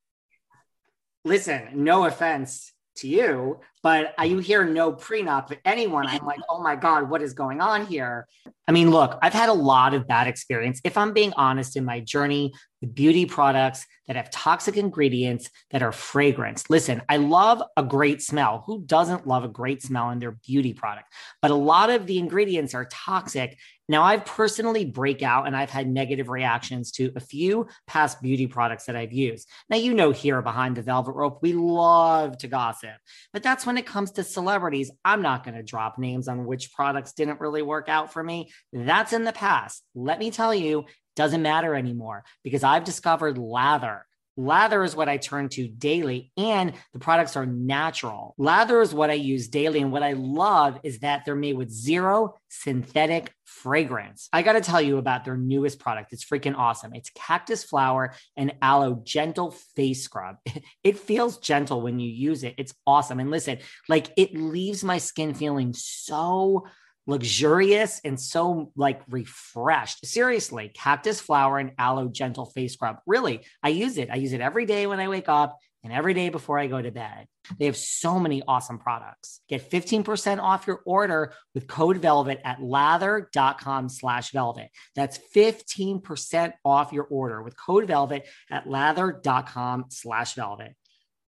listen, 1.24 1.68
no 1.74 2.04
offense 2.04 2.72
to 2.98 3.08
you, 3.08 3.60
but 3.82 4.14
you 4.24 4.38
hear 4.38 4.64
no 4.64 4.92
prenup 4.92 5.56
anyone, 5.64 6.06
I'm 6.06 6.24
like, 6.24 6.40
oh 6.48 6.62
my 6.62 6.76
God, 6.76 7.08
what 7.08 7.22
is 7.22 7.32
going 7.32 7.60
on 7.60 7.86
here? 7.86 8.26
I 8.66 8.72
mean, 8.72 8.90
look, 8.90 9.18
I've 9.22 9.32
had 9.32 9.48
a 9.48 9.54
lot 9.54 9.94
of 9.94 10.06
bad 10.06 10.26
experience. 10.26 10.80
If 10.84 10.98
I'm 10.98 11.12
being 11.12 11.32
honest 11.36 11.76
in 11.76 11.84
my 11.84 12.00
journey 12.00 12.52
with 12.80 12.94
beauty 12.94 13.26
products 13.26 13.86
that 14.06 14.16
have 14.16 14.30
toxic 14.30 14.76
ingredients 14.76 15.50
that 15.70 15.82
are 15.82 15.92
fragrance. 15.92 16.68
Listen, 16.70 17.02
I 17.08 17.16
love 17.16 17.62
a 17.76 17.82
great 17.82 18.22
smell. 18.22 18.62
Who 18.66 18.82
doesn't 18.82 19.26
love 19.26 19.44
a 19.44 19.48
great 19.48 19.82
smell 19.82 20.10
in 20.10 20.18
their 20.18 20.32
beauty 20.32 20.72
product? 20.72 21.12
But 21.42 21.50
a 21.50 21.56
lot 21.56 21.90
of 21.90 22.06
the 22.06 22.18
ingredients 22.18 22.74
are 22.74 22.86
toxic 22.90 23.58
now, 23.88 24.02
I've 24.02 24.26
personally 24.26 24.84
break 24.84 25.22
out 25.22 25.46
and 25.46 25.56
I've 25.56 25.70
had 25.70 25.88
negative 25.88 26.28
reactions 26.28 26.92
to 26.92 27.10
a 27.16 27.20
few 27.20 27.68
past 27.86 28.20
beauty 28.20 28.46
products 28.46 28.84
that 28.84 28.96
I've 28.96 29.14
used. 29.14 29.48
Now, 29.70 29.78
you 29.78 29.94
know, 29.94 30.10
here 30.10 30.42
behind 30.42 30.76
the 30.76 30.82
velvet 30.82 31.12
rope, 31.12 31.38
we 31.40 31.54
love 31.54 32.36
to 32.38 32.48
gossip, 32.48 32.96
but 33.32 33.42
that's 33.42 33.64
when 33.64 33.78
it 33.78 33.86
comes 33.86 34.10
to 34.12 34.24
celebrities. 34.24 34.90
I'm 35.06 35.22
not 35.22 35.42
going 35.42 35.56
to 35.56 35.62
drop 35.62 35.98
names 35.98 36.28
on 36.28 36.44
which 36.44 36.72
products 36.74 37.14
didn't 37.14 37.40
really 37.40 37.62
work 37.62 37.88
out 37.88 38.12
for 38.12 38.22
me. 38.22 38.50
That's 38.74 39.14
in 39.14 39.24
the 39.24 39.32
past. 39.32 39.82
Let 39.94 40.18
me 40.18 40.30
tell 40.30 40.54
you, 40.54 40.84
doesn't 41.16 41.42
matter 41.42 41.74
anymore 41.74 42.24
because 42.44 42.62
I've 42.62 42.84
discovered 42.84 43.38
lather 43.38 44.04
Lather 44.38 44.84
is 44.84 44.94
what 44.94 45.08
I 45.08 45.16
turn 45.16 45.48
to 45.50 45.66
daily, 45.66 46.30
and 46.36 46.72
the 46.92 47.00
products 47.00 47.34
are 47.34 47.44
natural. 47.44 48.36
Lather 48.38 48.80
is 48.80 48.94
what 48.94 49.10
I 49.10 49.14
use 49.14 49.48
daily. 49.48 49.80
And 49.80 49.90
what 49.90 50.04
I 50.04 50.12
love 50.12 50.78
is 50.84 51.00
that 51.00 51.24
they're 51.24 51.34
made 51.34 51.56
with 51.56 51.70
zero 51.70 52.36
synthetic 52.48 53.34
fragrance. 53.44 54.28
I 54.32 54.42
got 54.42 54.52
to 54.52 54.60
tell 54.60 54.80
you 54.80 54.98
about 54.98 55.24
their 55.24 55.36
newest 55.36 55.80
product. 55.80 56.12
It's 56.12 56.24
freaking 56.24 56.56
awesome. 56.56 56.94
It's 56.94 57.10
cactus 57.16 57.64
flower 57.64 58.14
and 58.36 58.54
aloe 58.62 59.02
gentle 59.04 59.50
face 59.74 60.04
scrub. 60.04 60.36
It 60.84 60.98
feels 60.98 61.38
gentle 61.38 61.82
when 61.82 61.98
you 61.98 62.08
use 62.08 62.44
it. 62.44 62.54
It's 62.56 62.72
awesome. 62.86 63.20
And 63.20 63.30
listen, 63.30 63.58
like 63.88 64.10
it 64.16 64.34
leaves 64.34 64.84
my 64.84 64.98
skin 64.98 65.34
feeling 65.34 65.74
so 65.74 66.66
luxurious 67.08 68.00
and 68.04 68.20
so 68.20 68.70
like 68.76 69.00
refreshed. 69.08 70.06
Seriously, 70.06 70.70
cactus 70.74 71.20
flower 71.20 71.58
and 71.58 71.72
aloe 71.78 72.08
gentle 72.08 72.46
face 72.46 72.74
scrub. 72.74 72.98
Really, 73.06 73.40
I 73.62 73.70
use 73.70 73.98
it. 73.98 74.10
I 74.10 74.16
use 74.16 74.32
it 74.32 74.40
every 74.40 74.66
day 74.66 74.86
when 74.86 75.00
I 75.00 75.08
wake 75.08 75.28
up 75.28 75.58
and 75.82 75.92
every 75.92 76.12
day 76.12 76.28
before 76.28 76.58
I 76.58 76.66
go 76.66 76.80
to 76.82 76.90
bed. 76.90 77.26
They 77.58 77.64
have 77.64 77.76
so 77.76 78.18
many 78.18 78.42
awesome 78.46 78.78
products. 78.78 79.40
Get 79.48 79.70
15% 79.70 80.38
off 80.38 80.66
your 80.66 80.82
order 80.84 81.32
with 81.54 81.66
code 81.66 81.96
velvet 81.96 82.40
at 82.44 82.62
lather.com 82.62 83.88
slash 83.88 84.32
velvet. 84.32 84.70
That's 84.94 85.18
15% 85.34 86.52
off 86.64 86.92
your 86.92 87.04
order 87.04 87.42
with 87.42 87.56
code 87.56 87.86
velvet 87.86 88.26
at 88.50 88.68
lather.com 88.68 89.86
slash 89.88 90.34
velvet. 90.34 90.74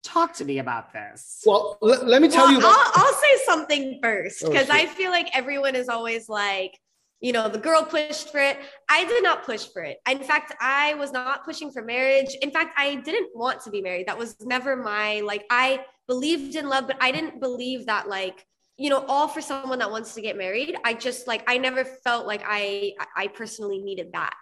Talk 0.04 0.34
to 0.34 0.46
me 0.46 0.60
about 0.60 0.92
this. 0.92 1.42
Well, 1.46 1.78
l- 1.82 2.06
let 2.06 2.22
me 2.22 2.28
tell 2.28 2.46
well, 2.46 2.52
you. 2.52 2.58
About- 2.60 2.76
I'll, 2.76 3.06
I'll, 3.06 3.14
say 3.14 3.46
something 3.46 4.00
first 4.04 4.44
because 4.44 4.70
oh, 4.70 4.74
I 4.74 4.86
feel 4.86 5.12
like 5.12 5.30
everyone 5.34 5.76
is 5.76 5.88
always 5.88 6.28
like, 6.28 6.78
you 7.22 7.32
know, 7.32 7.48
the 7.48 7.58
girl 7.58 7.84
pushed 7.84 8.30
for 8.32 8.40
it. 8.40 8.60
I 8.90 9.06
did 9.06 9.24
not 9.24 9.46
push 9.46 9.66
for 9.66 9.82
it. 9.82 10.00
In 10.10 10.20
fact, 10.20 10.54
I 10.60 10.94
was 10.96 11.14
not 11.14 11.46
pushing 11.46 11.72
for 11.72 11.82
marriage. 11.82 12.36
In 12.42 12.52
fact, 12.52 12.74
I 12.78 12.96
didn't 12.96 13.30
want 13.34 13.62
to 13.62 13.70
be 13.70 13.82
married. 13.82 14.08
That 14.08 14.18
was 14.18 14.36
never 14.42 14.76
my 14.76 15.22
like. 15.22 15.46
I 15.50 15.86
believed 16.08 16.56
in 16.56 16.68
love, 16.68 16.88
but 16.88 16.98
I 17.00 17.12
didn't 17.12 17.40
believe 17.40 17.86
that 17.86 18.10
like 18.10 18.46
you 18.78 18.90
know 18.90 19.06
all 19.08 19.28
for 19.28 19.42
someone 19.42 19.80
that 19.80 19.92
wants 19.92 20.16
to 20.16 20.22
get 20.22 20.36
married 20.36 20.76
i 20.84 20.94
just 20.94 21.28
like 21.28 21.44
i 21.48 21.58
never 21.58 21.86
felt 21.86 22.26
like 22.26 22.42
i 22.46 22.92
i 23.16 23.28
personally 23.28 23.80
needed 23.80 24.12
that 24.14 24.34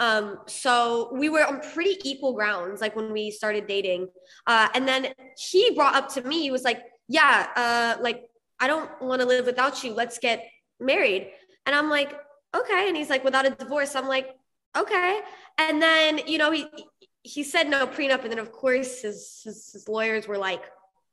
um, 0.00 0.38
so 0.46 1.10
we 1.12 1.28
were 1.28 1.46
on 1.46 1.60
pretty 1.60 1.98
equal 2.08 2.32
grounds, 2.32 2.80
like 2.80 2.96
when 2.96 3.12
we 3.12 3.30
started 3.30 3.66
dating. 3.66 4.08
Uh, 4.46 4.66
and 4.74 4.88
then 4.88 5.08
he 5.38 5.70
brought 5.72 5.94
up 5.94 6.08
to 6.14 6.22
me, 6.22 6.40
he 6.40 6.50
was 6.50 6.64
like, 6.64 6.82
yeah, 7.06 7.48
uh, 7.54 8.02
like, 8.02 8.24
I 8.58 8.66
don't 8.66 8.90
want 9.02 9.20
to 9.20 9.28
live 9.28 9.44
without 9.44 9.84
you. 9.84 9.92
Let's 9.92 10.18
get 10.18 10.48
married. 10.80 11.30
And 11.66 11.76
I'm 11.76 11.90
like, 11.90 12.18
okay. 12.56 12.88
And 12.88 12.96
he's 12.96 13.10
like, 13.10 13.24
without 13.24 13.46
a 13.46 13.50
divorce. 13.50 13.94
I'm 13.94 14.08
like, 14.08 14.30
okay. 14.74 15.20
And 15.58 15.82
then, 15.82 16.20
you 16.26 16.38
know, 16.38 16.50
he, 16.50 16.66
he 17.22 17.44
said 17.44 17.68
no 17.68 17.86
prenup. 17.86 18.22
And 18.22 18.32
then 18.32 18.38
of 18.38 18.52
course 18.52 19.02
his, 19.02 19.42
his, 19.44 19.70
his 19.70 19.86
lawyers 19.86 20.26
were 20.26 20.38
like, 20.38 20.62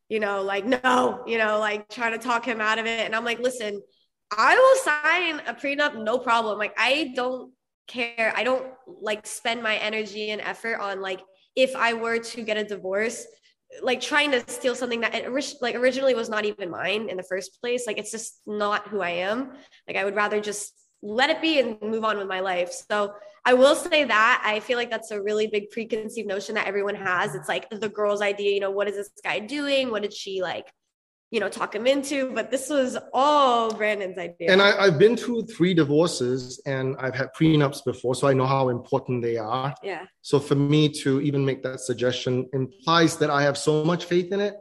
you 0.08 0.22
know, 0.22 0.42
like, 0.42 0.66
no, 0.66 1.24
you 1.28 1.38
know, 1.38 1.60
like 1.60 1.90
trying 1.90 2.14
to 2.14 2.18
talk 2.18 2.46
him 2.46 2.62
out 2.62 2.80
of 2.80 2.86
it. 2.86 3.06
And 3.06 3.14
I'm 3.14 3.26
like, 3.26 3.40
listen, 3.40 3.82
I 4.32 4.56
will 4.56 4.84
sign 4.84 5.42
a 5.46 5.54
prenup, 5.54 6.02
no 6.02 6.18
problem. 6.18 6.58
Like, 6.58 6.74
I 6.78 7.12
don't 7.16 7.52
care. 7.88 8.34
I 8.36 8.44
don't 8.44 8.66
like 9.02 9.26
spend 9.26 9.64
my 9.64 9.78
energy 9.78 10.32
and 10.32 10.42
effort 10.42 10.80
on 10.80 11.02
like, 11.02 11.22
if 11.56 11.76
I 11.76 11.94
were 11.94 12.20
to 12.20 12.42
get 12.44 12.58
a 12.58 12.64
divorce, 12.64 13.26
like 13.82 14.00
trying 14.00 14.32
to 14.32 14.44
steal 14.50 14.76
something 14.76 15.02
that 15.02 15.14
like 15.62 15.76
originally 15.76 16.16
was 16.16 16.30
not 16.30 16.46
even 16.46 16.70
mine 16.70 17.10
in 17.10 17.18
the 17.18 17.24
first 17.24 17.60
place. 17.62 17.86
Like, 17.88 17.98
it's 17.98 18.12
just 18.12 18.42
not 18.46 18.88
who 18.88 19.02
I 19.02 19.10
am. 19.10 19.52
Like, 19.88 19.98
I 19.98 20.06
would 20.06 20.16
rather 20.16 20.40
just 20.40 20.74
let 21.02 21.30
it 21.30 21.42
be 21.42 21.60
and 21.60 21.82
move 21.82 22.04
on 22.04 22.18
with 22.18 22.28
my 22.28 22.40
life. 22.40 22.72
So 22.72 23.14
I 23.46 23.54
will 23.54 23.76
say 23.76 24.04
that 24.04 24.42
I 24.46 24.60
feel 24.60 24.78
like 24.78 24.90
that's 24.90 25.12
a 25.12 25.22
really 25.22 25.48
big 25.48 25.70
preconceived 25.70 26.28
notion 26.28 26.56
that 26.56 26.68
everyone 26.68 26.96
has. 26.96 27.36
It's 27.36 27.48
like 27.48 27.70
the 27.70 27.90
girl's 27.90 28.22
idea, 28.22 28.52
you 28.52 28.60
know, 28.60 28.72
what 28.72 28.88
is 28.88 28.96
this 28.96 29.10
guy 29.24 29.40
doing? 29.40 29.92
What 29.92 30.02
did 30.02 30.14
she 30.14 30.42
like, 30.42 30.72
you 31.32 31.39
know, 31.39 31.49
talk 31.49 31.75
him 31.75 31.88
into? 31.88 32.32
But 32.34 32.51
this 32.51 32.69
was 32.69 32.97
all 33.13 33.73
Brandon's 33.73 34.17
idea. 34.17 34.51
And 34.51 34.61
I, 34.61 34.86
have 34.86 34.99
been 34.99 35.17
through 35.17 35.43
three 35.43 35.73
divorces 35.73 36.61
and 36.65 36.95
I've 36.99 37.15
had 37.15 37.34
prenups 37.34 37.84
before, 37.84 38.15
so 38.15 38.28
I 38.28 38.34
know 38.34 38.45
how 38.45 38.69
important 38.69 39.21
they 39.21 39.38
are. 39.38 39.75
Yeah. 39.84 40.05
So 40.21 40.39
for 40.39 40.55
me 40.55 40.89
to 41.03 41.21
even 41.21 41.45
make 41.45 41.63
that 41.63 41.82
suggestion 41.82 42.47
implies 42.53 43.17
that 43.17 43.30
I 43.30 43.41
have 43.43 43.57
so 43.57 43.84
much 43.84 44.05
faith 44.05 44.32
in 44.32 44.39
it 44.39 44.55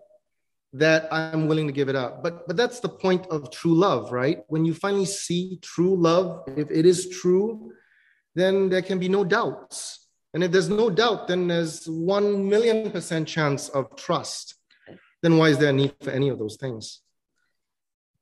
that 0.72 1.08
I'm 1.12 1.46
willing 1.46 1.66
to 1.68 1.72
give 1.72 1.88
it 1.88 1.96
up. 1.96 2.22
But 2.22 2.46
but 2.46 2.56
that's 2.56 2.80
the 2.80 2.88
point 2.88 3.26
of 3.28 3.50
true 3.50 3.74
love, 3.74 4.12
right? 4.12 4.40
When 4.48 4.64
you 4.64 4.74
finally 4.74 5.06
see 5.06 5.58
true 5.62 5.96
love, 5.96 6.42
if 6.56 6.70
it 6.70 6.84
is 6.84 7.08
true, 7.08 7.72
then 8.34 8.68
there 8.68 8.82
can 8.82 8.98
be 8.98 9.08
no 9.08 9.24
doubts. 9.24 10.08
And 10.34 10.44
if 10.44 10.52
there's 10.52 10.68
no 10.68 10.90
doubt, 10.90 11.28
then 11.28 11.48
there's 11.48 11.86
one 11.86 12.48
million 12.48 12.90
percent 12.90 13.26
chance 13.26 13.68
of 13.70 13.96
trust. 13.96 14.54
Then 15.26 15.38
why 15.38 15.48
is 15.48 15.58
there 15.58 15.70
a 15.70 15.72
need 15.72 15.92
for 16.00 16.10
any 16.10 16.28
of 16.28 16.38
those 16.38 16.54
things? 16.54 17.00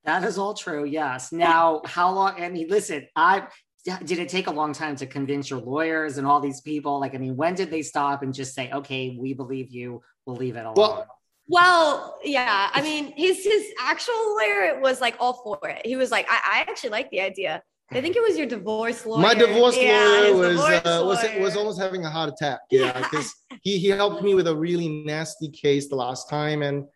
That 0.07 0.25
is 0.25 0.39
all 0.39 0.55
true. 0.55 0.87
Yes. 0.87 1.33
Now, 1.33 1.83
how 1.85 2.11
long? 2.11 2.43
I 2.43 2.49
mean, 2.49 2.67
listen, 2.71 3.07
I 3.15 3.47
did 3.85 4.19
it 4.19 4.31
take 4.31 4.47
a 4.47 4.51
long 4.51 4.73
time 4.73 4.97
to 4.97 5.05
convince 5.05 5.51
your 5.51 5.61
lawyers 5.61 6.17
and 6.17 6.27
all 6.27 6.41
these 6.41 6.63
people? 6.63 6.99
Like, 6.99 7.15
I 7.15 7.19
mean, 7.19 7.37
when 7.37 7.55
did 7.55 7.71
they 7.71 7.83
stop 7.83 8.23
and 8.23 8.33
just 8.33 8.55
say, 8.55 8.71
okay, 8.73 9.19
we 9.21 9.35
believe 9.35 9.71
you, 9.71 10.01
we'll 10.25 10.37
leave 10.37 10.57
it 10.57 10.65
alone? 10.65 10.77
Well, 10.79 11.07
well, 11.47 12.19
yeah. 12.25 12.71
I 12.73 12.81
mean, 12.81 13.13
his 13.19 13.45
his 13.45 13.67
actual 13.79 14.15
lawyer 14.37 14.81
was 14.81 15.03
like 15.03 15.17
all 15.21 15.35
for 15.45 15.69
it. 15.69 15.85
He 15.85 15.97
was 15.97 16.11
like, 16.11 16.27
I, 16.31 16.41
I 16.55 16.71
actually 16.71 16.89
like 16.89 17.11
the 17.11 17.21
idea. 17.21 17.63
I 17.91 18.01
think 18.01 18.17
it 18.17 18.23
was 18.23 18.39
your 18.39 18.47
divorce 18.47 19.05
lawyer. 19.05 19.21
My 19.21 19.35
divorce 19.35 19.77
yeah, 19.77 20.05
lawyer 20.05 20.35
was 20.35 20.49
divorce 20.57 20.81
uh, 20.87 21.05
lawyer. 21.05 21.07
was 21.07 21.41
was 21.41 21.57
almost 21.57 21.79
having 21.79 22.05
a 22.07 22.11
heart 22.11 22.31
attack. 22.31 22.61
Yeah, 22.71 22.99
because 22.99 23.31
he 23.63 23.79
he 23.79 23.89
helped 23.89 24.23
me 24.23 24.35
with 24.35 24.47
a 24.47 24.57
really 24.57 25.05
nasty 25.05 25.51
case 25.51 25.89
the 25.89 25.97
last 25.97 26.31
time, 26.31 26.63
and 26.63 26.87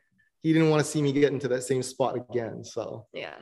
he 0.43 0.53
didn't 0.53 0.70
want 0.70 0.84
to 0.84 0.91
see 0.91 1.03
me 1.03 1.12
get 1.12 1.32
into 1.32 1.49
that 1.49 1.62
same 1.62 1.82
spot 1.82 2.16
again. 2.16 2.64
So 2.64 3.07
yeah. 3.12 3.34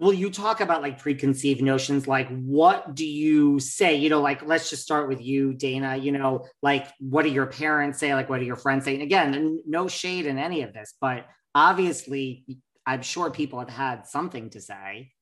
Well, 0.00 0.12
you 0.12 0.30
talk 0.30 0.60
about 0.60 0.80
like 0.80 1.00
preconceived 1.00 1.60
notions? 1.60 2.06
Like, 2.06 2.28
what 2.28 2.94
do 2.94 3.04
you 3.04 3.58
say? 3.58 3.96
You 3.96 4.08
know, 4.10 4.20
like, 4.20 4.46
let's 4.46 4.70
just 4.70 4.84
start 4.84 5.08
with 5.08 5.20
you, 5.20 5.54
Dana. 5.54 5.96
You 5.96 6.12
know, 6.12 6.46
like, 6.62 6.86
what 7.00 7.24
do 7.24 7.30
your 7.30 7.46
parents 7.46 7.98
say? 7.98 8.14
Like, 8.14 8.28
what 8.28 8.38
do 8.38 8.46
your 8.46 8.54
friends 8.54 8.84
say? 8.84 8.94
And 8.94 9.02
again, 9.02 9.60
no 9.66 9.88
shade 9.88 10.26
in 10.26 10.38
any 10.38 10.62
of 10.62 10.72
this, 10.72 10.94
but 11.00 11.26
obviously, 11.52 12.44
I'm 12.86 13.02
sure 13.02 13.28
people 13.30 13.58
have 13.58 13.70
had 13.70 14.06
something 14.06 14.50
to 14.50 14.60
say 14.60 15.12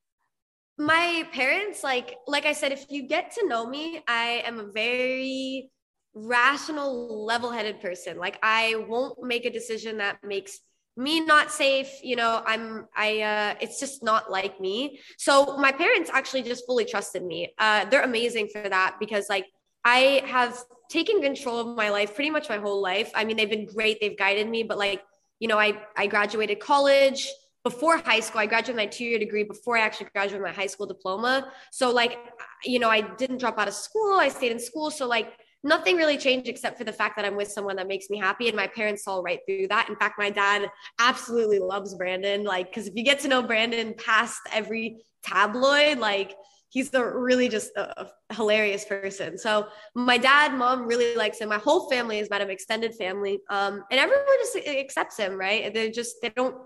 my 0.79 1.27
parents 1.33 1.83
like 1.83 2.17
like 2.27 2.45
i 2.45 2.53
said 2.53 2.71
if 2.71 2.87
you 2.91 3.09
get 3.09 3.33
to 3.33 3.47
know 3.49 3.67
me 3.67 4.03
i 4.07 4.43
am 4.45 4.59
a 4.59 4.65
very 4.65 5.71
rational 6.15 7.25
level-headed 7.25 7.81
person 7.81 8.19
like 8.19 8.39
i 8.43 8.75
won't 8.89 9.23
make 9.23 9.45
a 9.47 9.51
decision 9.51 9.99
that 9.99 10.19
makes 10.23 10.61
me 10.97 11.21
not 11.21 11.51
safe 11.51 12.01
you 12.03 12.17
know 12.17 12.43
i'm 12.47 12.87
i 12.97 13.21
uh 13.21 13.55
it's 13.61 13.79
just 13.79 14.03
not 14.03 14.31
like 14.31 14.61
me 14.61 14.99
so 15.19 15.57
my 15.59 15.71
parents 15.71 16.11
actually 16.13 16.43
just 16.43 16.65
fully 16.67 16.85
trusted 16.85 17.23
me 17.23 17.53
uh 17.59 17.85
they're 17.87 18.03
amazing 18.03 18.49
for 18.49 18.69
that 18.69 18.97
because 18.99 19.29
like 19.29 19.47
i 19.85 20.23
have 20.27 20.59
taken 20.89 21.21
control 21.21 21.59
of 21.59 21.77
my 21.77 21.91
life 21.91 22.15
pretty 22.15 22.31
much 22.31 22.49
my 22.49 22.57
whole 22.57 22.81
life 22.81 23.11
i 23.15 23.25
mean 23.25 23.37
they've 23.37 23.51
been 23.51 23.67
great 23.67 24.01
they've 24.01 24.17
guided 24.17 24.49
me 24.49 24.63
but 24.63 24.79
like 24.79 25.03
you 25.39 25.49
know 25.49 25.59
i 25.59 25.77
i 25.97 26.07
graduated 26.07 26.61
college 26.61 27.29
before 27.67 27.97
high 27.99 28.21
school. 28.21 28.41
I 28.41 28.47
graduated 28.47 28.77
my 28.77 28.87
two 28.87 29.05
year 29.05 29.19
degree 29.19 29.43
before 29.43 29.77
I 29.77 29.81
actually 29.81 30.07
graduated 30.13 30.41
my 30.41 30.53
high 30.53 30.69
school 30.69 30.87
diploma. 30.87 31.51
So, 31.73 31.91
like, 31.91 32.17
you 32.65 32.79
know, 32.79 32.89
I 32.89 33.01
didn't 33.17 33.39
drop 33.39 33.59
out 33.59 33.67
of 33.67 33.75
school. 33.75 34.15
I 34.27 34.29
stayed 34.29 34.53
in 34.53 34.61
school. 34.61 34.93
So, 34.93 35.09
like, 35.09 35.33
nothing 35.67 35.97
really 35.97 36.17
changed 36.17 36.49
except 36.49 36.79
for 36.79 36.85
the 36.85 36.93
fact 36.93 37.17
that 37.17 37.25
I'm 37.25 37.37
with 37.37 37.51
someone 37.51 37.77
that 37.77 37.87
makes 37.87 38.09
me 38.09 38.19
happy. 38.19 38.49
And 38.49 38.57
my 38.57 38.67
parents 38.67 39.05
saw 39.05 39.21
right 39.21 39.41
through 39.47 39.69
that. 39.69 39.89
In 39.89 39.97
fact, 39.97 40.19
my 40.19 40.31
dad 40.31 40.71
absolutely 40.99 41.59
loves 41.59 41.95
Brandon. 41.95 42.45
Like, 42.45 42.69
because 42.69 42.87
if 42.87 42.95
you 42.95 43.03
get 43.03 43.21
to 43.21 43.29
know 43.29 43.43
Brandon 43.43 43.95
past 43.99 44.41
every 44.53 45.05
tabloid, 45.23 45.99
like, 45.99 46.35
he's 46.69 46.93
a 46.95 47.05
really 47.05 47.49
just 47.49 47.71
a, 47.77 48.09
hilarious 48.33 48.85
person. 48.85 49.39
So 49.39 49.69
my 49.95 50.19
dad, 50.19 50.55
mom 50.55 50.87
really 50.87 51.15
likes 51.17 51.39
him. 51.39 51.49
My 51.49 51.59
whole 51.59 51.89
family 51.91 52.19
is 52.19 52.31
met 52.31 52.41
him, 52.41 52.51
extended 52.51 52.95
family, 52.95 53.41
um, 53.51 53.83
and 53.91 54.01
everyone 54.01 54.25
just 54.41 54.57
accepts 54.57 55.17
him. 55.17 55.37
Right? 55.37 55.73
They 55.73 55.91
just 55.91 56.17
they 56.23 56.31
don't 56.31 56.57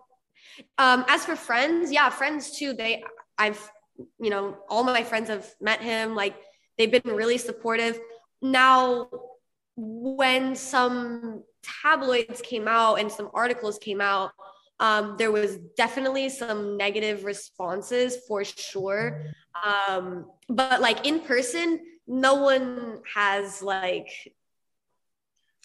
um, 0.79 1.05
as 1.09 1.25
for 1.25 1.37
friends, 1.37 1.93
yeah, 1.93 2.09
friends 2.11 2.57
too. 2.59 2.73
They, 2.73 3.03
I've, 3.39 3.71
you 4.19 4.31
know, 4.31 4.59
all 4.69 4.85
my 4.85 5.03
friends 5.03 5.29
have 5.29 5.49
met 5.61 5.81
him. 5.81 6.15
Like 6.15 6.37
they've 6.79 6.91
been 6.91 7.15
really 7.15 7.39
supportive. 7.39 7.99
Now, 8.43 9.09
when 9.77 10.55
some 10.57 11.45
tabloids 11.83 12.41
came 12.43 12.69
out 12.69 12.97
and 12.97 13.11
some 13.11 13.31
articles 13.35 13.79
came 13.79 14.01
out, 14.01 14.33
um, 14.79 15.17
there 15.19 15.31
was 15.31 15.59
definitely 15.77 16.31
some 16.31 16.77
negative 16.77 17.25
responses 17.25 18.17
for 18.27 18.45
sure. 18.45 19.27
Um, 19.63 20.27
but 20.49 20.81
like 20.81 21.07
in 21.07 21.21
person, 21.21 21.81
no 22.07 22.35
one 22.35 23.01
has 23.15 23.63
like 23.63 24.09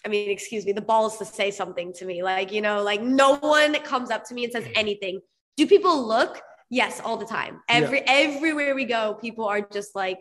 I 0.04 0.08
mean, 0.08 0.30
excuse 0.30 0.64
me, 0.64 0.70
the 0.70 0.82
balls 0.82 1.18
to 1.18 1.24
say 1.24 1.50
something 1.50 1.92
to 1.94 2.04
me. 2.04 2.22
Like, 2.22 2.52
you 2.52 2.60
know, 2.60 2.80
like 2.80 3.02
no 3.02 3.36
one 3.38 3.74
comes 3.80 4.12
up 4.12 4.24
to 4.28 4.34
me 4.34 4.44
and 4.44 4.52
says 4.52 4.68
anything. 4.76 5.20
Do 5.56 5.66
people 5.66 6.06
look? 6.06 6.40
Yes, 6.70 7.00
all 7.00 7.16
the 7.16 7.26
time. 7.26 7.60
Every 7.68 7.98
yeah. 7.98 8.04
everywhere 8.06 8.76
we 8.76 8.84
go, 8.84 9.14
people 9.14 9.46
are 9.46 9.60
just 9.60 9.96
like, 9.96 10.20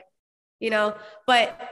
you 0.59 0.71
know, 0.71 0.95
but 1.27 1.69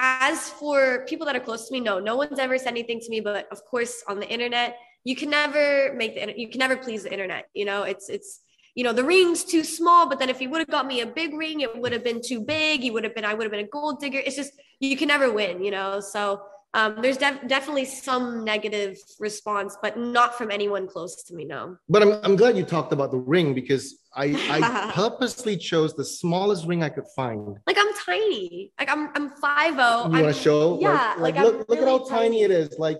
as 0.00 0.48
for 0.48 1.04
people 1.06 1.26
that 1.26 1.36
are 1.36 1.40
close 1.40 1.68
to 1.68 1.72
me, 1.72 1.80
no, 1.80 1.98
no 1.98 2.16
one's 2.16 2.38
ever 2.38 2.56
said 2.56 2.68
anything 2.68 3.00
to 3.00 3.10
me. 3.10 3.20
But 3.20 3.46
of 3.52 3.62
course, 3.66 4.02
on 4.08 4.18
the 4.18 4.26
internet, 4.26 4.78
you 5.04 5.14
can 5.14 5.28
never 5.28 5.92
make 5.94 6.14
the 6.14 6.32
you 6.40 6.48
can 6.48 6.58
never 6.58 6.76
please 6.76 7.02
the 7.02 7.12
internet. 7.12 7.48
You 7.54 7.66
know, 7.66 7.82
it's 7.82 8.08
it's 8.08 8.40
you 8.74 8.82
know 8.82 8.94
the 8.94 9.04
ring's 9.04 9.44
too 9.44 9.62
small. 9.62 10.08
But 10.08 10.18
then 10.18 10.30
if 10.30 10.38
he 10.38 10.46
would 10.46 10.60
have 10.60 10.70
got 10.70 10.86
me 10.86 11.02
a 11.02 11.06
big 11.06 11.34
ring, 11.34 11.60
it 11.60 11.78
would 11.78 11.92
have 11.92 12.02
been 12.02 12.22
too 12.24 12.40
big. 12.40 12.80
He 12.80 12.90
would 12.90 13.04
have 13.04 13.14
been 13.14 13.26
I 13.26 13.34
would 13.34 13.44
have 13.44 13.52
been 13.52 13.66
a 13.66 13.68
gold 13.68 14.00
digger. 14.00 14.18
It's 14.18 14.36
just 14.36 14.52
you 14.80 14.96
can 14.96 15.08
never 15.08 15.30
win. 15.30 15.62
You 15.62 15.70
know, 15.70 16.00
so 16.00 16.40
um, 16.72 16.98
there's 17.02 17.16
def- 17.16 17.48
definitely 17.48 17.84
some 17.84 18.44
negative 18.44 18.96
response, 19.18 19.76
but 19.82 19.98
not 19.98 20.38
from 20.38 20.50
anyone 20.50 20.86
close 20.86 21.22
to 21.24 21.34
me. 21.34 21.44
No. 21.44 21.76
But 21.88 22.02
I'm, 22.02 22.12
I'm 22.22 22.36
glad 22.36 22.56
you 22.56 22.64
talked 22.64 22.92
about 22.92 23.10
the 23.10 23.18
ring 23.18 23.54
because 23.54 23.98
I, 24.14 24.36
I 24.48 24.92
purposely 24.94 25.56
chose 25.56 25.94
the 25.94 26.04
smallest 26.04 26.66
ring 26.66 26.84
I 26.84 26.88
could 26.88 27.06
find. 27.16 27.56
Like 27.66 27.76
I'm 27.78 27.92
tiny. 28.04 28.72
Like 28.78 28.90
I'm 28.90 29.10
I'm 29.14 29.30
five 29.30 29.74
oh. 29.78 30.04
You 30.12 30.22
want 30.22 30.34
to 30.34 30.40
show? 30.40 30.78
Yeah. 30.80 31.14
Like, 31.18 31.34
like, 31.34 31.36
like 31.36 31.44
look, 31.44 31.52
really 31.54 31.64
look 31.68 31.78
at 31.80 31.88
how 31.88 31.98
tiny. 32.08 32.28
tiny 32.28 32.42
it 32.42 32.50
is. 32.52 32.78
Like 32.78 32.98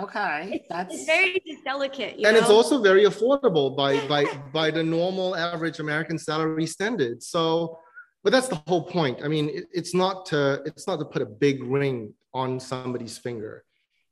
okay, 0.00 0.50
it's, 0.54 0.66
that's 0.68 0.94
it's 0.94 1.04
very 1.04 1.40
delicate. 1.64 2.14
and 2.14 2.22
know? 2.22 2.30
it's 2.30 2.50
also 2.50 2.82
very 2.82 3.04
affordable 3.04 3.76
by 3.76 4.04
by 4.08 4.24
by 4.52 4.70
the 4.72 4.82
normal 4.82 5.36
average 5.36 5.78
American 5.78 6.18
salary 6.18 6.66
standard. 6.66 7.22
So 7.22 7.78
but 8.24 8.30
that's 8.32 8.48
the 8.48 8.60
whole 8.66 8.84
point. 8.84 9.20
I 9.24 9.28
mean, 9.28 9.48
it, 9.48 9.64
it's 9.72 9.94
not 9.94 10.26
to 10.26 10.62
it's 10.66 10.88
not 10.88 10.98
to 10.98 11.04
put 11.04 11.22
a 11.22 11.26
big 11.26 11.62
ring 11.62 12.14
on 12.34 12.60
somebody's 12.60 13.18
finger. 13.18 13.64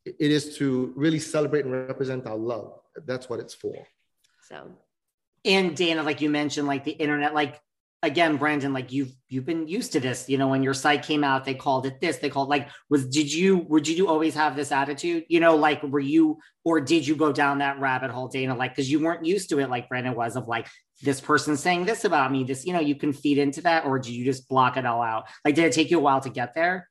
It 0.04 0.30
is 0.30 0.56
to 0.58 0.92
really 0.96 1.18
celebrate 1.18 1.64
and 1.64 1.72
represent 1.72 2.26
our 2.26 2.36
love. 2.36 2.80
That's 3.04 3.28
what 3.28 3.40
it's 3.40 3.54
for. 3.54 3.74
So, 4.48 4.72
and 5.44 5.76
Dana, 5.76 6.02
like 6.02 6.20
you 6.20 6.30
mentioned, 6.30 6.66
like 6.66 6.84
the 6.84 6.92
internet, 6.92 7.34
like 7.34 7.60
again, 8.02 8.36
Brandon, 8.36 8.72
like 8.72 8.92
you've 8.92 9.12
you've 9.28 9.44
been 9.44 9.68
used 9.68 9.92
to 9.92 10.00
this. 10.00 10.28
You 10.28 10.38
know, 10.38 10.48
when 10.48 10.62
your 10.62 10.74
site 10.74 11.02
came 11.02 11.22
out, 11.22 11.44
they 11.44 11.54
called 11.54 11.86
it 11.86 12.00
this. 12.00 12.16
They 12.16 12.30
called 12.30 12.48
like 12.48 12.68
was 12.88 13.08
did 13.08 13.32
you 13.32 13.58
were 13.58 13.80
did 13.80 13.98
you 13.98 14.08
always 14.08 14.34
have 14.34 14.56
this 14.56 14.72
attitude? 14.72 15.24
You 15.28 15.40
know, 15.40 15.56
like 15.56 15.82
were 15.82 16.00
you 16.00 16.38
or 16.64 16.80
did 16.80 17.06
you 17.06 17.14
go 17.14 17.32
down 17.32 17.58
that 17.58 17.80
rabbit 17.80 18.10
hole, 18.10 18.28
Dana? 18.28 18.54
Like 18.54 18.74
because 18.74 18.90
you 18.90 19.00
weren't 19.00 19.24
used 19.26 19.50
to 19.50 19.60
it, 19.60 19.70
like 19.70 19.88
Brandon 19.88 20.14
was, 20.14 20.36
of 20.36 20.48
like 20.48 20.66
this 21.02 21.20
person 21.20 21.56
saying 21.56 21.86
this 21.86 22.04
about 22.04 22.32
me. 22.32 22.44
This, 22.44 22.66
you 22.66 22.72
know, 22.72 22.80
you 22.80 22.94
can 22.94 23.12
feed 23.12 23.38
into 23.38 23.62
that, 23.62 23.84
or 23.84 23.98
did 23.98 24.12
you 24.12 24.24
just 24.24 24.48
block 24.48 24.76
it 24.76 24.86
all 24.86 25.02
out? 25.02 25.28
Like, 25.44 25.54
did 25.54 25.64
it 25.64 25.72
take 25.72 25.90
you 25.90 25.98
a 25.98 26.02
while 26.02 26.20
to 26.20 26.30
get 26.30 26.54
there? 26.54 26.88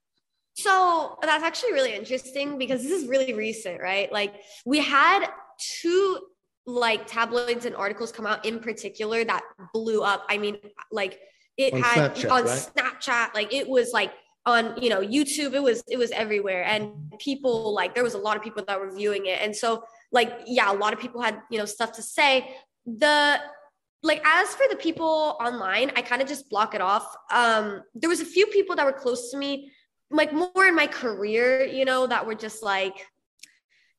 So 0.64 1.18
that's 1.22 1.44
actually 1.44 1.74
really 1.74 1.94
interesting 1.94 2.58
because 2.58 2.84
this 2.84 2.92
is 2.92 3.08
really 3.08 3.34
recent, 3.34 3.82
right? 3.82 4.12
Like 4.12 4.36
we 4.66 4.80
had 4.80 5.28
two 5.82 6.20
like 6.66 7.08
tabloids 7.08 7.66
and 7.66 7.76
articles 7.76 8.12
come 8.12 8.26
out 8.26 8.46
in 8.46 8.60
particular 8.60 9.24
that 9.24 9.42
blew 9.74 10.02
up. 10.04 10.26
I 10.30 10.38
mean, 10.38 10.58
like 10.92 11.20
it 11.58 11.74
on 11.74 11.82
had 11.82 12.16
Snapchat, 12.16 12.32
on 12.32 12.46
right? 12.46 12.70
Snapchat, 12.76 13.34
like 13.34 13.54
it 13.54 13.68
was 13.68 13.92
like 13.94 14.12
on 14.46 14.82
you 14.82 14.90
know 14.90 15.02
YouTube, 15.02 15.54
it 15.54 15.64
was 15.64 15.84
it 15.88 15.98
was 15.98 16.12
everywhere, 16.12 16.64
and 16.66 16.94
people 17.20 17.74
like 17.74 17.96
there 17.96 18.04
was 18.04 18.14
a 18.14 18.20
lot 18.20 18.38
of 18.38 18.44
people 18.44 18.64
that 18.68 18.80
were 18.80 18.92
viewing 18.92 19.26
it, 19.26 19.42
and 19.42 19.56
so 19.56 19.84
like 20.12 20.40
yeah 20.46 20.72
a 20.72 20.74
lot 20.74 20.94
of 20.94 21.00
people 21.00 21.22
had 21.22 21.42
you 21.50 21.58
know 21.58 21.66
stuff 21.66 21.92
to 21.94 22.02
say 22.02 22.56
the 22.86 23.40
like 24.02 24.22
as 24.26 24.56
for 24.56 24.66
the 24.70 24.76
people 24.76 25.38
online 25.42 25.92
i 25.96 26.02
kind 26.02 26.22
of 26.22 26.28
just 26.28 26.50
block 26.50 26.74
it 26.74 26.82
off 26.82 27.16
um 27.32 27.82
there 27.94 28.10
was 28.10 28.22
a 28.22 28.26
few 28.26 28.48
people 28.48 28.76
that 28.76 28.86
were 28.86 28.94
close 28.94 29.30
to 29.30 29.38
me 29.38 29.72
like 30.12 30.34
more 30.34 30.66
in 30.66 30.76
my 30.76 30.88
career 30.88 31.64
you 31.66 31.86
know 31.86 32.08
that 32.08 32.26
were 32.26 32.36
just 32.36 32.64
like 32.64 33.08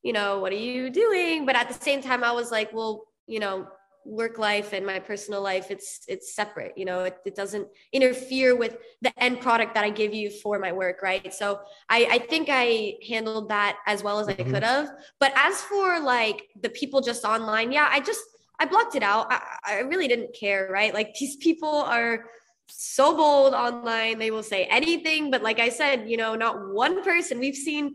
you 0.02 0.12
know 0.12 0.40
what 0.40 0.52
are 0.52 0.56
you 0.56 0.90
doing? 0.90 1.44
But 1.46 1.56
at 1.56 1.68
the 1.68 1.74
same 1.74 2.02
time 2.02 2.24
i 2.24 2.32
was 2.32 2.50
like 2.50 2.72
well 2.72 3.04
you 3.26 3.40
know 3.40 3.66
work 4.06 4.38
life 4.38 4.72
and 4.72 4.86
my 4.86 4.98
personal 4.98 5.42
life 5.42 5.70
it's 5.70 6.00
it's 6.08 6.34
separate 6.34 6.72
you 6.74 6.86
know 6.86 7.04
it, 7.04 7.18
it 7.26 7.36
doesn't 7.36 7.68
interfere 7.92 8.56
with 8.56 8.78
the 9.02 9.12
end 9.22 9.40
product 9.40 9.74
that 9.74 9.84
i 9.84 9.90
give 9.90 10.14
you 10.14 10.30
for 10.30 10.58
my 10.58 10.72
work 10.72 11.02
right? 11.02 11.32
So 11.34 11.60
i 11.90 12.08
i 12.10 12.18
think 12.18 12.48
i 12.50 12.94
handled 13.06 13.50
that 13.50 13.76
as 13.86 14.02
well 14.02 14.18
as 14.18 14.26
i 14.28 14.32
Mhm. 14.34 14.50
could 14.50 14.62
have. 14.62 14.88
But 15.20 15.32
as 15.36 15.60
for 15.60 16.00
like 16.00 16.48
the 16.60 16.70
people 16.70 17.00
just 17.02 17.24
online 17.24 17.72
yeah 17.72 17.88
i 17.90 18.00
just 18.00 18.22
i 18.58 18.64
blocked 18.64 18.94
it 18.96 19.02
out. 19.02 19.26
I, 19.30 19.40
I 19.66 19.78
really 19.80 20.08
didn't 20.08 20.34
care 20.34 20.68
right? 20.72 20.94
Like 20.94 21.14
these 21.20 21.36
people 21.36 21.68
are 21.68 22.24
so 22.70 23.16
bold 23.16 23.54
online 23.54 24.18
they 24.18 24.30
will 24.30 24.42
say 24.42 24.64
anything 24.64 25.30
but 25.30 25.42
like 25.42 25.58
i 25.58 25.68
said 25.68 26.08
you 26.08 26.16
know 26.16 26.34
not 26.34 26.72
one 26.72 27.02
person 27.02 27.38
we've 27.38 27.56
seen 27.56 27.94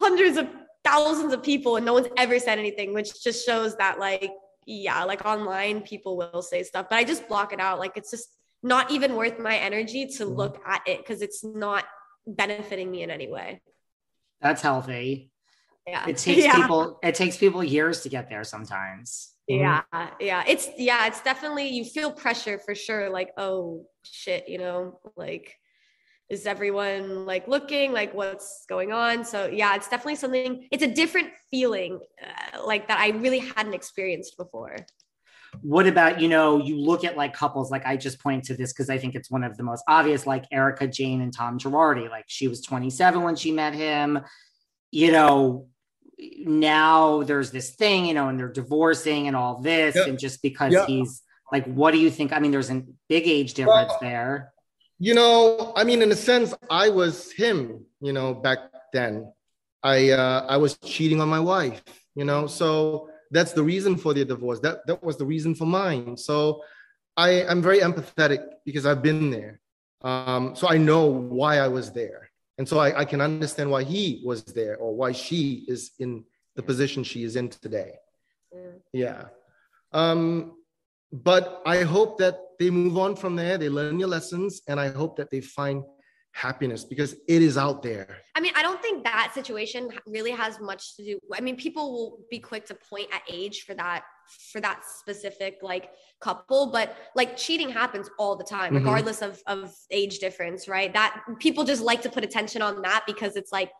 hundreds 0.00 0.36
of 0.36 0.48
thousands 0.84 1.32
of 1.32 1.42
people 1.42 1.76
and 1.76 1.84
no 1.86 1.92
one's 1.94 2.08
ever 2.16 2.38
said 2.38 2.58
anything 2.58 2.92
which 2.94 3.22
just 3.22 3.44
shows 3.44 3.74
that 3.76 3.98
like 3.98 4.30
yeah 4.66 5.02
like 5.04 5.24
online 5.24 5.80
people 5.80 6.16
will 6.16 6.42
say 6.42 6.62
stuff 6.62 6.86
but 6.90 6.96
i 6.96 7.04
just 7.04 7.26
block 7.28 7.52
it 7.52 7.60
out 7.60 7.78
like 7.78 7.92
it's 7.96 8.10
just 8.10 8.28
not 8.62 8.90
even 8.90 9.14
worth 9.16 9.38
my 9.38 9.56
energy 9.56 10.06
to 10.06 10.24
Mhm. 10.24 10.36
look 10.36 10.60
at 10.66 10.82
it 10.86 10.98
because 10.98 11.20
it's 11.22 11.42
not 11.44 11.84
benefiting 12.26 12.90
me 12.90 13.02
in 13.02 13.10
any 13.10 13.28
way 13.30 13.60
That's 14.40 14.62
healthy. 14.62 15.30
yeah 15.86 16.06
It 16.08 16.16
takes 16.18 16.44
yeah. 16.44 16.54
people 16.56 16.98
it 17.02 17.14
takes 17.14 17.36
people 17.36 17.62
years 17.64 18.02
to 18.02 18.08
get 18.08 18.28
there 18.30 18.44
sometimes. 18.44 19.33
Yeah 19.48 19.82
yeah 20.20 20.42
it's 20.46 20.68
yeah 20.78 21.06
it's 21.06 21.20
definitely 21.20 21.68
you 21.68 21.84
feel 21.84 22.10
pressure 22.10 22.58
for 22.58 22.74
sure 22.74 23.10
like 23.10 23.30
oh 23.36 23.84
shit 24.02 24.48
you 24.48 24.58
know 24.58 24.98
like 25.16 25.54
is 26.30 26.46
everyone 26.46 27.26
like 27.26 27.46
looking 27.46 27.92
like 27.92 28.14
what's 28.14 28.64
going 28.68 28.92
on 28.92 29.24
so 29.24 29.46
yeah 29.46 29.74
it's 29.76 29.88
definitely 29.88 30.16
something 30.16 30.66
it's 30.70 30.82
a 30.82 30.88
different 30.88 31.28
feeling 31.50 32.00
uh, 32.22 32.66
like 32.66 32.88
that 32.88 32.98
i 32.98 33.08
really 33.10 33.40
hadn't 33.40 33.74
experienced 33.74 34.36
before 34.38 34.76
What 35.62 35.86
about, 35.86 36.20
you 36.20 36.28
know, 36.28 36.58
you 36.58 36.80
look 36.80 37.04
at 37.04 37.16
like 37.16 37.32
couples, 37.32 37.70
like 37.70 37.86
I 37.86 37.96
just 37.96 38.20
point 38.20 38.42
to 38.44 38.56
this 38.56 38.72
because 38.72 38.90
I 38.90 38.98
think 38.98 39.14
it's 39.14 39.30
one 39.30 39.44
of 39.44 39.56
the 39.56 39.62
most 39.62 39.84
obvious, 39.86 40.26
like 40.26 40.44
Erika 40.50 40.88
Jayne 40.88 41.20
and 41.20 41.32
Tom 41.32 41.58
Girardi. 41.58 42.10
Like 42.10 42.24
she 42.26 42.48
was 42.48 42.60
27 42.60 43.22
when 43.22 43.36
she 43.36 43.52
met 43.52 43.72
him. 43.72 44.18
You 44.90 45.12
know, 45.12 45.68
now 46.18 47.22
there's 47.22 47.50
this 47.50 47.70
thing, 47.74 48.06
you 48.06 48.14
know, 48.14 48.28
and 48.28 48.38
they're 48.38 48.52
divorcing 48.52 49.26
and 49.28 49.36
all 49.36 49.60
this. 49.60 49.94
Yeah. 49.94 50.04
And 50.08 50.18
just 50.18 50.42
because 50.42 50.72
Yeah. 50.72 50.86
he's 50.86 51.22
like, 51.52 51.66
what 51.66 51.92
do 51.92 51.98
you 51.98 52.10
think? 52.10 52.32
I 52.32 52.38
mean, 52.38 52.50
there's 52.50 52.70
a 52.70 52.82
big 53.08 53.26
age 53.26 53.54
difference 53.54 53.90
Well, 53.90 53.98
there. 54.00 54.52
You 54.98 55.14
know, 55.14 55.72
I 55.76 55.84
mean, 55.84 56.02
in 56.02 56.10
a 56.12 56.16
sense, 56.16 56.54
I 56.70 56.88
was 56.88 57.32
him. 57.32 57.84
You 58.00 58.12
know, 58.12 58.34
back 58.34 58.58
then, 58.92 59.32
I 59.82 60.10
uh, 60.10 60.46
I 60.48 60.56
was 60.56 60.78
cheating 60.78 61.20
on 61.20 61.28
my 61.28 61.40
wife. 61.40 61.82
You 62.14 62.24
know, 62.24 62.46
so 62.46 63.08
that's 63.30 63.52
the 63.52 63.62
reason 63.62 63.96
for 63.96 64.14
the 64.14 64.24
divorce. 64.24 64.60
That 64.60 64.86
that 64.86 65.02
was 65.02 65.16
the 65.16 65.26
reason 65.26 65.54
for 65.54 65.66
mine. 65.66 66.16
So 66.16 66.62
I 67.16 67.44
I'm 67.44 67.60
very 67.60 67.80
empathetic 67.80 68.46
because 68.64 68.86
I've 68.86 69.02
been 69.02 69.30
there. 69.30 69.60
Um, 70.02 70.54
so 70.54 70.68
I 70.68 70.78
know 70.78 71.06
why 71.06 71.58
I 71.58 71.68
was 71.68 71.90
there, 71.92 72.30
and 72.58 72.68
so 72.68 72.78
I, 72.78 73.00
I 73.00 73.04
can 73.04 73.20
understand 73.20 73.70
why 73.70 73.82
he 73.82 74.22
was 74.24 74.44
there 74.44 74.76
or 74.76 74.94
why 74.94 75.12
she 75.12 75.64
is 75.68 75.92
in 75.98 76.24
the 76.54 76.62
position 76.62 77.02
she 77.02 77.24
is 77.24 77.36
in 77.36 77.48
today. 77.48 77.94
Mm. 78.54 78.80
Yeah. 78.92 79.24
Um, 79.92 80.56
but 81.12 81.62
I 81.66 81.82
hope 81.82 82.18
that 82.18 82.38
they 82.58 82.70
move 82.70 82.96
on 82.98 83.16
from 83.16 83.36
there, 83.36 83.58
they 83.58 83.68
learn 83.68 83.98
your 83.98 84.08
lessons, 84.08 84.62
and 84.68 84.78
I 84.78 84.88
hope 84.88 85.16
that 85.16 85.30
they 85.30 85.40
find 85.40 85.84
happiness 86.32 86.84
because 86.84 87.14
it 87.28 87.42
is 87.42 87.56
out 87.56 87.82
there. 87.82 88.18
I 88.34 88.40
mean, 88.40 88.52
I 88.56 88.62
don't 88.62 88.82
think 88.82 89.04
that 89.04 89.32
situation 89.34 89.90
really 90.06 90.32
has 90.32 90.60
much 90.60 90.96
to 90.96 91.04
do. 91.04 91.20
I 91.32 91.40
mean, 91.40 91.56
people 91.56 91.92
will 91.92 92.18
be 92.30 92.40
quick 92.40 92.66
to 92.66 92.74
point 92.74 93.08
at 93.12 93.22
age 93.30 93.62
for 93.62 93.74
that 93.74 94.04
for 94.52 94.60
that 94.60 94.80
specific 94.84 95.58
like 95.62 95.90
couple, 96.20 96.70
but 96.72 96.96
like 97.14 97.36
cheating 97.36 97.68
happens 97.68 98.08
all 98.18 98.36
the 98.36 98.44
time, 98.44 98.72
Mhm. 98.72 98.76
regardless 98.78 99.22
of 99.22 99.42
of 99.46 99.74
age 99.90 100.18
difference, 100.18 100.68
right? 100.68 100.92
That 100.92 101.22
people 101.38 101.64
just 101.64 101.82
like 101.82 102.02
to 102.02 102.10
put 102.10 102.24
attention 102.24 102.62
on 102.62 102.82
that 102.82 103.04
because 103.06 103.36
it's 103.36 103.52
like, 103.52 103.70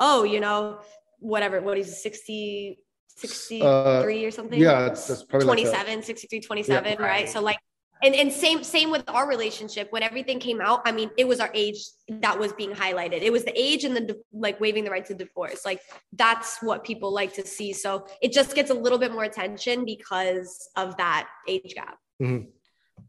oh, 0.00 0.24
you 0.24 0.40
know, 0.40 0.80
whatever, 1.18 1.60
what 1.60 1.78
is 1.78 1.88
it, 1.88 1.94
60 1.96 2.78
63 3.16 4.24
or 4.24 4.30
something? 4.30 4.60
Yeah, 4.60 4.80
that's 4.88 5.22
probably 5.24 5.46
like 5.46 5.58
27 5.58 6.02
63 6.02 6.40
27 6.40 6.92
Yeah, 6.98 7.06
right. 7.06 7.28
so 7.28 7.40
like 7.40 7.58
and, 8.02 8.14
and 8.14 8.32
same 8.32 8.62
same 8.64 8.90
with 8.90 9.04
our 9.08 9.28
relationship. 9.28 9.90
When 9.90 10.02
everything 10.02 10.38
came 10.38 10.60
out 10.60 10.82
i 10.84 10.92
mean 10.92 11.10
it 11.16 11.26
was 11.26 11.40
our 11.40 11.50
age 11.54 11.78
that 12.08 12.38
was 12.38 12.52
being 12.52 12.70
highlighted. 12.70 13.22
It 13.22 13.32
was 13.32 13.44
the 13.44 13.58
age 13.58 13.84
and 13.84 13.96
the 13.96 14.20
like 14.32 14.60
waiving 14.60 14.84
the 14.84 14.90
right 14.90 15.04
to 15.06 15.14
divorce. 15.14 15.64
Like 15.64 15.80
that's 16.12 16.58
what 16.62 16.84
people 16.84 17.12
like 17.12 17.32
to 17.34 17.46
see. 17.46 17.72
So 17.72 18.06
it 18.20 18.32
just 18.32 18.54
gets 18.54 18.70
a 18.70 18.74
little 18.74 18.98
bit 18.98 19.12
more 19.12 19.24
attention 19.24 19.84
because 19.84 20.68
of 20.76 20.96
that 20.96 21.28
age 21.48 21.74
gap. 21.74 21.98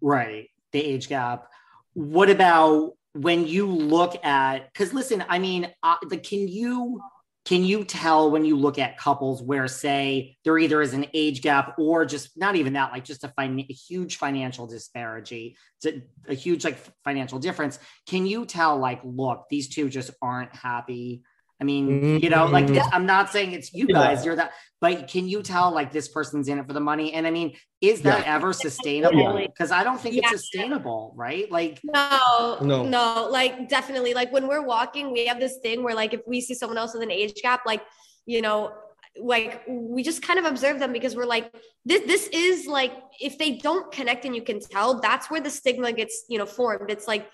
Right. 0.02 0.50
The 0.72 0.80
age 0.80 1.10
gap. 1.10 1.48
What 1.94 2.30
about 2.30 2.94
when 3.14 3.48
you 3.48 3.68
look 3.68 4.24
at 4.26 4.72
because 4.74 4.94
listen, 4.94 5.24
I 5.30 5.40
mean, 5.40 5.72
uh, 5.84 5.96
can 6.24 6.48
you 6.48 7.02
can 7.46 7.64
you 7.64 7.84
tell 7.84 8.32
when 8.32 8.44
you 8.44 8.58
look 8.58 8.80
at 8.80 8.98
couples 8.98 9.42
where 9.42 9.68
say 9.68 10.36
there 10.44 10.58
either 10.58 10.82
is 10.82 10.94
an 10.94 11.06
age 11.14 11.44
gap 11.44 11.76
or 11.78 12.04
just 12.04 12.36
not 12.36 12.56
even 12.56 12.74
that, 12.74 12.92
like 12.92 13.06
just 13.06 13.24
a, 13.24 13.32
fin- 13.38 13.60
a 13.60 13.74
huge 13.74 14.18
financial 14.18 14.66
disparity, 14.66 15.56
a, 15.86 16.02
a 16.28 16.34
huge 16.34 16.66
like 16.66 16.80
financial 17.04 17.38
difference. 17.38 17.78
Can 18.08 18.26
you 18.26 18.46
tell 18.46 18.78
like, 18.78 19.00
look, 19.04 19.46
these 19.52 19.70
two 19.70 19.90
just 19.90 20.10
aren't 20.24 20.56
happy? 20.56 21.22
I 21.60 21.64
mean, 21.64 22.20
you 22.20 22.30
know, 22.30 22.48
like 22.48 22.68
this, 22.68 22.86
mm. 22.86 22.90
I'm 22.92 23.06
not 23.06 23.32
saying 23.32 23.54
it's 23.54 23.74
you 23.74 23.86
Yeah. 23.88 23.96
guys, 23.96 24.26
you're 24.26 24.36
that, 24.36 24.52
but 24.82 25.08
can 25.08 25.28
you 25.28 25.42
tell 25.42 25.72
like 25.72 25.92
this 25.92 26.10
person's 26.10 26.50
in 26.50 26.60
it 26.60 26.68
for 26.68 26.74
the 26.74 26.82
money? 26.82 27.14
And 27.14 27.26
I 27.26 27.32
mean, 27.32 27.56
is 27.80 28.02
that 28.02 28.28
ever 28.28 28.52
sustainable? 28.52 29.38
Because 29.38 29.72
I 29.72 29.84
don't 29.84 30.00
think 30.00 30.16
Yeah. 30.16 30.22
it's 30.24 30.32
sustainable, 30.42 31.14
right? 31.16 31.50
Like, 31.50 31.80
no 31.84 32.58
No. 32.62 32.84
no 32.84 33.28
like 33.32 33.70
definitely 33.70 34.14
like 34.14 34.34
when 34.34 34.48
we're 34.48 34.66
walking 34.66 35.12
we 35.14 35.26
have 35.28 35.40
this 35.40 35.58
thing 35.64 35.82
where 35.84 35.96
like 35.96 36.14
if 36.14 36.22
we 36.28 36.42
see 36.42 36.54
someone 36.54 36.78
else 36.78 36.94
with 36.94 37.04
an 37.04 37.12
age 37.12 37.34
gap 37.42 37.62
like 37.66 37.82
you 38.26 38.42
know 38.42 38.74
like 39.18 39.64
we 39.68 40.04
just 40.04 40.22
kind 40.22 40.38
of 40.40 40.46
observe 40.46 40.78
them 40.80 40.92
because 40.92 41.16
we're 41.16 41.26
like 41.26 41.54
this 41.86 42.02
this 42.06 42.28
is 42.34 42.68
like 42.68 42.92
if 43.22 43.38
they 43.38 43.58
don't 43.58 43.92
connect 43.94 44.26
and 44.26 44.36
you 44.36 44.42
can 44.42 44.60
tell 44.60 45.00
that's 45.00 45.30
where 45.32 45.40
the 45.40 45.50
stigma 45.50 45.94
gets 45.94 46.26
you 46.28 46.38
know 46.38 46.46
formed 46.46 46.92
it's 46.92 47.08
like 47.08 47.30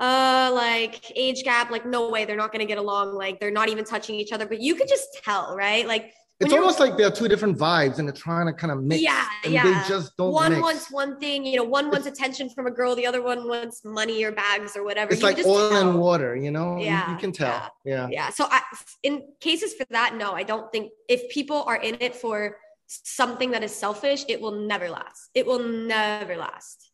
uh 0.00 0.50
like 0.54 1.12
age 1.16 1.42
gap 1.44 1.70
like 1.70 1.84
no 1.84 2.08
way 2.08 2.24
they're 2.24 2.36
not 2.44 2.50
going 2.52 2.60
to 2.60 2.66
get 2.66 2.78
along 2.78 3.14
like 3.14 3.38
they're 3.38 3.50
not 3.50 3.68
even 3.68 3.84
touching 3.84 4.14
each 4.16 4.32
other 4.32 4.46
but 4.46 4.60
you 4.60 4.74
could 4.74 4.88
just 4.88 5.08
tell 5.22 5.54
right 5.56 5.86
like 5.86 6.04
It's 6.42 6.54
almost 6.54 6.80
like 6.80 6.96
they're 6.96 7.10
two 7.10 7.28
different 7.28 7.58
vibes 7.58 7.98
and 7.98 8.08
they're 8.08 8.22
trying 8.28 8.46
to 8.46 8.54
kind 8.54 8.72
of 8.72 8.78
mix. 8.82 9.02
Yeah, 9.02 9.26
and 9.44 9.52
yeah. 9.52 9.64
They 9.66 9.74
just 9.94 10.16
don't 10.16 10.32
one 10.32 10.52
mix. 10.52 10.62
wants 10.62 10.90
one 10.90 11.20
thing 11.20 11.44
you 11.44 11.56
know 11.60 11.64
one 11.64 11.90
wants 11.92 12.06
attention 12.06 12.48
from 12.54 12.64
a 12.66 12.70
girl 12.70 12.94
the 13.00 13.04
other 13.10 13.20
one 13.20 13.46
wants 13.46 13.84
money 13.84 14.24
or 14.24 14.32
bags 14.32 14.74
or 14.74 14.82
whatever 14.88 15.12
it's 15.12 15.20
You 15.20 15.28
like 15.28 15.44
oil 15.44 15.68
tell. 15.70 15.90
and 15.90 15.98
water, 16.00 16.34
you 16.34 16.50
know? 16.50 16.78
Yeah, 16.78 17.10
You, 17.12 17.18
can 17.18 17.32
tell. 17.32 17.70
Yeah. 17.84 18.08
yeah 18.10 18.30
so 18.30 18.46
I, 18.50 18.62
in 19.02 19.14
cases 19.40 19.74
for 19.74 19.84
that 19.90 20.14
no 20.16 20.32
i 20.32 20.42
don't 20.42 20.72
think 20.72 20.92
if 21.08 21.28
people 21.28 21.62
are 21.70 21.76
in 21.88 21.94
it 22.00 22.14
for 22.16 22.56
something 22.86 23.50
that 23.50 23.62
is 23.62 23.74
selfish 23.74 24.24
it 24.28 24.40
will 24.40 24.56
never 24.72 24.88
last 24.88 25.28
it 25.34 25.44
will 25.46 25.60
never 25.94 26.36
last 26.36 26.89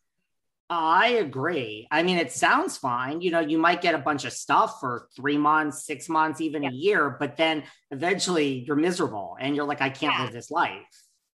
I 0.69 1.09
agree. 1.11 1.87
I 1.93 2.03
mean, 2.03 2.19
it 2.19 2.33
sounds 2.33 2.77
fine. 2.77 3.21
You 3.21 3.31
know, 3.31 3.39
you 3.41 3.57
might 3.57 3.81
get 3.83 3.95
a 3.95 3.99
bunch 3.99 4.25
of 4.25 4.33
stuff 4.33 4.81
for 4.81 5.09
three 5.15 5.39
months, 5.39 5.87
six 5.87 6.09
months, 6.09 6.41
even 6.41 6.65
a 6.65 6.71
year, 6.71 7.17
but 7.21 7.37
then 7.37 7.63
eventually 7.93 8.65
you're 8.67 8.75
miserable 8.77 9.37
and 9.41 9.55
you're 9.55 9.65
like, 9.65 9.81
I 9.81 9.91
can't 9.91 10.17
Yeah. 10.17 10.25
live 10.25 10.33
this 10.33 10.51
life. 10.51 10.83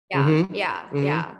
yeah 0.10 0.26
Mhm, 0.28 0.54
yeah 0.54 0.90
mhm. 0.92 1.06
yeah 1.06 1.36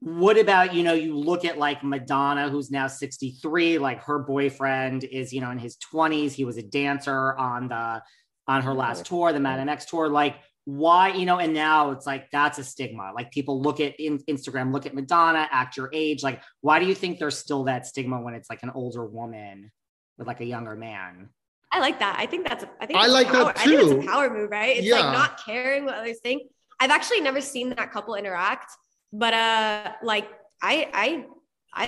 What 0.00 0.38
about, 0.38 0.72
you 0.74 0.82
know, 0.82 0.94
you 0.94 1.14
look 1.18 1.44
at 1.44 1.58
like 1.58 1.84
Madonna, 1.84 2.48
who's 2.48 2.70
now 2.70 2.86
63, 2.86 3.78
like 3.78 4.02
her 4.04 4.18
boyfriend 4.20 5.04
is, 5.04 5.30
you 5.32 5.42
know, 5.42 5.50
in 5.50 5.58
his 5.58 5.76
20s. 5.76 6.32
He 6.32 6.46
was 6.46 6.56
a 6.56 6.62
dancer 6.62 7.36
on 7.36 7.68
the 7.68 8.02
on 8.48 8.62
her 8.62 8.72
last 8.74 9.04
tour, 9.06 9.32
the 9.34 9.40
Madame 9.40 9.68
X 9.68 9.84
tour. 9.84 10.08
Like, 10.08 10.36
why, 10.64 11.08
you 11.14 11.24
know, 11.26 11.38
and 11.38 11.52
now 11.54 11.90
it's 11.92 12.06
like 12.06 12.30
that's 12.30 12.58
a 12.58 12.64
stigma. 12.64 13.12
Like 13.14 13.30
people 13.30 13.60
look 13.60 13.80
at 13.80 13.98
in, 13.98 14.18
Instagram, 14.28 14.72
look 14.72 14.86
at 14.86 14.94
Madonna, 14.94 15.48
act 15.50 15.76
your 15.76 15.90
age. 15.92 16.22
Like, 16.22 16.42
why 16.60 16.78
do 16.78 16.86
you 16.86 16.94
think 16.94 17.18
there's 17.18 17.38
still 17.38 17.64
that 17.64 17.86
stigma 17.86 18.20
when 18.20 18.34
it's 18.34 18.48
like 18.50 18.62
an 18.62 18.70
older 18.74 19.04
woman 19.04 19.70
with 20.18 20.26
like 20.26 20.40
a 20.40 20.44
younger 20.46 20.76
man? 20.76 21.28
i 21.72 21.78
like 21.78 22.00
that 22.00 22.16
i 22.18 22.26
think 22.26 22.48
that's 22.48 22.64
a, 22.64 22.70
i 22.80 22.84
think 22.86 22.98
I 22.98 23.04
it's 23.04 23.10
a 23.10 23.12
like 23.14 23.26
that 23.30 23.32
power- 23.44 23.52
i 23.56 23.64
think 23.64 23.80
it's 23.80 24.04
a 24.04 24.10
power 24.10 24.28
move 24.28 24.50
right 24.50 24.76
it's 24.76 24.86
Yeah. 24.88 24.96
like 25.06 25.12
not 25.12 25.44
caring 25.46 25.84
what 25.84 25.94
others 25.94 26.18
think 26.20 26.42
i've 26.80 26.90
actually 26.90 27.20
never 27.20 27.40
seen 27.40 27.70
that 27.70 27.92
couple 27.92 28.16
interact 28.16 28.72
but 29.12 29.32
uh 29.34 29.92
like 30.02 30.28
i 30.60 30.90
i 30.92 31.24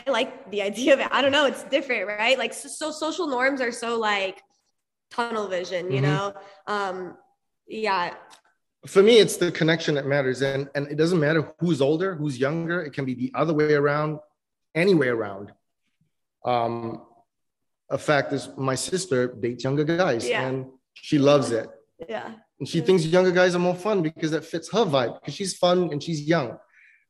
i 0.06 0.08
like 0.08 0.48
the 0.52 0.62
idea 0.62 0.94
of 0.94 1.00
it 1.00 1.08
i 1.10 1.20
don't 1.20 1.32
know 1.32 1.46
it's 1.46 1.64
different 1.64 2.06
right 2.06 2.38
like 2.38 2.54
so, 2.54 2.68
so 2.68 2.92
social 2.92 3.26
norms 3.26 3.60
are 3.60 3.72
so 3.72 3.98
like 3.98 4.40
tunnel 5.10 5.48
vision 5.48 5.90
you 5.90 5.98
Mhm. 6.00 6.02
know 6.04 6.34
um 6.68 7.16
yeah 7.66 8.14
For 8.86 9.02
me, 9.02 9.18
it's 9.18 9.36
the 9.36 9.52
connection 9.52 9.94
that 9.94 10.06
matters, 10.06 10.42
and 10.42 10.68
and 10.74 10.88
it 10.88 10.96
doesn't 10.96 11.20
matter 11.20 11.52
who's 11.60 11.80
older, 11.80 12.14
who's 12.16 12.38
younger. 12.38 12.82
It 12.82 12.92
can 12.92 13.04
be 13.04 13.14
the 13.14 13.30
other 13.34 13.54
way 13.54 13.74
around, 13.74 14.18
any 14.74 14.94
way 14.94 15.08
around. 15.08 15.52
Um, 16.44 17.02
a 17.88 17.98
fact 17.98 18.32
is, 18.32 18.48
my 18.56 18.74
sister 18.74 19.28
dates 19.28 19.62
younger 19.64 19.84
guys, 19.84 20.28
Yeah. 20.28 20.46
and 20.48 20.66
she 20.94 21.18
loves 21.18 21.52
it. 21.52 21.68
Yeah. 22.08 22.32
And 22.58 22.68
she 22.68 22.80
thinks 22.80 23.04
younger 23.04 23.30
guys 23.30 23.54
are 23.54 23.60
more 23.60 23.74
fun 23.74 24.02
because 24.02 24.30
that 24.32 24.44
fits 24.44 24.70
her 24.72 24.84
vibe 24.84 25.20
because 25.20 25.34
she's 25.34 25.54
fun 25.56 25.90
and 25.92 26.02
she's 26.02 26.20
young. 26.22 26.58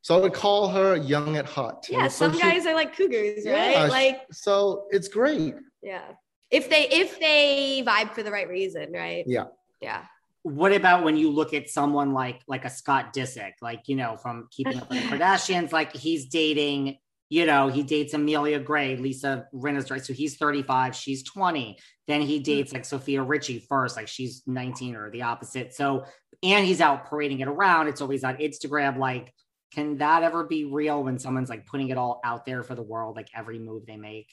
So 0.03 0.17
I 0.17 0.21
would 0.21 0.35
call 0.35 0.69
her 0.69 0.97
young 0.97 1.37
at 1.37 1.47
heart. 1.47 1.87
Yeah. 1.89 2.09
So 2.09 2.27
Some 2.27 2.35
she- 2.35 2.41
guys 2.43 2.67
are 2.67 2.75
like 2.75 2.95
cougars, 2.97 3.45
right? 3.47 3.71
Yeah, 3.73 3.87
Like, 3.87 4.23
So 4.33 4.87
it's 4.91 5.09
great. 5.09 5.55
yeah. 5.83 6.03
If 6.51 6.69
they 6.69 6.89
if 6.89 7.19
they 7.21 7.83
vibe 7.87 8.11
for 8.13 8.23
the 8.23 8.31
right 8.31 8.49
reason, 8.49 8.93
right? 8.93 9.25
Yeah. 9.27 9.45
Yeah. 9.81 10.03
What 10.45 10.73
about 10.73 11.05
when 11.05 11.17
you 11.17 11.31
look 11.31 11.55
at 11.55 11.71
someone 11.71 12.13
like 12.13 12.41
like 12.49 12.65
a 12.65 12.71
Scott 12.71 13.15
Disick, 13.15 13.53
like 13.61 13.89
you 13.89 13.97
know 13.97 14.17
from 14.17 14.49
Keeping 14.51 14.79
Up 14.79 14.91
with 14.91 15.03
the 15.03 15.09
Kardashians, 15.17 15.73
like 15.73 15.95
he's 15.95 16.27
dating, 16.27 16.99
you 17.29 17.47
know, 17.47 17.69
he 17.69 17.83
dates 17.83 18.13
Amelia 18.15 18.59
Gray, 18.59 18.97
Lisa 18.97 19.47
Rinna's 19.53 19.91
right, 19.91 20.05
so 20.05 20.13
he's 20.13 20.37
35, 20.37 20.97
she's 20.97 21.23
20. 21.23 21.79
Then 22.09 22.21
he 22.21 22.39
hmm. 22.39 22.43
dates 22.43 22.73
like 22.73 22.85
Sofia 22.85 23.23
Richie 23.23 23.61
first, 23.61 23.97
like 23.97 24.09
she's 24.09 24.43
19 24.47 24.97
or 24.97 25.11
the 25.11 25.23
opposite. 25.23 25.75
So 25.75 26.05
and 26.43 26.67
he's 26.67 26.81
out 26.81 27.09
parading 27.09 27.41
it 27.41 27.49
around. 27.49 27.89
It's 27.89 28.01
always 28.01 28.25
on 28.25 28.37
Instagram. 28.37 28.99
Like, 28.99 29.33
can 29.73 29.99
that 29.99 30.23
ever 30.23 30.45
be 30.45 30.65
real 30.65 31.03
when 31.03 31.19
someone's 31.19 31.49
like 31.49 31.67
putting 31.67 31.89
it 31.89 31.97
all 31.97 32.21
out 32.25 32.45
there 32.45 32.63
for 32.63 32.75
the 32.75 32.83
world, 32.83 33.17
like 33.17 33.29
every 33.35 33.59
move 33.59 33.87
they 33.87 33.97
make? 33.97 34.29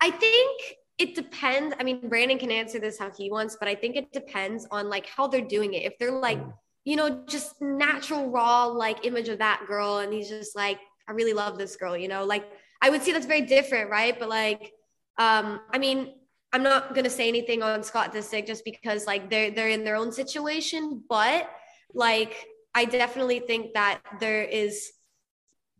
I 0.00 0.10
think 0.10 0.60
it 1.02 1.16
depends. 1.16 1.74
I 1.80 1.82
mean, 1.82 2.08
Brandon 2.08 2.38
can 2.38 2.52
answer 2.52 2.78
this 2.78 2.96
how 2.96 3.10
he 3.10 3.28
wants, 3.28 3.56
but 3.58 3.68
I 3.68 3.74
think 3.74 3.96
it 3.96 4.12
depends 4.12 4.68
on 4.70 4.88
like 4.88 5.06
how 5.06 5.26
they're 5.26 5.40
doing 5.40 5.74
it. 5.74 5.82
If 5.82 5.98
they're 5.98 6.12
like, 6.12 6.38
you 6.84 6.94
know, 6.94 7.24
just 7.26 7.60
natural, 7.60 8.30
raw, 8.30 8.66
like 8.66 9.04
image 9.04 9.28
of 9.28 9.38
that 9.38 9.64
girl, 9.66 9.98
and 9.98 10.12
he's 10.12 10.28
just 10.28 10.54
like, 10.54 10.78
I 11.08 11.12
really 11.12 11.32
love 11.32 11.58
this 11.58 11.74
girl, 11.74 11.96
you 11.96 12.06
know, 12.06 12.24
like 12.24 12.44
I 12.80 12.88
would 12.90 13.02
say 13.02 13.12
that's 13.12 13.26
very 13.26 13.40
different, 13.40 13.90
right? 13.90 14.16
But 14.16 14.28
like, 14.28 14.72
um, 15.18 15.60
I 15.72 15.78
mean, 15.78 16.14
I'm 16.52 16.62
not 16.62 16.94
gonna 16.94 17.10
say 17.10 17.26
anything 17.26 17.64
on 17.64 17.82
Scott 17.82 18.14
Disick 18.14 18.46
just 18.46 18.64
because 18.64 19.04
like 19.04 19.28
they're 19.28 19.50
they're 19.50 19.70
in 19.70 19.82
their 19.82 19.96
own 19.96 20.12
situation, 20.12 21.02
but 21.08 21.50
like 21.94 22.46
I 22.76 22.84
definitely 22.84 23.40
think 23.40 23.74
that 23.74 24.00
there 24.20 24.44
is 24.44 24.92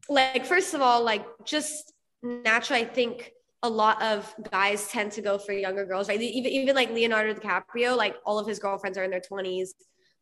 like 0.08 0.44
first 0.46 0.74
of 0.74 0.82
all, 0.82 1.04
like 1.04 1.24
just 1.44 1.92
naturally, 2.24 2.82
I 2.82 2.86
think 2.86 3.32
a 3.62 3.68
lot 3.68 4.02
of 4.02 4.34
guys 4.50 4.88
tend 4.88 5.12
to 5.12 5.22
go 5.22 5.38
for 5.38 5.52
younger 5.52 5.84
girls, 5.86 6.08
right? 6.08 6.20
Even 6.20 6.50
even 6.52 6.74
like 6.74 6.90
Leonardo 6.90 7.34
DiCaprio, 7.34 7.96
like 7.96 8.16
all 8.26 8.38
of 8.38 8.46
his 8.46 8.58
girlfriends 8.58 8.98
are 8.98 9.04
in 9.04 9.10
their 9.10 9.20
20s. 9.20 9.70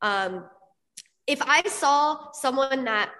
Um, 0.02 0.44
if 1.26 1.40
I 1.42 1.62
saw 1.62 2.32
someone 2.32 2.84
that 2.84 3.10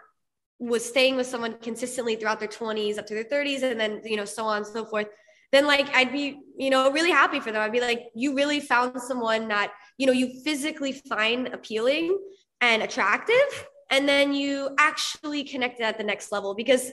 was 0.58 0.84
staying 0.84 1.16
with 1.16 1.26
someone 1.26 1.54
consistently 1.62 2.16
throughout 2.16 2.38
their 2.38 2.48
20s 2.48 2.98
up 2.98 3.06
to 3.06 3.14
their 3.14 3.24
30s 3.24 3.62
and 3.62 3.80
then 3.80 4.02
you 4.04 4.16
know 4.16 4.26
so 4.26 4.44
on 4.44 4.58
and 4.58 4.66
so 4.66 4.84
forth 4.84 5.06
then 5.52 5.66
like 5.66 5.88
i'd 5.96 6.12
be 6.12 6.38
you 6.58 6.68
know 6.68 6.92
really 6.92 7.10
happy 7.10 7.40
for 7.40 7.50
them 7.50 7.62
i'd 7.62 7.72
be 7.72 7.80
like 7.80 8.08
you 8.14 8.36
really 8.36 8.60
found 8.60 9.00
someone 9.00 9.48
that 9.48 9.72
you 9.96 10.06
know 10.06 10.12
you 10.12 10.28
physically 10.44 10.92
find 10.92 11.48
appealing 11.48 12.14
and 12.60 12.82
attractive 12.82 13.66
and 13.90 14.06
then 14.06 14.34
you 14.34 14.68
actually 14.78 15.42
connected 15.42 15.82
at 15.82 15.96
the 15.96 16.04
next 16.04 16.30
level 16.30 16.54
because 16.54 16.90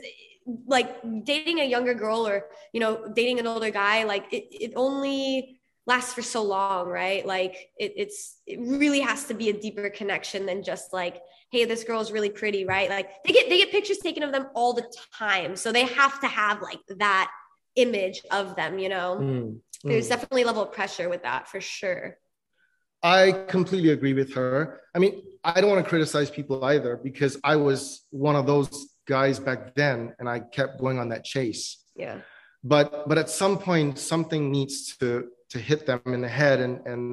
like 0.65 0.97
dating 1.23 1.59
a 1.59 1.65
younger 1.65 1.93
girl 1.93 2.27
or 2.27 2.45
you 2.73 2.79
know 2.79 3.07
dating 3.13 3.39
an 3.39 3.47
older 3.47 3.69
guy 3.69 4.03
like 4.03 4.31
it, 4.31 4.47
it 4.51 4.73
only 4.75 5.59
lasts 5.85 6.13
for 6.13 6.21
so 6.21 6.43
long 6.43 6.87
right? 6.87 7.25
Like 7.25 7.69
it, 7.77 7.93
it's 7.95 8.41
it 8.45 8.59
really 8.59 8.99
has 8.99 9.25
to 9.25 9.33
be 9.33 9.49
a 9.49 9.53
deeper 9.53 9.89
connection 9.89 10.45
than 10.45 10.63
just 10.63 10.93
like 10.93 11.21
hey 11.49 11.65
this 11.65 11.83
girl's 11.83 12.11
really 12.11 12.29
pretty 12.29 12.65
right? 12.65 12.89
Like 12.89 13.23
they 13.23 13.33
get 13.33 13.49
they 13.49 13.57
get 13.57 13.71
pictures 13.71 13.97
taken 13.97 14.23
of 14.23 14.31
them 14.31 14.47
all 14.53 14.73
the 14.73 14.85
time. 15.13 15.55
So 15.55 15.71
they 15.71 15.85
have 15.85 16.19
to 16.21 16.27
have 16.27 16.61
like 16.61 16.79
that 16.97 17.31
image 17.75 18.21
of 18.31 18.55
them 18.55 18.79
you 18.79 18.89
know? 18.89 19.17
Mm, 19.19 19.59
there's 19.83 20.07
mm. 20.07 20.09
definitely 20.09 20.43
a 20.43 20.45
level 20.45 20.63
of 20.63 20.71
pressure 20.71 21.09
with 21.09 21.23
that 21.23 21.47
for 21.47 21.61
sure. 21.61 22.17
I 23.03 23.31
completely 23.47 23.91
agree 23.91 24.13
with 24.13 24.33
her. 24.33 24.81
I 24.95 24.99
mean, 24.99 25.21
I 25.43 25.61
don't 25.61 25.69
want 25.69 25.83
to 25.83 25.87
criticize 25.87 26.31
people 26.31 26.65
either 26.65 26.97
because 26.97 27.37
I 27.43 27.55
was 27.55 28.05
one 28.09 28.35
of 28.35 28.47
those 28.47 28.87
guys 29.07 29.39
back 29.39 29.73
then 29.75 30.13
and 30.19 30.27
I 30.29 30.39
kept 30.39 30.79
going 30.79 30.99
on 30.99 31.09
that 31.09 31.23
chase. 31.23 31.63
yeah 31.95 32.17
But 32.63 33.07
but 33.09 33.17
at 33.23 33.29
some 33.41 33.55
point 33.57 33.97
something 34.13 34.51
needs 34.57 34.75
to 34.97 35.09
to 35.53 35.57
hit 35.69 35.85
them 35.89 36.01
in 36.17 36.21
the 36.27 36.33
head 36.41 36.57
and 36.65 36.75
and 36.91 37.03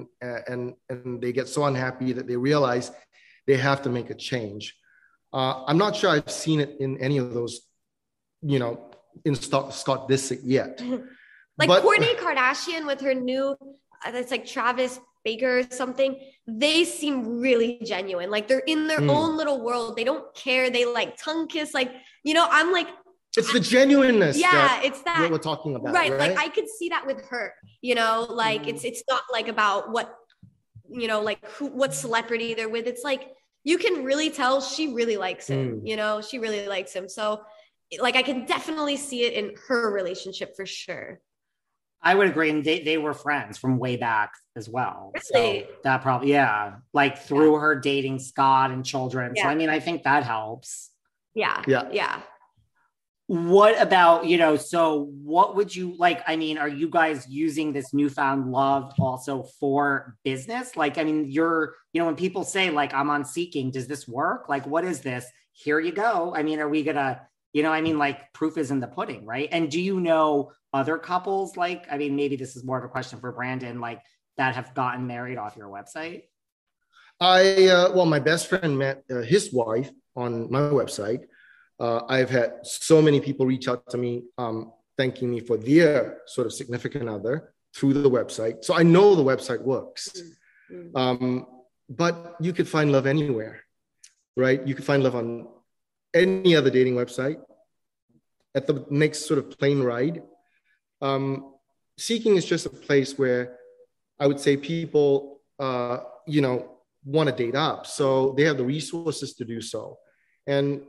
and 0.50 0.62
and 0.90 1.22
they 1.22 1.32
get 1.32 1.46
so 1.56 1.60
unhappy 1.70 2.12
that 2.16 2.26
they 2.30 2.36
realize 2.50 2.86
they 3.48 3.56
have 3.68 3.80
to 3.86 3.90
make 3.98 4.08
a 4.10 4.18
change. 4.30 4.64
Uh, 5.38 5.54
I'm 5.68 5.78
not 5.84 5.92
sure 5.98 6.10
I've 6.16 6.30
seen 6.44 6.58
it 6.64 6.70
in 6.84 6.90
any 7.06 7.18
of 7.18 7.34
those, 7.34 7.54
you 8.52 8.58
know, 8.62 8.72
in 9.24 9.34
Scott, 9.34 9.74
Scott 9.74 10.00
Disick 10.08 10.40
yet. 10.58 10.72
like 11.60 11.68
But- 11.72 11.82
Kourtney 11.84 12.14
Kardashian 12.22 12.82
with 12.90 13.00
her 13.06 13.14
new, 13.14 13.44
uh, 14.04 14.12
it's 14.20 14.30
like 14.30 14.46
Travis 14.46 14.92
Barker 15.24 15.58
or 15.60 15.62
something. 15.70 16.18
They 16.46 16.84
seem 16.84 17.40
really 17.40 17.78
genuine. 17.84 18.30
Like 18.30 18.48
they're 18.48 18.58
in 18.66 18.86
their 18.86 19.00
Mm. 19.00 19.10
own 19.10 19.36
little 19.36 19.60
world. 19.62 19.96
They 19.96 20.04
don't 20.04 20.32
care. 20.34 20.70
They 20.70 20.84
like 20.84 21.16
tongue 21.16 21.48
kiss. 21.48 21.72
Like 21.74 21.90
you 22.22 22.34
know, 22.34 22.46
I'm 22.50 22.72
like, 22.72 22.88
It's 23.36 23.52
the 23.52 23.60
genuineness 23.60 24.38
yeah, 24.38 24.50
that 24.52 24.82
it's 24.84 25.02
that. 25.02 25.28
we're 25.30 25.38
talking 25.38 25.74
about, 25.76 25.92
right, 25.94 26.10
right? 26.12 26.30
Like 26.30 26.38
I 26.38 26.48
could 26.48 26.68
see 26.68 26.88
that 26.90 27.06
with 27.06 27.24
her. 27.26 27.54
You 27.80 27.94
know, 27.94 28.26
like 28.28 28.62
Mm. 28.64 28.68
it's 28.68 28.84
it's 28.84 29.02
not 29.08 29.22
like 29.32 29.48
about 29.48 29.90
what, 29.90 30.14
you 30.90 31.08
know, 31.08 31.20
like 31.20 31.44
who 31.52 31.66
what 31.66 31.94
celebrity 31.94 32.54
they're 32.54 32.68
with. 32.68 32.86
It's 32.86 33.04
like 33.04 33.22
you 33.64 33.78
can 33.78 34.04
really 34.04 34.30
tell 34.30 34.60
she 34.60 34.92
really 34.92 35.16
likes 35.16 35.46
him. 35.48 35.80
Mm. 35.80 35.88
You 35.88 35.96
know, 35.96 36.20
she 36.20 36.38
really 36.38 36.66
likes 36.66 36.92
him. 36.92 37.08
So. 37.08 37.42
Like 38.00 38.16
I 38.16 38.22
can 38.22 38.44
definitely 38.46 38.96
see 38.96 39.22
it 39.24 39.34
in 39.34 39.54
her 39.68 39.92
relationship 39.92 40.56
for 40.56 40.66
sure. 40.66 41.20
I 42.04 42.14
would 42.14 42.28
agree. 42.28 42.50
And 42.50 42.62
they, 42.62 42.80
they 42.80 42.98
were 42.98 43.14
friends 43.14 43.56
from 43.56 43.78
way 43.78 43.96
back 43.96 44.32
as 44.54 44.68
well. 44.68 45.12
Really? 45.32 45.62
So 45.62 45.66
that 45.84 46.02
probably, 46.02 46.30
yeah, 46.30 46.74
like 46.92 47.18
through 47.18 47.54
her 47.54 47.74
dating 47.80 48.18
Scott 48.18 48.70
and 48.70 48.84
children. 48.84 49.34
So, 49.36 49.44
I 49.44 49.54
mean, 49.54 49.70
I 49.70 49.80
think 49.80 50.02
that 50.04 50.22
helps. 50.22 50.90
Yeah. 51.34 51.62
Yeah. 51.66 51.88
Yeah. 51.90 52.20
What 53.26 53.80
about, 53.80 54.26
you 54.26 54.36
know, 54.36 54.56
so 54.56 55.10
what 55.22 55.56
would 55.56 55.74
you 55.74 55.96
like? 55.96 56.22
I 56.28 56.36
mean, 56.36 56.58
are 56.58 56.68
you 56.68 56.90
guys 56.90 57.26
using 57.26 57.72
this 57.72 57.94
newfound 57.94 58.52
love 58.52 58.92
also 58.98 59.44
for 59.58 60.18
business? 60.24 60.76
Like, 60.76 60.98
I 60.98 61.04
mean, 61.04 61.24
you're, 61.30 61.74
you 61.94 62.00
know, 62.00 62.04
when 62.06 62.16
people 62.16 62.44
say, 62.44 62.68
like, 62.68 62.92
I'm 62.92 63.08
on 63.08 63.24
seeking, 63.24 63.70
does 63.70 63.86
this 63.86 64.06
work? 64.06 64.50
Like, 64.50 64.66
what 64.66 64.84
is 64.84 65.00
this? 65.00 65.24
Here 65.52 65.80
you 65.80 65.92
go. 65.92 66.34
I 66.36 66.42
mean, 66.42 66.60
are 66.60 66.68
we 66.68 66.82
gonna, 66.82 67.22
you 67.54 67.62
know, 67.62 67.72
I 67.72 67.80
mean, 67.80 67.96
like, 67.96 68.32
proof 68.34 68.58
is 68.58 68.70
in 68.70 68.80
the 68.80 68.88
pudding, 68.88 69.24
right? 69.24 69.48
And 69.50 69.70
do 69.70 69.80
you 69.80 70.00
know 70.00 70.52
other 70.74 70.98
couples, 70.98 71.56
like, 71.56 71.86
I 71.90 71.96
mean, 71.96 72.16
maybe 72.16 72.36
this 72.36 72.56
is 72.56 72.64
more 72.64 72.76
of 72.76 72.84
a 72.84 72.88
question 72.88 73.20
for 73.20 73.30
Brandon, 73.32 73.80
like, 73.80 74.02
that 74.36 74.56
have 74.56 74.74
gotten 74.74 75.06
married 75.06 75.38
off 75.38 75.56
your 75.56 75.68
website? 75.68 76.24
I 77.20 77.68
uh, 77.68 77.92
well, 77.94 78.06
my 78.06 78.18
best 78.18 78.48
friend 78.48 78.76
met 78.76 79.04
uh, 79.08 79.22
his 79.22 79.52
wife 79.52 79.88
on 80.16 80.50
my 80.50 80.58
website. 80.58 81.22
Uh, 81.78 82.00
I've 82.08 82.28
had 82.28 82.54
so 82.64 83.00
many 83.00 83.20
people 83.20 83.46
reach 83.46 83.68
out 83.68 83.88
to 83.90 83.98
me, 83.98 84.24
um, 84.36 84.72
thanking 84.98 85.30
me 85.30 85.38
for 85.38 85.56
their 85.56 86.22
sort 86.26 86.48
of 86.48 86.52
significant 86.52 87.08
other 87.08 87.54
through 87.74 87.94
the 87.94 88.10
website. 88.10 88.64
So 88.64 88.74
I 88.74 88.82
know 88.82 89.14
the 89.14 89.22
website 89.22 89.62
works. 89.62 90.10
Mm. 90.72 90.90
Um, 90.96 91.46
but 91.88 92.34
you 92.40 92.52
could 92.52 92.68
find 92.68 92.90
love 92.90 93.06
anywhere, 93.06 93.60
right? 94.36 94.66
You 94.66 94.74
could 94.74 94.84
find 94.84 95.04
love 95.04 95.14
on 95.14 95.46
any 96.14 96.54
other 96.56 96.70
dating 96.70 96.94
website 96.94 97.40
at 98.54 98.66
the 98.66 98.86
next 98.90 99.26
sort 99.26 99.38
of 99.38 99.58
plane 99.58 99.82
ride. 99.82 100.22
Um, 101.02 101.54
seeking 101.98 102.36
is 102.36 102.44
just 102.44 102.66
a 102.66 102.70
place 102.70 103.18
where 103.18 103.58
I 104.18 104.26
would 104.26 104.40
say 104.40 104.56
people, 104.56 105.40
uh, 105.58 105.98
you 106.26 106.40
know, 106.40 106.70
want 107.04 107.28
to 107.28 107.34
date 107.34 107.56
up. 107.56 107.86
So 107.86 108.32
they 108.36 108.44
have 108.44 108.56
the 108.56 108.64
resources 108.64 109.34
to 109.34 109.44
do 109.44 109.60
so. 109.60 109.98
And 110.46 110.82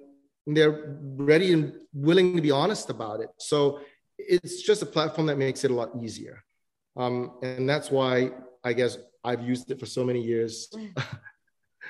they're 0.47 0.99
ready 1.15 1.53
and 1.53 1.73
willing 1.93 2.35
to 2.35 2.41
be 2.41 2.51
honest 2.51 2.89
about 2.89 3.19
it. 3.19 3.29
So 3.37 3.81
it's 4.17 4.61
just 4.61 4.83
a 4.83 4.85
platform 4.85 5.27
that 5.27 5.37
makes 5.37 5.63
it 5.63 5.71
a 5.71 5.73
lot 5.73 5.91
easier. 6.01 6.43
Um, 6.95 7.39
and 7.41 7.67
that's 7.67 7.89
why 7.89 8.31
I 8.63 8.73
guess 8.73 8.97
I've 9.23 9.41
used 9.41 9.71
it 9.71 9.79
for 9.79 9.85
so 9.85 10.03
many 10.03 10.21
years 10.21 10.69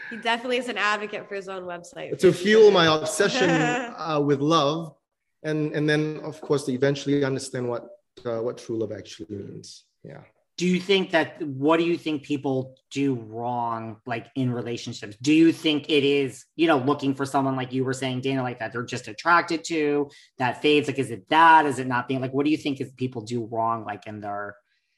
He 0.10 0.18
definitely 0.18 0.58
is 0.58 0.70
an 0.70 0.78
advocate 0.78 1.28
for 1.28 1.36
his 1.36 1.48
own 1.48 1.64
website. 1.64 2.18
to 2.20 2.32
fuel 2.32 2.72
my 2.72 2.86
obsession 2.96 3.50
uh, 3.50 4.22
with 4.24 4.40
love. 4.40 4.96
And, 5.44 5.74
and 5.74 5.88
then, 5.88 6.20
of 6.24 6.42
course, 6.42 6.66
to 6.66 6.74
eventually 6.74 7.24
understand 7.24 7.70
what, 7.70 7.88
uh, 8.26 8.40
what 8.40 8.58
true 8.58 8.78
love 8.78 8.92
actually 8.92 9.28
means. 9.30 9.86
Yeah. 10.04 10.22
do 10.58 10.68
you 10.68 10.80
think 10.80 11.12
that 11.12 11.42
what 11.42 11.78
do 11.78 11.84
you 11.84 11.98
think 11.98 12.24
people 12.24 12.78
do 12.92 13.16
wrong 13.16 13.98
like 14.06 14.28
in 14.36 14.54
relationships 14.54 15.18
do 15.20 15.34
you 15.34 15.52
think 15.52 15.90
it 15.90 16.04
is 16.04 16.46
you 16.56 16.68
know 16.68 16.78
looking 16.78 17.16
for 17.16 17.26
someone 17.26 17.56
like 17.56 17.74
you 17.74 17.84
were 17.84 17.98
saying 18.02 18.22
dana 18.22 18.44
like 18.44 18.60
that 18.60 18.72
they're 18.72 18.84
just 18.84 19.08
attracted 19.08 19.64
to 19.64 20.08
that 20.38 20.62
fades 20.62 20.88
like 20.88 21.00
is 21.00 21.10
it 21.10 21.28
that 21.30 21.66
is 21.66 21.80
it 21.80 21.88
not 21.88 22.08
being 22.08 22.22
like 22.22 22.34
what 22.34 22.46
do 22.46 22.52
you 22.52 22.58
think 22.58 22.80
is 22.80 22.92
people 22.92 23.22
do 23.24 23.46
wrong 23.46 23.84
like 23.84 24.06
in 24.06 24.22
their 24.22 24.56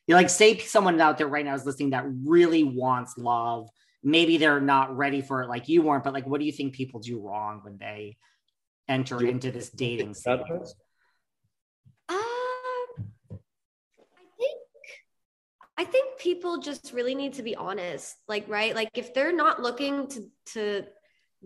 you 0.08 0.14
know, 0.14 0.20
like 0.20 0.30
say 0.30 0.58
someone 0.58 1.00
out 1.02 1.18
there 1.18 1.28
right 1.28 1.46
now 1.46 1.54
is 1.54 1.66
listening 1.66 1.92
that 1.92 2.06
really 2.26 2.64
wants 2.64 3.18
love 3.18 3.70
maybe 4.08 4.38
they're 4.38 4.62
not 4.62 4.96
ready 4.96 5.20
for 5.20 5.44
it 5.44 5.50
like 5.50 5.68
you 5.68 5.82
weren't, 5.82 6.06
but 6.06 6.14
like, 6.14 6.26
what 6.26 6.40
do 6.40 6.46
you 6.46 6.52
think 6.54 6.74
people 6.74 7.02
do 7.02 7.20
wrong 7.20 7.60
when 7.64 7.78
they 7.78 8.16
enter 8.88 9.22
into 9.26 9.52
this 9.52 9.70
dating 9.70 10.14
scene? 10.14 10.40
Um, 12.10 12.16
I 14.00 14.24
think 14.38 14.60
I 15.78 15.84
think 15.84 16.20
people 16.20 16.60
just 16.60 16.94
really 16.94 17.16
need 17.16 17.34
to 17.34 17.44
be 17.44 17.56
honest. 17.56 18.16
Like, 18.30 18.48
right? 18.48 18.74
Like 18.74 18.92
if 18.96 19.14
they're 19.14 19.36
not 19.36 19.62
looking 19.62 20.08
to 20.08 20.30
to 20.54 20.84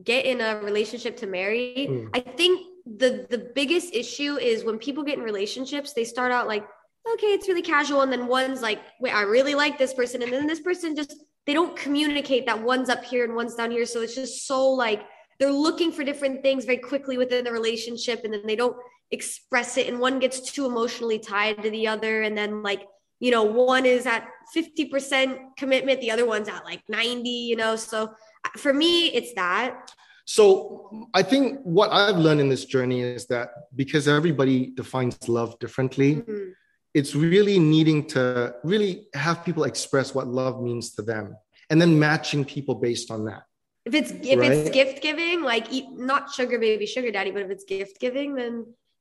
get 0.02 0.26
in 0.26 0.40
a 0.40 0.62
relationship 0.62 1.18
to 1.18 1.28
marry, 1.28 1.88
Mm. 1.90 2.10
I 2.14 2.20
think 2.20 2.68
the 2.86 3.26
the 3.28 3.40
biggest 3.56 3.96
issue 3.96 4.38
is 4.38 4.64
when 4.64 4.78
people 4.78 5.04
get 5.04 5.18
in 5.18 5.24
relationships, 5.24 5.94
they 5.94 6.06
start 6.06 6.32
out 6.32 6.48
like, 6.48 6.66
okay, 7.14 7.28
it's 7.28 7.48
really 7.48 7.62
casual, 7.62 8.02
and 8.02 8.12
then 8.12 8.28
one's 8.28 8.62
like, 8.62 8.80
wait, 9.00 9.14
I 9.14 9.22
really 9.22 9.56
like 9.56 9.78
this 9.78 9.94
person, 9.94 10.22
and 10.22 10.32
then 10.32 10.48
this 10.48 10.60
person 10.60 10.96
just 10.96 11.16
they 11.48 11.54
don't 11.54 11.76
communicate 11.76 12.46
that 12.46 12.62
one's 12.62 12.90
up 12.90 13.04
here 13.04 13.24
and 13.26 13.36
one's 13.36 13.56
down 13.56 13.72
here, 13.72 13.86
so 13.86 14.02
it's 14.02 14.16
just 14.16 14.46
so 14.48 14.70
like 14.70 15.02
they're 15.40 15.52
looking 15.52 15.92
for 15.92 16.04
different 16.04 16.44
things 16.44 16.66
very 16.66 16.78
quickly 16.78 17.18
within 17.18 17.44
the 17.46 17.52
relationship, 17.52 18.24
and 18.24 18.34
then 18.34 18.46
they 18.46 18.56
don't 18.56 18.78
express 19.12 19.78
it, 19.78 19.88
and 19.88 20.00
one 20.00 20.20
gets 20.20 20.40
too 20.52 20.66
emotionally 20.66 21.20
tied 21.20 21.62
to 21.64 21.70
the 21.72 21.88
other, 21.88 22.22
and 22.22 22.38
then 22.38 22.62
like 22.64 22.84
you 23.20 23.32
know 23.32 23.44
one 23.44 23.86
is 23.86 24.06
at 24.06 24.28
50% 24.56 25.38
commitment 25.58 26.02
the 26.02 26.12
other 26.12 26.26
one's 26.26 26.50
at 26.50 26.66
like 26.66 26.82
90 26.90 27.30
you 27.30 27.56
know 27.56 27.76
so 27.76 28.10
uh, 28.46 28.50
for 28.58 28.74
me 28.74 29.08
it's 29.08 29.34
that 29.36 29.94
So 30.26 31.08
I 31.14 31.24
think 31.24 31.60
what 31.64 31.92
I've 31.92 32.18
learned 32.18 32.42
in 32.42 32.50
this 32.50 32.66
journey 32.66 33.02
is 33.02 33.26
that 33.28 33.50
because 33.76 34.08
everybody 34.08 34.72
defines 34.82 35.18
love 35.28 35.58
differently, 35.60 36.16
Mhm. 36.16 36.54
It's 36.94 37.16
really 37.16 37.58
needing 37.60 38.06
to 38.08 38.54
really 38.64 39.08
have 39.14 39.44
people 39.46 39.64
express 39.64 40.14
what 40.14 40.28
love 40.28 40.62
means 40.62 40.92
to 40.96 41.02
them 41.02 41.36
and 41.70 41.82
then 41.82 41.98
matching 41.98 42.44
people 42.46 42.76
based 42.76 43.10
on 43.12 43.26
that. 43.26 43.44
if 43.86 43.94
it's 44.00 44.12
if 44.12 44.40
it's 44.48 44.70
gift 44.70 45.02
giving 45.02 45.42
like 45.42 45.66
eat, 45.76 45.86
not 46.12 46.24
sugar 46.38 46.58
baby 46.60 46.86
sugar 46.86 47.12
daddy 47.12 47.32
but 47.32 47.42
if 47.42 47.50
it's 47.56 47.64
gift 47.64 47.96
giving 48.00 48.30
then 48.36 48.54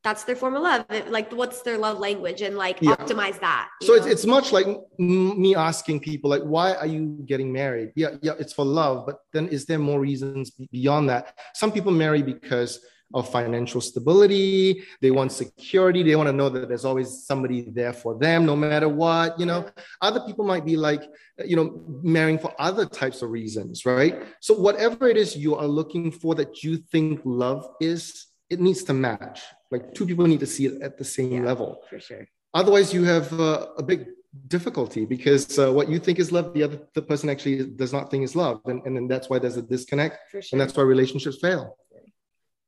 that's 0.07 0.23
their 0.25 0.37
form 0.43 0.55
of 0.59 0.63
love 0.63 0.83
It- 0.99 1.11
like 1.17 1.29
what's 1.41 1.61
their 1.67 1.77
love 1.87 1.99
language 1.99 2.41
and 2.47 2.55
like 2.65 2.77
Yeah. 2.81 2.97
optimize 2.97 3.39
that 3.49 3.69
So 3.83 3.93
it's, 3.99 4.07
it's 4.15 4.27
much 4.37 4.49
like 4.57 4.67
me 4.99 5.51
asking 5.55 6.01
people 6.01 6.29
like, 6.35 6.45
why 6.55 6.69
are 6.83 6.87
you 6.95 7.03
getting 7.33 7.51
married? 7.63 7.89
Yeah, 8.03 8.13
yeah, 8.27 8.37
it's 8.43 8.55
for 8.59 8.65
love, 8.65 8.97
but 9.09 9.17
then 9.35 9.45
is 9.57 9.63
there 9.69 9.79
more 9.91 10.01
reasons 10.01 10.45
beyond 10.79 11.05
that? 11.13 11.25
Some 11.63 11.71
people 11.77 11.93
marry 12.05 12.23
because 12.35 12.71
of 13.15 13.29
financial 13.31 13.81
stability. 13.81 14.83
They 15.01 15.11
want 15.11 15.33
security. 15.33 16.03
They 16.03 16.17
want 16.17 16.29
to 16.29 16.33
know 16.33 16.49
that 16.49 16.69
there's 16.69 16.85
always 16.85 17.25
somebody 17.25 17.63
there 17.63 17.93
for 17.93 18.19
them, 18.19 18.47
no 18.47 18.57
matter 18.57 18.89
what. 18.89 19.39
You 19.39 19.47
know, 19.47 19.69
other 20.01 20.21
people 20.21 20.45
might 20.45 20.65
be 20.65 20.77
like, 20.77 21.03
you 21.45 21.57
know, 21.57 21.83
marrying 22.03 22.39
for 22.39 22.53
other 22.59 22.87
types 22.87 23.23
of 23.23 23.31
reasons, 23.31 23.85
right? 23.85 24.23
So 24.41 24.55
whatever 24.55 25.09
it 25.09 25.17
is 25.17 25.37
you 25.37 25.55
are 25.57 25.67
looking 25.67 26.11
for 26.13 26.35
that 26.37 26.63
you 26.63 26.77
think 26.77 27.21
love 27.25 27.67
is, 27.81 28.27
it 28.49 28.61
needs 28.61 28.83
to 28.85 28.93
match. 28.95 29.41
Like 29.71 29.95
two 29.95 30.07
people 30.07 30.27
need 30.27 30.41
to 30.41 30.47
see 30.47 30.67
it 30.67 30.83
at 30.83 30.99
the 30.99 31.05
same 31.05 31.31
Yeah. 31.33 31.49
level 31.51 31.83
for 31.89 32.01
sure 32.01 32.27
otherwise 32.53 32.93
you 32.93 33.05
have 33.05 33.33
uh, 33.39 33.67
a 33.79 33.83
big 33.83 34.07
difficulty 34.49 35.05
because 35.05 35.59
uh, 35.59 35.71
what 35.73 35.89
you 35.89 35.99
think 36.01 36.19
is 36.19 36.33
love 36.33 36.53
the 36.55 36.63
other 36.65 36.81
the 36.95 37.03
person 37.03 37.29
actually 37.31 37.65
does 37.83 37.93
not 37.93 38.11
think 38.11 38.25
is 38.25 38.35
love 38.35 38.61
and, 38.67 38.83
and 38.87 38.97
then 38.97 39.07
that's 39.07 39.29
why 39.31 39.39
there's 39.39 39.57
a 39.57 39.63
disconnect 39.63 40.17
sure 40.31 40.43
and 40.53 40.61
that's 40.61 40.75
why 40.77 40.83
relationships 40.83 41.39
fail 41.41 41.77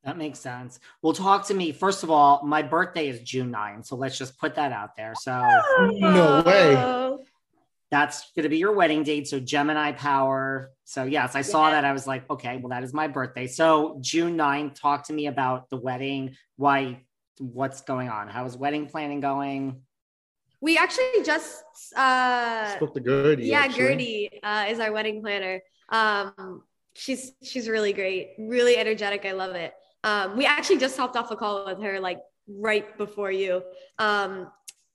That 0.03 0.17
makes 0.17 0.39
sense. 0.39 0.79
Well, 1.01 1.13
talk 1.13 1.47
to 1.47 1.53
me. 1.53 1.71
First 1.71 2.03
of 2.03 2.11
all, 2.11 2.41
my 2.45 2.61
birthday 2.61 3.07
is 3.07 3.21
June 3.21 3.51
9, 3.51 3.83
so 3.83 3.95
let's 3.95 4.17
just 4.17 4.37
put 4.37 4.55
that 4.55 4.71
out 4.73 4.97
there. 4.97 5.13
So 5.15 5.31
No 5.99 6.41
way. 6.45 7.17
That's 7.89 8.31
going 8.35 8.43
to 8.43 8.49
be 8.49 8.57
your 8.57 8.73
wedding 8.73 9.03
date. 9.03 9.27
So 9.27 9.39
Gemini 9.39 9.91
power. 9.93 10.71
So 10.83 11.03
yes, 11.03 11.35
I 11.35 11.41
saw 11.41 11.67
Yeah. 11.67 11.75
that. 11.75 11.85
I 11.85 11.93
was 11.93 12.07
like, 12.07 12.29
okay, 12.29 12.57
well, 12.57 12.69
that 12.69 12.83
is 12.83 12.91
my 12.93 13.07
birthday. 13.07 13.47
So 13.47 13.97
June 14.01 14.35
9th, 14.35 14.75
talk 14.79 15.05
to 15.07 15.13
me 15.13 15.27
about 15.27 15.69
the 15.69 15.77
wedding. 15.77 16.35
Why, 16.57 17.03
what's 17.39 17.81
going 17.81 18.09
on? 18.09 18.27
How 18.27 18.45
is 18.45 18.57
wedding 18.57 18.87
planning 18.87 19.19
going? 19.21 19.81
we 20.59 20.77
actually 20.77 21.23
just 21.25 21.61
uh 21.97 22.77
spoke 22.77 22.93
to 22.93 23.01
Guerdy 23.01 23.47
yeah 23.47 23.63
actually. 23.65 23.83
guerdy 23.83 24.39
uh, 24.41 24.65
is 24.71 24.79
our 24.79 24.93
wedding 24.93 25.21
planner 25.21 25.61
um 25.89 26.63
she's 26.93 27.33
she's 27.43 27.67
really 27.67 27.91
great 27.91 28.29
really 28.39 28.77
energetic 28.77 29.25
i 29.25 29.33
love 29.33 29.55
it 29.55 29.73
um 30.03 30.37
we 30.37 30.45
actually 30.45 30.77
just 30.77 30.97
hopped 30.97 31.15
off 31.15 31.31
a 31.31 31.35
call 31.35 31.65
with 31.65 31.81
her 31.81 31.99
like 31.99 32.19
right 32.47 32.97
before 32.97 33.31
you. 33.31 33.63
Um 33.99 34.51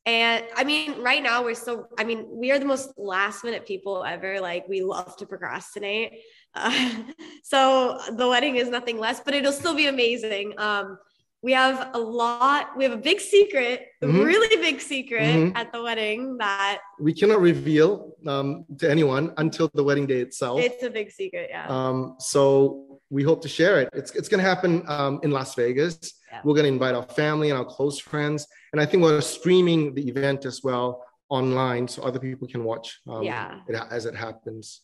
and 0.06 0.44
i 0.56 0.64
mean 0.64 1.02
right 1.02 1.22
now 1.22 1.44
we're 1.44 1.54
still 1.54 1.86
i 1.98 2.04
mean 2.04 2.26
we 2.30 2.50
are 2.50 2.58
the 2.58 2.64
most 2.64 2.92
last 2.96 3.44
minute 3.44 3.66
people 3.66 4.04
ever. 4.04 4.40
Like 4.40 4.66
we 4.68 4.82
love 4.82 5.16
to 5.16 5.26
procrastinate. 5.26 6.20
Uh, 6.54 6.90
so 7.42 7.98
the 8.12 8.28
wedding 8.28 8.56
is 8.56 8.68
nothing 8.68 8.98
less 8.98 9.20
but 9.20 9.34
it'll 9.34 9.52
still 9.52 9.74
be 9.74 9.86
amazing. 9.86 10.54
Um 10.58 10.98
we 11.42 11.52
have 11.52 11.90
a 11.94 11.98
lot 11.98 12.76
we 12.76 12.82
have 12.84 12.92
a 12.92 12.96
big 13.10 13.20
secret 13.20 13.86
a 14.02 14.06
Mhm. 14.06 14.24
really 14.24 14.56
big 14.56 14.80
secret 14.80 15.22
Mhm. 15.36 15.52
at 15.54 15.72
the 15.72 15.80
wedding 15.82 16.36
that 16.38 16.80
we 17.00 17.12
cannot 17.12 17.40
reveal 17.40 18.12
um, 18.26 18.64
to 18.78 18.90
anyone 18.90 19.32
until 19.36 19.70
the 19.74 19.82
wedding 19.84 20.06
day 20.06 20.20
itself 20.20 20.60
it's 20.60 20.82
a 20.82 20.90
big 20.90 21.10
secret 21.10 21.46
yeah 21.50 21.66
um, 21.68 22.16
so 22.18 23.00
we 23.10 23.22
hope 23.22 23.40
to 23.42 23.48
share 23.48 23.80
it 23.80 23.88
it's, 23.92 24.10
it's 24.18 24.28
going 24.28 24.42
to 24.42 24.48
happen 24.48 24.82
um, 24.88 25.20
in 25.22 25.30
las 25.30 25.54
vegas 25.54 25.96
Yeah. 26.30 26.40
we're 26.44 26.54
going 26.58 26.68
to 26.70 26.74
invite 26.78 26.94
our 26.94 27.08
family 27.22 27.48
and 27.50 27.58
our 27.58 27.64
close 27.76 27.98
friends 28.10 28.40
and 28.72 28.80
i 28.82 28.86
think 28.86 29.02
we're 29.02 29.20
streaming 29.20 29.94
the 29.94 30.04
event 30.12 30.44
as 30.44 30.62
well 30.68 30.88
online 31.30 31.86
so 31.92 32.02
other 32.02 32.18
people 32.28 32.46
can 32.48 32.62
watch 32.64 32.86
um, 33.06 33.22
Yeah. 33.22 33.60
it, 33.68 33.74
as 33.90 34.06
it 34.10 34.14
happens 34.26 34.80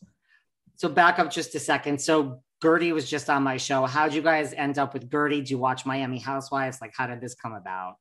So 0.76 0.88
back 0.88 1.14
up 1.20 1.30
just 1.30 1.54
a 1.54 1.60
second. 1.72 1.96
So 2.00 2.14
Guerdy 2.64 2.92
was 2.92 3.08
just 3.08 3.28
on 3.28 3.42
my 3.42 3.58
show. 3.58 3.84
How'd 3.84 4.14
you 4.14 4.22
guys 4.22 4.54
end 4.54 4.78
up 4.78 4.94
with 4.94 5.10
Guerdy? 5.10 5.44
Do 5.44 5.50
you 5.50 5.58
watch 5.58 5.84
Miami 5.84 6.18
Housewives? 6.18 6.80
Like, 6.80 6.94
how 6.96 7.06
did 7.06 7.20
this 7.20 7.34
come 7.34 7.52
about? 7.52 7.96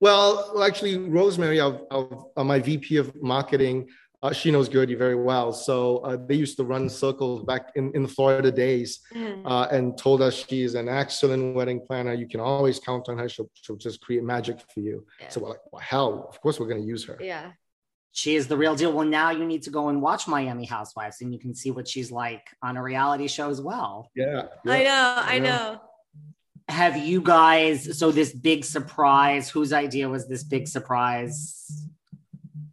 Well, 0.00 0.50
well, 0.52 0.64
actually, 0.64 0.98
Rosemary, 0.98 1.60
of, 1.60 1.82
of 1.92 2.26
uh, 2.36 2.42
my 2.42 2.58
VP 2.58 2.96
of 2.96 3.14
marketing, 3.22 3.88
uh, 4.20 4.32
she 4.32 4.50
knows 4.50 4.68
Guerdy 4.68 4.98
very 4.98 5.14
well. 5.14 5.52
So 5.52 5.98
uh, 5.98 6.16
they 6.26 6.34
used 6.34 6.56
to 6.56 6.64
run 6.64 6.88
circles 6.88 7.44
back 7.44 7.70
in, 7.76 7.92
in 7.94 8.02
the 8.02 8.08
Florida 8.08 8.50
days 8.50 9.00
uh, 9.44 9.68
and 9.70 9.96
told 9.96 10.22
us 10.22 10.44
she's 10.48 10.74
an 10.74 10.88
excellent 10.88 11.54
wedding 11.54 11.80
planner. 11.86 12.14
You 12.14 12.26
can 12.26 12.40
always 12.40 12.80
count 12.80 13.08
on 13.08 13.18
her. 13.18 13.28
She'll, 13.28 13.50
she'll 13.54 13.76
just 13.76 14.00
create 14.00 14.24
magic 14.24 14.58
for 14.74 14.80
you. 14.80 15.06
Yeah. 15.20 15.28
So 15.28 15.40
we're 15.40 15.50
like, 15.50 15.60
well, 15.70 15.82
hell, 15.82 16.26
of 16.28 16.40
course 16.40 16.58
we're 16.58 16.68
going 16.68 16.82
to 16.82 16.86
use 16.86 17.04
her. 17.04 17.16
yeah 17.20 17.52
She 18.12 18.36
is 18.36 18.46
the 18.46 18.56
real 18.56 18.74
deal. 18.76 18.92
Well, 18.92 19.06
now 19.06 19.30
you 19.30 19.44
need 19.44 19.62
to 19.62 19.70
go 19.70 19.88
and 19.88 20.02
watch 20.02 20.28
Miami 20.28 20.66
Housewives 20.66 21.22
and 21.22 21.32
you 21.32 21.38
can 21.38 21.54
see 21.54 21.70
what 21.70 21.88
she's 21.88 22.12
like 22.12 22.46
on 22.62 22.76
a 22.76 22.82
reality 22.82 23.26
show 23.26 23.48
as 23.48 23.60
well. 23.60 24.10
Yeah. 24.14 24.42
i 24.66 24.82
know 24.84 25.14
i 25.16 25.34
I 25.34 25.38
know. 25.38 25.44
know 25.48 25.80
Have 26.68 26.96
you 26.96 27.20
guys, 27.22 27.98
so 27.98 28.12
this 28.12 28.32
big 28.32 28.64
surprise, 28.64 29.50
whose 29.50 29.72
idea 29.72 30.08
was 30.08 30.28
this 30.28 30.44
big 30.44 30.68
surprise? 30.68 31.88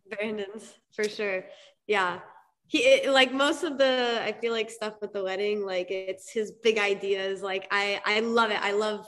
brandon's 0.09 0.73
for 0.95 1.07
sure 1.07 1.45
yeah 1.87 2.19
he 2.67 2.79
it, 2.79 3.11
like 3.11 3.33
most 3.33 3.63
of 3.63 3.77
the 3.77 4.19
i 4.23 4.31
feel 4.31 4.51
like 4.51 4.69
stuff 4.69 4.95
with 5.01 5.13
the 5.13 5.23
wedding 5.23 5.65
like 5.65 5.89
it's 5.91 6.31
his 6.31 6.51
big 6.51 6.77
ideas 6.77 7.41
like 7.41 7.67
i 7.71 8.01
i 8.05 8.19
love 8.19 8.51
it 8.51 8.59
i 8.61 8.71
love 8.71 9.07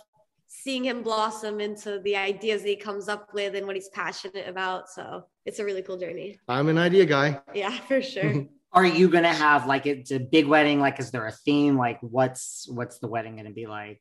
seeing 0.54 0.84
him 0.84 1.02
blossom 1.02 1.62
into 1.62 1.99
the 2.04 2.16
ideas 2.16 2.62
that 2.62 2.68
he 2.68 2.76
comes 2.76 3.08
up 3.08 3.34
with 3.34 3.56
and 3.56 3.66
what 3.66 3.76
he's 3.76 3.89
passionate 3.89 4.47
about 4.47 4.89
so 4.89 5.24
it's 5.45 5.60
a 5.60 5.66
really 5.66 5.82
cool 5.82 5.97
journey 5.97 6.38
I'm 6.47 6.68
an 6.68 6.78
idea 6.78 7.06
guy. 7.06 7.39
yeah 7.54 7.72
for 7.88 8.02
sure 8.02 8.45
Are 8.74 8.86
you 8.86 9.10
gonna 9.10 9.34
have 9.34 9.68
like 9.68 9.86
it's 9.86 10.12
a 10.12 10.20
big 10.20 10.47
wedding? 10.47 10.80
Like, 10.80 10.97
is 10.97 11.12
there 11.12 11.28
a 11.28 11.32
theme? 11.34 11.78
Like, 11.78 11.99
what's 11.99 12.70
what's 12.70 12.99
the 12.99 13.08
wedding 13.10 13.36
gonna 13.36 13.52
be 13.52 13.68
like? 13.68 13.99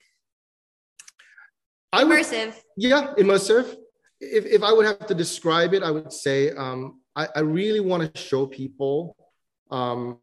I 1.92 2.04
would, 2.04 2.16
immersive 2.16 2.54
yeah, 2.76 3.12
immersive. 3.18 3.74
If, 4.20 4.46
if 4.46 4.62
I 4.62 4.72
would 4.72 4.86
have 4.86 5.06
to 5.06 5.14
describe 5.16 5.74
it, 5.74 5.82
I 5.82 5.90
would 5.90 6.12
say 6.12 6.52
um, 6.52 7.00
I, 7.16 7.26
I 7.34 7.40
really 7.40 7.80
want 7.80 8.14
to 8.14 8.20
show 8.20 8.46
people 8.46 9.16
um, 9.72 10.20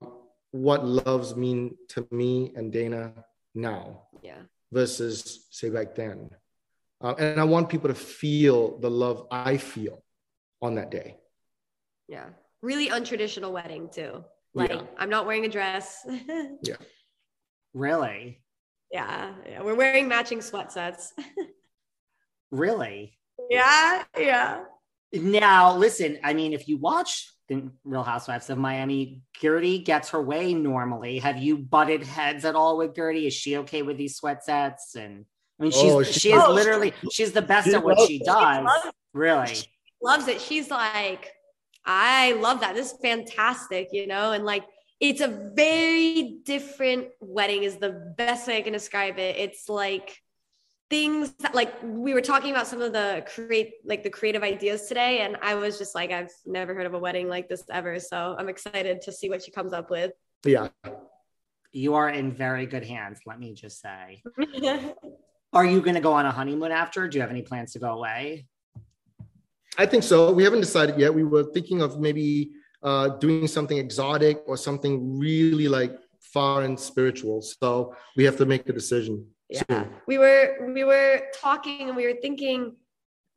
what 0.51 0.85
loves 0.85 1.35
mean 1.35 1.75
to 1.89 2.07
me 2.11 2.53
and 2.55 2.71
Dana 2.71 3.13
now 3.53 4.03
yeah 4.21 4.41
versus 4.71 5.47
say 5.51 5.69
back 5.69 5.95
then. 5.95 6.29
Uh, 7.01 7.13
and 7.17 7.39
I 7.39 7.43
want 7.43 7.69
people 7.69 7.89
to 7.89 7.95
feel 7.95 8.79
the 8.79 8.89
love 8.89 9.27
I 9.31 9.57
feel 9.57 10.03
on 10.61 10.75
that 10.75 10.89
day. 10.91 11.15
yeah 12.07 12.29
really 12.63 12.89
untraditional 12.89 13.51
wedding 13.51 13.87
too 13.93 14.23
like 14.55 14.71
Yeah. 14.71 14.81
i'm 14.97 15.09
not 15.11 15.27
wearing 15.27 15.45
a 15.45 15.49
dress 15.49 16.01
yeah. 16.63 16.77
Really? 17.73 18.41
yeah, 18.91 19.33
yeah 19.47 19.61
we're 19.61 19.75
wearing 19.75 20.07
matching 20.07 20.39
sweatsets 20.39 21.11
Really? 22.51 23.17
yeah 23.49 24.03
yeah 24.17 24.63
Now, 25.13 25.75
listen, 25.77 26.17
I 26.23 26.33
mean, 26.33 26.51
if 26.53 26.67
you 26.67 26.77
watch 26.77 27.31
the 27.47 27.69
Real 27.85 28.03
Housewives 28.03 28.49
of 28.49 28.57
Miami, 28.57 29.21
Guerdy 29.41 29.83
gets 29.83 30.09
her 30.09 30.21
way 30.21 30.53
normally. 30.53 31.19
Have 31.19 31.37
you 31.37 31.57
butted 31.57 32.03
heads 32.03 32.43
at 32.45 32.55
all 32.55 32.77
with 32.77 32.93
Guerdy? 32.93 33.25
Is 33.25 33.33
she 33.33 33.57
okay 33.57 33.81
with 33.83 33.97
these 33.97 34.15
sweat 34.17 34.43
sets? 34.43 34.95
And 34.95 35.25
I 35.59 35.63
mean, 35.63 35.71
she's 35.71 35.91
Oh, 35.91 36.03
she, 36.03 36.19
she- 36.19 36.31
is 36.33 36.43
Oh, 36.45 36.53
literally 36.53 36.93
she's 37.11 37.31
the 37.31 37.41
best 37.41 37.67
she 37.69 37.73
at 37.73 37.83
what 37.83 37.99
she 38.07 38.19
does. 38.19 38.63
loves 38.65 38.91
Really? 39.13 39.55
loves 40.01 40.27
it. 40.27 40.41
She's 40.41 40.69
like, 40.69 41.31
I 41.85 42.33
love 42.33 42.59
that. 42.59 42.75
This 42.75 42.91
is 42.91 42.97
fantastic, 43.01 43.89
you 43.93 44.07
know? 44.07 44.33
And 44.33 44.43
like, 44.43 44.65
it's 44.99 45.21
a 45.21 45.51
very 45.55 46.39
different 46.43 47.07
wedding 47.21 47.63
is 47.63 47.77
the 47.77 48.13
best 48.17 48.47
way 48.47 48.57
I 48.57 48.61
can 48.61 48.73
describe 48.73 49.17
it. 49.19 49.37
It's 49.37 49.69
like 49.69 50.17
things 50.89 51.33
that, 51.39 51.53
like 51.53 51.73
we 51.83 52.13
were 52.13 52.21
talking 52.21 52.51
about 52.51 52.67
some 52.67 52.81
of 52.81 52.93
the 52.93 53.25
create 53.33 53.73
like 53.83 54.03
the 54.03 54.09
creative 54.09 54.43
ideas 54.43 54.87
today 54.87 55.19
and 55.19 55.37
I 55.41 55.55
was 55.55 55.77
just 55.77 55.93
like 55.93 56.11
I've 56.11 56.31
never 56.45 56.73
heard 56.73 56.85
of 56.85 56.93
a 56.93 56.99
wedding 56.99 57.27
like 57.27 57.49
this 57.49 57.63
ever 57.69 57.99
so 57.99 58.35
I'm 58.37 58.47
excited 58.47 59.01
to 59.01 59.11
see 59.11 59.29
what 59.29 59.43
she 59.43 59.51
comes 59.51 59.73
up 59.73 59.89
with. 59.89 60.11
Yeah. 60.45 60.69
You 61.73 61.95
are 61.95 62.09
in 62.09 62.31
very 62.31 62.65
good 62.65 62.85
hands, 62.85 63.19
let 63.25 63.39
me 63.39 63.53
just 63.53 63.81
say. 63.81 64.23
are 65.53 65.65
you 65.65 65.81
going 65.81 65.95
to 65.95 66.01
go 66.01 66.13
on 66.13 66.25
a 66.25 66.31
honeymoon 66.31 66.71
after? 66.71 67.07
Do 67.07 67.17
you 67.17 67.21
have 67.21 67.29
any 67.29 67.41
plans 67.41 67.73
to 67.73 67.79
go 67.79 67.91
away? 67.91 68.47
I 69.77 69.85
think 69.85 70.03
so. 70.03 70.31
We 70.31 70.43
haven't 70.43 70.61
decided 70.61 70.97
yet. 70.97 71.13
We 71.13 71.23
were 71.23 71.43
thinking 71.43 71.81
of 71.81 71.99
maybe 71.99 72.51
uh, 72.81 73.09
doing 73.09 73.47
something 73.47 73.77
exotic 73.77 74.41
or 74.47 74.57
something 74.57 75.19
really 75.19 75.67
like 75.67 75.95
far 76.19 76.63
and 76.63 76.79
spiritual. 76.79 77.41
So 77.41 77.95
we 78.15 78.23
have 78.23 78.37
to 78.37 78.45
make 78.45 78.67
a 78.69 78.73
decision. 78.73 79.27
Yeah, 79.49 79.85
we 80.07 80.17
were 80.17 80.71
we 80.73 80.83
were 80.83 81.23
talking 81.33 81.87
and 81.87 81.95
we 81.95 82.05
were 82.05 82.19
thinking 82.21 82.75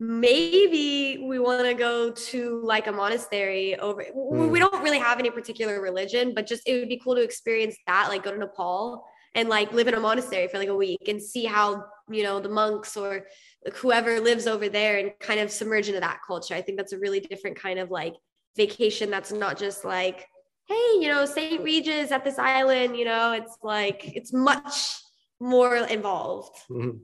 maybe 0.01 1.23
we 1.23 1.39
want 1.39 1.67
to 1.67 1.75
go 1.75 2.11
to 2.11 2.61
like 2.65 2.87
a 2.87 2.93
monastery 2.93 3.79
over 3.79 4.03
mm. 4.03 4.49
we 4.49 4.59
don't 4.59 4.83
really 4.83 4.99
have 4.99 5.19
any 5.19 5.31
particular 5.31 5.83
religion 5.83 6.33
but 6.35 6.47
just 6.47 6.63
it 6.67 6.79
would 6.79 6.89
be 6.89 6.99
cool 7.05 7.15
to 7.15 7.23
experience 7.23 7.77
that 7.87 8.09
like 8.09 8.25
go 8.25 8.33
to 8.33 8.39
nepal 8.39 9.05
and 9.35 9.51
like 9.51 9.71
live 9.75 9.89
in 9.89 9.95
a 9.95 10.01
monastery 10.01 10.49
for 10.49 10.59
like 10.59 10.71
a 10.71 10.75
week 10.75 11.07
and 11.09 11.23
see 11.23 11.45
how 11.45 11.85
you 12.11 12.23
know 12.23 12.41
the 12.41 12.49
monks 12.49 12.97
or 12.97 13.27
whoever 13.75 14.21
lives 14.21 14.47
over 14.47 14.71
there 14.71 14.99
and 14.99 15.13
kind 15.21 15.39
of 15.39 15.51
submerge 15.51 15.89
into 15.89 16.01
that 16.01 16.21
culture 16.27 16.55
i 16.55 16.63
think 16.63 16.79
that's 16.79 16.95
a 16.95 16.99
really 16.99 17.21
different 17.21 17.57
kind 17.57 17.79
of 17.79 17.91
like 17.91 18.15
vacation 18.57 19.11
that's 19.11 19.33
not 19.33 19.59
just 19.59 19.85
like 19.85 20.27
hey 20.67 20.93
you 20.95 21.09
know 21.09 21.27
st 21.27 21.63
regis 21.63 22.11
at 22.11 22.25
this 22.25 22.39
island 22.39 22.97
you 22.97 23.05
know 23.05 23.33
it's 23.33 23.59
like 23.63 24.17
it's 24.17 24.33
much 24.33 24.95
more 25.41 25.75
involved. 25.77 26.57
Mm-hmm. 26.71 26.99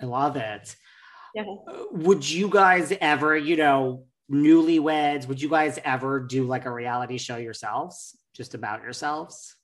i 0.00 0.04
love 0.04 0.36
it. 0.36 0.74
Yeah. 1.34 1.44
would 1.92 2.28
you 2.28 2.48
guys 2.48 2.92
ever 3.00 3.36
you 3.36 3.56
know 3.56 4.04
newlyweds 4.30 5.26
would 5.28 5.40
you 5.40 5.48
guys 5.48 5.78
ever 5.84 6.20
do 6.20 6.44
like 6.44 6.64
a 6.66 6.72
reality 6.72 7.18
show 7.18 7.36
yourselves? 7.36 8.16
Just 8.34 8.54
about 8.54 8.82
yourselves? 8.82 9.54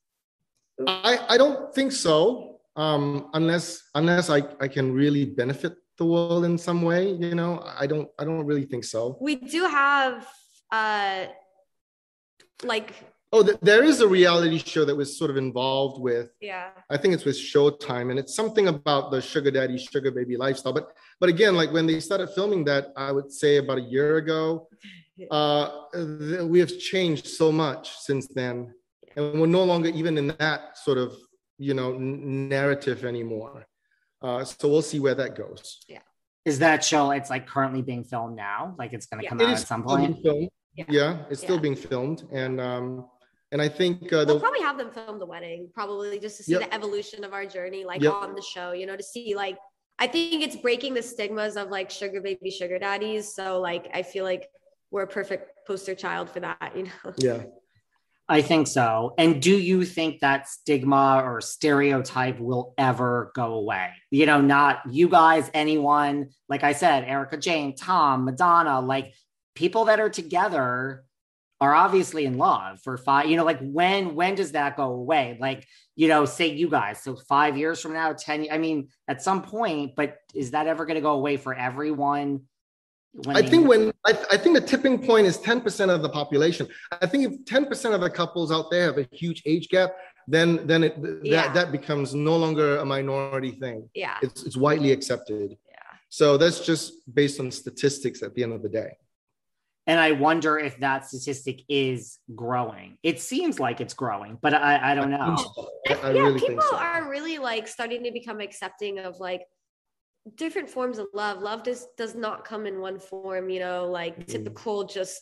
I 0.87 1.19
i 1.29 1.37
don't 1.37 1.73
think 1.73 1.91
so 1.91 2.59
um 2.75 3.29
unless 3.33 3.81
unless 3.95 4.29
i 4.29 4.39
i 4.59 4.67
can 4.67 4.91
really 4.93 5.23
benefit 5.25 5.73
the 5.97 6.05
world 6.05 6.43
in 6.43 6.57
some 6.57 6.81
way 6.81 7.11
you 7.13 7.35
know? 7.35 7.63
I 7.83 7.87
don't 7.87 8.09
i 8.19 8.23
don't 8.25 8.45
really 8.45 8.65
think 8.65 8.83
so. 8.83 9.17
We 9.21 9.35
do 9.35 9.63
have 9.65 10.27
uh 10.71 11.25
like 12.63 12.93
oh 13.35 13.43
th- 13.43 13.57
there 13.61 13.83
is 13.83 13.99
a 13.99 14.07
reality 14.07 14.57
show 14.57 14.85
that 14.85 14.95
was 14.95 15.17
sort 15.17 15.29
of 15.29 15.37
involved 15.37 16.01
with 16.01 16.29
yeah. 16.39 16.69
I 16.89 16.97
think 16.97 17.13
it's 17.13 17.25
with 17.25 17.35
showtime 17.35 18.09
and 18.09 18.17
it's 18.17 18.33
something 18.33 18.67
about 18.67 19.11
the 19.11 19.21
sugar 19.21 19.51
daddy 19.51 19.77
sugar 19.77 20.11
baby 20.11 20.37
lifestyle. 20.37 20.73
But 20.73 20.85
but 21.19 21.29
again 21.29 21.53
like 21.55 21.71
when 21.73 21.85
they 21.85 21.99
started 21.99 22.27
filming 22.37 22.63
that 22.65 22.83
i 22.95 23.11
would 23.11 23.31
say 23.41 23.57
about 23.57 23.77
a 23.77 23.87
year 23.95 24.17
ago 24.17 24.67
uh 25.31 25.65
th- 25.93 26.41
we 26.53 26.59
have 26.59 26.73
changed 26.91 27.27
so 27.27 27.51
much 27.51 27.85
since 28.07 28.27
then. 28.27 28.73
And 29.17 29.39
we're 29.39 29.55
no 29.61 29.63
longer 29.63 29.89
even 29.89 30.17
in 30.17 30.27
that 30.45 30.77
sort 30.77 30.97
of 30.97 31.09
you 31.57 31.73
know 31.73 31.89
n- 31.95 32.49
narrative 32.49 32.99
anymore. 33.05 33.65
Uh 34.21 34.43
so 34.45 34.67
we'll 34.71 34.89
see 34.93 35.01
where 35.05 35.15
that 35.21 35.35
goes. 35.35 35.79
Yeah. 35.87 36.05
Is 36.45 36.59
that 36.59 36.83
show 36.83 37.11
it's 37.11 37.31
like 37.35 37.47
currently 37.47 37.81
being 37.81 38.03
filmed 38.03 38.35
now? 38.35 38.75
Like 38.77 38.93
it's 38.93 39.07
going 39.07 39.19
to 39.19 39.23
yeah. 39.23 39.29
come 39.31 39.41
it 39.41 39.45
out 39.45 39.59
at 39.61 39.67
some 39.67 39.83
point? 39.83 40.17
yeah. 40.75 40.85
yeah. 40.99 41.11
it's 41.31 41.41
still 41.41 41.59
being 41.59 41.75
filmed. 41.75 42.19
And 42.31 42.61
um 42.61 43.05
and 43.55 43.61
i 43.61 43.69
think 43.69 44.11
uh, 44.11 44.25
we'll 44.27 44.37
probably 44.37 44.59
have 44.59 44.77
them 44.77 44.91
film 44.91 45.17
the 45.17 45.25
wedding 45.25 45.69
probably 45.73 46.19
just 46.19 46.35
to 46.35 46.43
see 46.43 46.51
yep. 46.51 46.61
the 46.61 46.73
evolution 46.73 47.23
of 47.23 47.31
our 47.31 47.45
journey 47.45 47.85
like 47.85 48.01
yep. 48.01 48.11
on 48.11 48.35
the 48.35 48.41
show 48.41 48.73
you 48.73 48.85
know 48.85 48.97
to 48.97 49.03
see 49.03 49.33
like 49.33 49.57
i 49.97 50.05
think 50.05 50.43
it's 50.43 50.57
breaking 50.57 50.93
the 50.93 51.01
stigmas 51.01 51.55
of 51.55 51.69
like 51.69 51.89
sugar 51.89 52.19
baby 52.21 52.51
sugar 52.51 52.77
daddies 52.77 53.33
so 53.33 53.61
like 53.61 53.89
i 53.93 54.03
feel 54.03 54.25
like 54.25 54.49
we're 54.91 55.03
a 55.03 55.07
perfect 55.07 55.65
poster 55.65 55.95
child 55.95 56.29
for 56.29 56.41
that 56.41 56.73
you 56.75 56.83
know 56.83 57.13
yeah 57.17 57.43
I 58.27 58.41
think 58.41 58.65
so. 58.65 59.13
And 59.19 59.39
do 59.39 59.55
you 59.55 59.85
think 59.85 60.21
that 60.21 60.49
stigma 60.49 61.21
or 61.23 61.41
stereotype 61.41 62.39
will 62.39 62.73
ever 62.75 63.31
go 63.35 63.53
away? 63.53 63.91
You 64.09 64.25
know, 64.25 64.41
not 64.41 64.81
you 64.89 65.07
guys, 65.07 65.51
anyone, 65.53 66.29
like 66.49 66.63
I 66.63 66.73
said, 66.73 67.03
Erika 67.03 67.37
Jayne, 67.37 67.75
Tom, 67.75 68.25
Madonna, 68.25 68.81
like 68.81 69.13
people 69.53 69.85
that 69.85 69.99
are 69.99 70.09
together 70.09 71.04
are 71.61 71.73
obviously 71.73 72.25
in 72.25 72.37
love 72.37 72.79
for 72.81 72.97
five, 72.97 73.27
you 73.27 73.37
know, 73.37 73.45
like 73.45 73.59
when 73.61 74.15
when 74.15 74.35
does 74.35 74.51
that 74.51 74.75
go 74.75 74.91
away? 74.91 75.37
Like, 75.39 75.65
you 75.95 76.07
know, 76.07 76.25
say 76.25 76.47
you 76.47 76.69
guys, 76.69 77.01
so 77.01 77.15
five 77.15 77.57
years 77.57 77.79
from 77.79 77.93
now, 77.93 78.13
10, 78.13 78.47
I 78.51 78.57
mean, 78.57 78.89
at 79.07 79.21
some 79.21 79.41
point, 79.41 79.93
but 79.95 80.17
is 80.33 80.51
that 80.51 80.67
ever 80.67 80.85
going 80.85 80.95
to 80.95 81.01
go 81.01 81.13
away 81.13 81.37
for 81.37 81.53
everyone? 81.53 82.41
I 83.29 83.41
think 83.41 83.67
when 83.67 83.93
I, 84.05 84.11
th- 84.11 84.25
I, 84.29 84.35
think 84.35 84.55
the 84.55 84.61
tipping 84.61 85.01
point 85.01 85.25
is 85.25 85.37
10% 85.37 85.89
of 85.89 86.01
the 86.01 86.09
population. 86.09 86.67
I 87.01 87.05
think 87.05 87.25
if 87.25 87.45
10% 87.45 87.95
of 87.95 88.01
the 88.01 88.09
couples 88.09 88.51
out 88.51 88.69
there 88.69 88.87
have 88.87 88.97
a 88.97 89.07
huge 89.11 89.41
age 89.45 89.69
gap, 89.69 89.91
then 90.27 90.65
then 90.67 90.83
it 90.83 90.97
yeah. 91.23 91.43
that 91.43 91.53
that 91.53 91.71
becomes 91.71 92.15
no 92.15 92.35
longer 92.35 92.77
a 92.79 92.85
minority 92.85 93.51
thing. 93.51 93.87
Yeah. 93.93 94.17
It's 94.21 94.43
it's 94.43 94.57
widely 94.57 94.91
accepted. 94.91 95.51
Yeah. 95.69 95.75
So 96.09 96.37
that's 96.37 96.65
just 96.65 97.13
based 97.13 97.39
on 97.39 97.51
statistics 97.51 98.21
at 98.23 98.33
the 98.33 98.43
end 98.43 98.53
of 98.53 98.63
the 98.63 98.69
day. 98.69 98.97
And 99.87 99.99
I 99.99 100.13
wonder 100.13 100.57
if 100.57 100.79
that 100.79 101.07
statistic 101.07 101.61
is 101.69 102.17
growing. 102.33 102.97
It 103.03 103.21
seems 103.21 103.59
like 103.59 103.81
it's 103.81 103.93
growing, 103.93 104.39
but 104.41 104.53
I, 104.53 104.91
I 104.91 104.95
don't 104.95 105.11
know. 105.11 105.37
I, 105.89 105.93
I 105.93 106.11
yeah, 106.11 106.21
really 106.21 106.39
people 106.39 106.63
so. 106.71 106.77
are 106.77 107.07
really 107.07 107.37
like 107.37 107.67
starting 107.67 108.03
to 108.03 108.11
become 108.11 108.39
accepting 108.39 108.97
of 108.97 109.19
like 109.19 109.43
different 110.35 110.69
forms 110.69 110.97
of 110.97 111.07
love 111.13 111.41
love 111.41 111.63
does 111.63 111.87
does 111.97 112.15
not 112.15 112.43
come 112.43 112.65
in 112.65 112.79
one 112.79 112.97
form 112.97 113.49
you 113.49 113.59
know 113.59 113.85
like 113.85 114.13
mm-hmm. 114.13 114.31
typical 114.31 114.83
just 114.83 115.21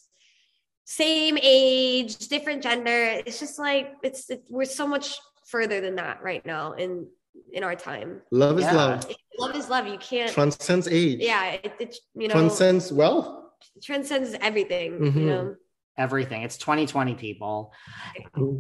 same 0.85 1.37
age 1.41 2.17
different 2.29 2.63
gender 2.63 3.21
it's 3.25 3.39
just 3.39 3.59
like 3.59 3.93
it's 4.01 4.29
it, 4.29 4.43
we're 4.49 4.63
so 4.63 4.87
much 4.87 5.17
further 5.45 5.81
than 5.81 5.95
that 5.95 6.21
right 6.23 6.45
now 6.45 6.71
in 6.73 7.05
in 7.51 7.63
our 7.63 7.75
time 7.75 8.21
love 8.31 8.57
is 8.57 8.63
yeah. 8.63 8.73
love 8.73 9.05
love 9.39 9.55
is 9.55 9.69
love 9.69 9.87
you 9.87 9.97
can't 9.97 10.31
transcends 10.31 10.87
age 10.87 11.19
yeah 11.19 11.51
it, 11.51 11.73
it 11.79 11.97
you 12.15 12.27
know 12.27 12.33
transcends 12.33 12.91
wealth 12.91 13.42
transcends 13.81 14.35
everything 14.41 14.93
mm-hmm. 14.93 15.19
you 15.19 15.25
know 15.25 15.55
everything. 15.97 16.43
It's 16.43 16.57
2020, 16.57 17.15
people. 17.15 17.73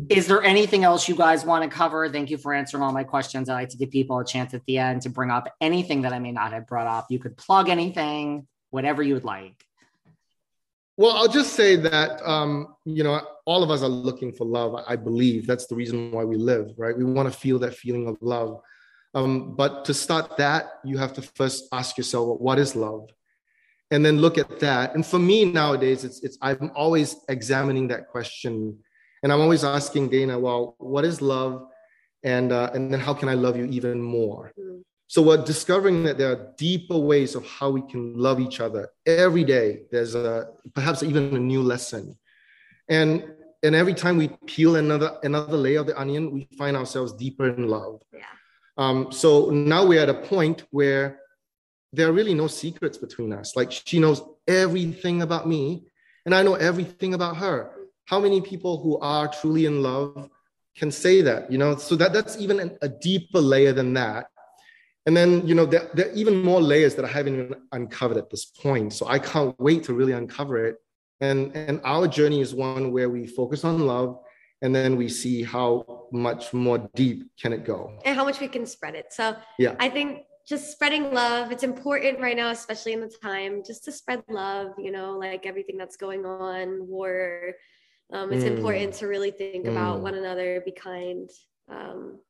Is 0.09 0.27
there 0.27 0.43
anything 0.43 0.83
else 0.83 1.07
you 1.07 1.15
guys 1.15 1.45
want 1.45 1.69
to 1.69 1.75
cover? 1.75 2.09
Thank 2.09 2.29
you 2.29 2.37
for 2.37 2.53
answering 2.53 2.83
all 2.83 2.91
my 2.91 3.03
questions. 3.03 3.49
I 3.49 3.53
like 3.53 3.69
to 3.69 3.77
give 3.77 3.91
people 3.91 4.19
a 4.19 4.25
chance 4.25 4.53
at 4.53 4.63
the 4.65 4.77
end 4.77 5.01
to 5.03 5.09
bring 5.09 5.31
up 5.31 5.51
anything 5.59 6.03
that 6.03 6.13
I 6.13 6.19
may 6.19 6.31
not 6.31 6.53
have 6.53 6.67
brought 6.67 6.87
up. 6.87 7.07
You 7.09 7.19
could 7.19 7.35
plug 7.37 7.69
anything, 7.69 8.47
whatever 8.69 9.01
you 9.01 9.15
would 9.15 9.23
like. 9.23 9.65
Well, 10.95 11.11
I'll 11.11 11.27
just 11.27 11.53
say 11.53 11.75
that, 11.77 12.21
um, 12.21 12.75
you 12.85 13.03
know, 13.03 13.19
all 13.45 13.63
of 13.63 13.71
us 13.71 13.81
are 13.81 13.89
looking 13.89 14.31
for 14.31 14.45
love. 14.45 14.75
I 14.87 14.95
believe 14.95 15.47
that's 15.47 15.65
the 15.65 15.75
reason 15.75 16.11
why 16.11 16.23
we 16.23 16.35
live, 16.35 16.73
right? 16.77 16.95
We 16.95 17.03
want 17.03 17.31
to 17.31 17.37
feel 17.37 17.57
that 17.59 17.73
feeling 17.73 18.07
of 18.07 18.17
love. 18.21 18.61
Um, 19.15 19.55
but 19.55 19.85
to 19.85 19.93
start 19.93 20.37
that, 20.37 20.65
you 20.83 20.97
have 20.97 21.13
to 21.13 21.23
first 21.23 21.67
ask 21.71 21.97
yourself, 21.97 22.39
what 22.39 22.59
is 22.59 22.75
love? 22.75 23.09
And 23.93 24.03
then 24.03 24.17
look 24.17 24.39
at 24.39 24.59
that. 24.59 24.95
And 24.95 25.05
for 25.05 25.19
me 25.19 25.45
nowadays, 25.45 26.03
it's 26.03 26.21
it's 26.23 26.37
I'm 26.41 26.71
always 26.75 27.15
examining 27.29 27.87
that 27.89 28.07
question, 28.07 28.79
and 29.21 29.31
I'm 29.31 29.39
always 29.39 29.63
asking 29.63 30.09
Dana, 30.09 30.37
well, 30.39 30.75
what 30.79 31.05
is 31.05 31.21
love, 31.21 31.67
and 32.23 32.51
uh, 32.51 32.71
and 32.73 32.91
then 32.91 32.99
how 32.99 33.13
can 33.13 33.29
I 33.29 33.35
love 33.35 33.55
you 33.55 33.65
even 33.65 34.01
more? 34.01 34.51
Mm-hmm. 34.59 34.81
So 35.07 35.21
we're 35.21 35.45
discovering 35.45 36.03
that 36.05 36.17
there 36.17 36.31
are 36.31 36.53
deeper 36.57 36.97
ways 36.97 37.35
of 37.35 37.45
how 37.45 37.69
we 37.69 37.83
can 37.83 38.17
love 38.17 38.39
each 38.39 38.59
other 38.59 38.89
every 39.05 39.43
day. 39.43 39.83
There's 39.91 40.15
a 40.15 40.47
perhaps 40.73 41.03
even 41.03 41.35
a 41.35 41.39
new 41.39 41.61
lesson, 41.61 42.17
and 42.89 43.23
and 43.61 43.75
every 43.75 43.93
time 43.93 44.17
we 44.17 44.29
peel 44.47 44.77
another 44.77 45.17
another 45.21 45.55
layer 45.55 45.81
of 45.81 45.85
the 45.85 45.99
onion, 45.99 46.31
we 46.31 46.49
find 46.57 46.75
ourselves 46.75 47.13
deeper 47.13 47.47
in 47.47 47.67
love. 47.67 48.01
Yeah. 48.11 48.21
Um, 48.75 49.11
so 49.11 49.51
now 49.51 49.85
we're 49.85 50.01
at 50.01 50.09
a 50.09 50.15
point 50.15 50.63
where 50.71 51.19
there 51.93 52.09
are 52.09 52.11
really 52.11 52.33
no 52.33 52.47
secrets 52.47 52.97
between 52.97 53.31
us. 53.31 53.55
Like 53.55 53.71
she 53.71 53.99
knows 53.99 54.21
everything 54.47 55.21
about 55.21 55.47
me, 55.47 55.85
and 56.25 56.33
I 56.33 56.41
know 56.41 56.55
everything 56.55 57.13
about 57.13 57.37
her. 57.37 57.71
How 58.05 58.19
many 58.19 58.41
people 58.41 58.81
who 58.81 58.99
are 58.99 59.27
truly 59.27 59.65
in 59.65 59.81
love 59.81 60.29
can 60.75 60.91
say 60.91 61.21
that? 61.21 61.51
You 61.51 61.57
know, 61.57 61.77
so 61.77 61.95
that 61.95 62.11
that's 62.11 62.37
even 62.37 62.59
an, 62.59 62.77
a 62.81 62.89
deeper 62.89 63.39
layer 63.39 63.71
than 63.71 63.93
that. 63.93 64.25
And 65.05 65.15
then, 65.15 65.45
you 65.47 65.53
know, 65.53 65.65
there, 65.65 65.89
there 65.93 66.09
are 66.09 66.13
even 66.13 66.41
more 66.41 66.61
layers 66.61 66.95
that 66.95 67.05
I 67.05 67.09
haven't 67.09 67.33
even 67.33 67.55
uncovered 67.71 68.17
at 68.17 68.29
this 68.29 68.45
point. 68.45 68.93
So 68.93 69.05
I 69.07 69.19
can't 69.19 69.57
wait 69.59 69.83
to 69.85 69.93
really 69.93 70.13
uncover 70.13 70.65
it. 70.65 70.77
And 71.21 71.55
and 71.55 71.79
our 71.83 72.07
journey 72.07 72.41
is 72.41 72.53
one 72.53 72.91
where 72.91 73.09
we 73.09 73.27
focus 73.27 73.63
on 73.63 73.85
love 73.85 74.17
and 74.63 74.73
then 74.73 74.95
we 74.95 75.09
see 75.09 75.43
how 75.43 76.07
much 76.11 76.53
more 76.53 76.89
deep 76.95 77.29
can 77.39 77.53
it 77.53 77.65
go 77.65 77.99
and 78.05 78.15
how 78.15 78.23
much 78.23 78.39
we 78.39 78.47
can 78.47 78.65
spread 78.65 78.95
it 78.95 79.11
so 79.11 79.35
yeah 79.59 79.75
i 79.79 79.89
think 79.89 80.21
just 80.47 80.71
spreading 80.71 81.13
love. 81.13 81.51
It's 81.51 81.63
important 81.63 82.19
right 82.19 82.35
now, 82.35 82.49
especially 82.49 82.93
in 82.93 83.01
the 83.01 83.13
time, 83.21 83.63
just 83.65 83.85
to 83.85 83.91
spread 83.91 84.23
love, 84.29 84.73
you 84.77 84.91
know, 84.91 85.17
like 85.17 85.45
everything 85.45 85.77
that's 85.77 85.95
going 85.97 86.25
on, 86.25 86.87
war, 86.87 87.53
Um, 88.11 88.31
it's 88.33 88.43
Mm. 88.43 88.57
important 88.57 88.93
to 88.95 89.07
really 89.07 89.31
think 89.31 89.65
about 89.65 89.99
Mm. 89.99 90.03
one 90.03 90.13
another, 90.15 90.61
be 90.61 90.71
kind, 90.71 91.27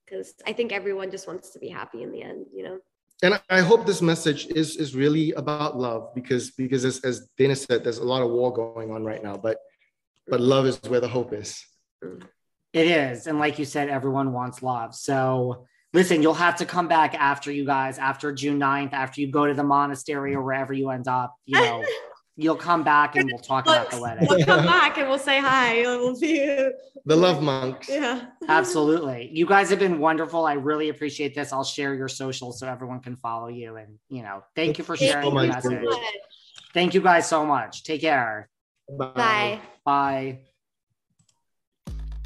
because 0.06 0.34
I 0.46 0.54
think 0.54 0.72
everyone 0.72 1.12
just 1.12 1.28
wants 1.28 1.50
to 1.50 1.60
be 1.60 1.68
happy 1.68 2.04
in 2.04 2.12
the 2.12 2.22
end. 2.22 2.46
You 2.54 2.64
know. 2.64 2.78
and 3.24 3.42
I 3.50 3.62
hope 3.62 3.86
this 3.86 4.02
message 4.02 4.48
is 4.62 4.78
is 4.78 4.96
really 4.96 5.32
about 5.34 5.78
love 5.78 6.14
because 6.14 6.52
because 6.52 6.86
as, 6.86 7.00
as 7.10 7.28
Dana 7.38 7.56
said, 7.56 7.84
there's 7.84 7.98
a 7.98 8.04
lot 8.14 8.22
of 8.22 8.30
war 8.32 8.54
going 8.54 8.92
on 8.92 9.04
right 9.04 9.24
now, 9.24 9.36
but 9.36 9.58
but 10.28 10.40
love 10.40 10.66
is 10.68 10.80
where 10.92 11.02
the 11.02 11.08
hope 11.18 11.34
is. 11.34 11.50
It 12.82 12.88
is. 12.88 13.28
And 13.28 13.40
like 13.40 13.60
you 13.60 13.66
said, 13.66 13.90
everyone 13.90 14.32
wants 14.34 14.64
love. 14.64 14.96
So 14.96 15.66
listen, 15.94 16.22
you'll 16.22 16.34
have 16.34 16.56
to 16.58 16.66
come 16.66 16.88
back 16.88 17.14
after 17.16 17.52
you 17.52 17.66
guys, 17.66 17.98
after 18.00 18.32
June 18.34 18.60
9th, 18.60 18.94
after 18.94 19.22
you 19.22 19.32
go 19.32 19.46
to 19.46 19.54
the 19.54 19.64
monastery 19.64 20.36
or 20.36 20.42
wherever 20.42 20.74
you 20.74 20.90
end 20.90 21.08
up, 21.08 21.36
you 21.46 21.60
know, 21.60 21.84
you'll 22.36 22.56
come 22.56 22.84
back 22.84 23.16
and 23.16 23.30
we'll 23.32 23.38
talk 23.42 23.66
about 23.66 23.92
the 23.92 24.02
wedding. 24.02 24.28
We'll 24.28 24.44
come 24.44 24.66
back 24.66 24.98
and 24.98 25.08
we'll 25.08 25.20
say 25.20 25.40
hi. 25.40 25.82
We'll 25.84 26.20
be 26.20 26.40
The 27.06 27.16
love 27.16 27.44
monks. 27.44 27.88
yeah. 27.90 28.26
Absolutely. 28.48 29.30
You 29.32 29.46
guys 29.46 29.70
have 29.70 29.78
been 29.80 30.00
wonderful. 30.00 30.46
I 30.46 30.54
really 30.54 30.90
appreciate 30.90 31.36
this. 31.36 31.54
I'll 31.54 31.64
share 31.64 31.94
your 31.94 32.08
socials 32.08 32.60
so 32.60 32.68
everyone 32.68 33.02
can 33.02 33.16
follow 33.18 33.50
you. 33.50 33.76
And, 33.76 34.00
you 34.10 34.24
know, 34.24 34.44
thank 34.56 34.80
you 34.80 34.84
for 34.84 34.98
sharing 34.98 35.24
so 35.24 35.32
your 35.40 35.48
much, 35.48 35.64
message. 35.64 35.86
Thank 36.74 36.96
you 36.96 37.02
guys 37.02 37.30
so 37.30 37.46
much. 37.46 37.84
Take 37.84 38.02
care. 38.02 38.50
Bye. 38.90 39.60
Bye. 39.86 40.53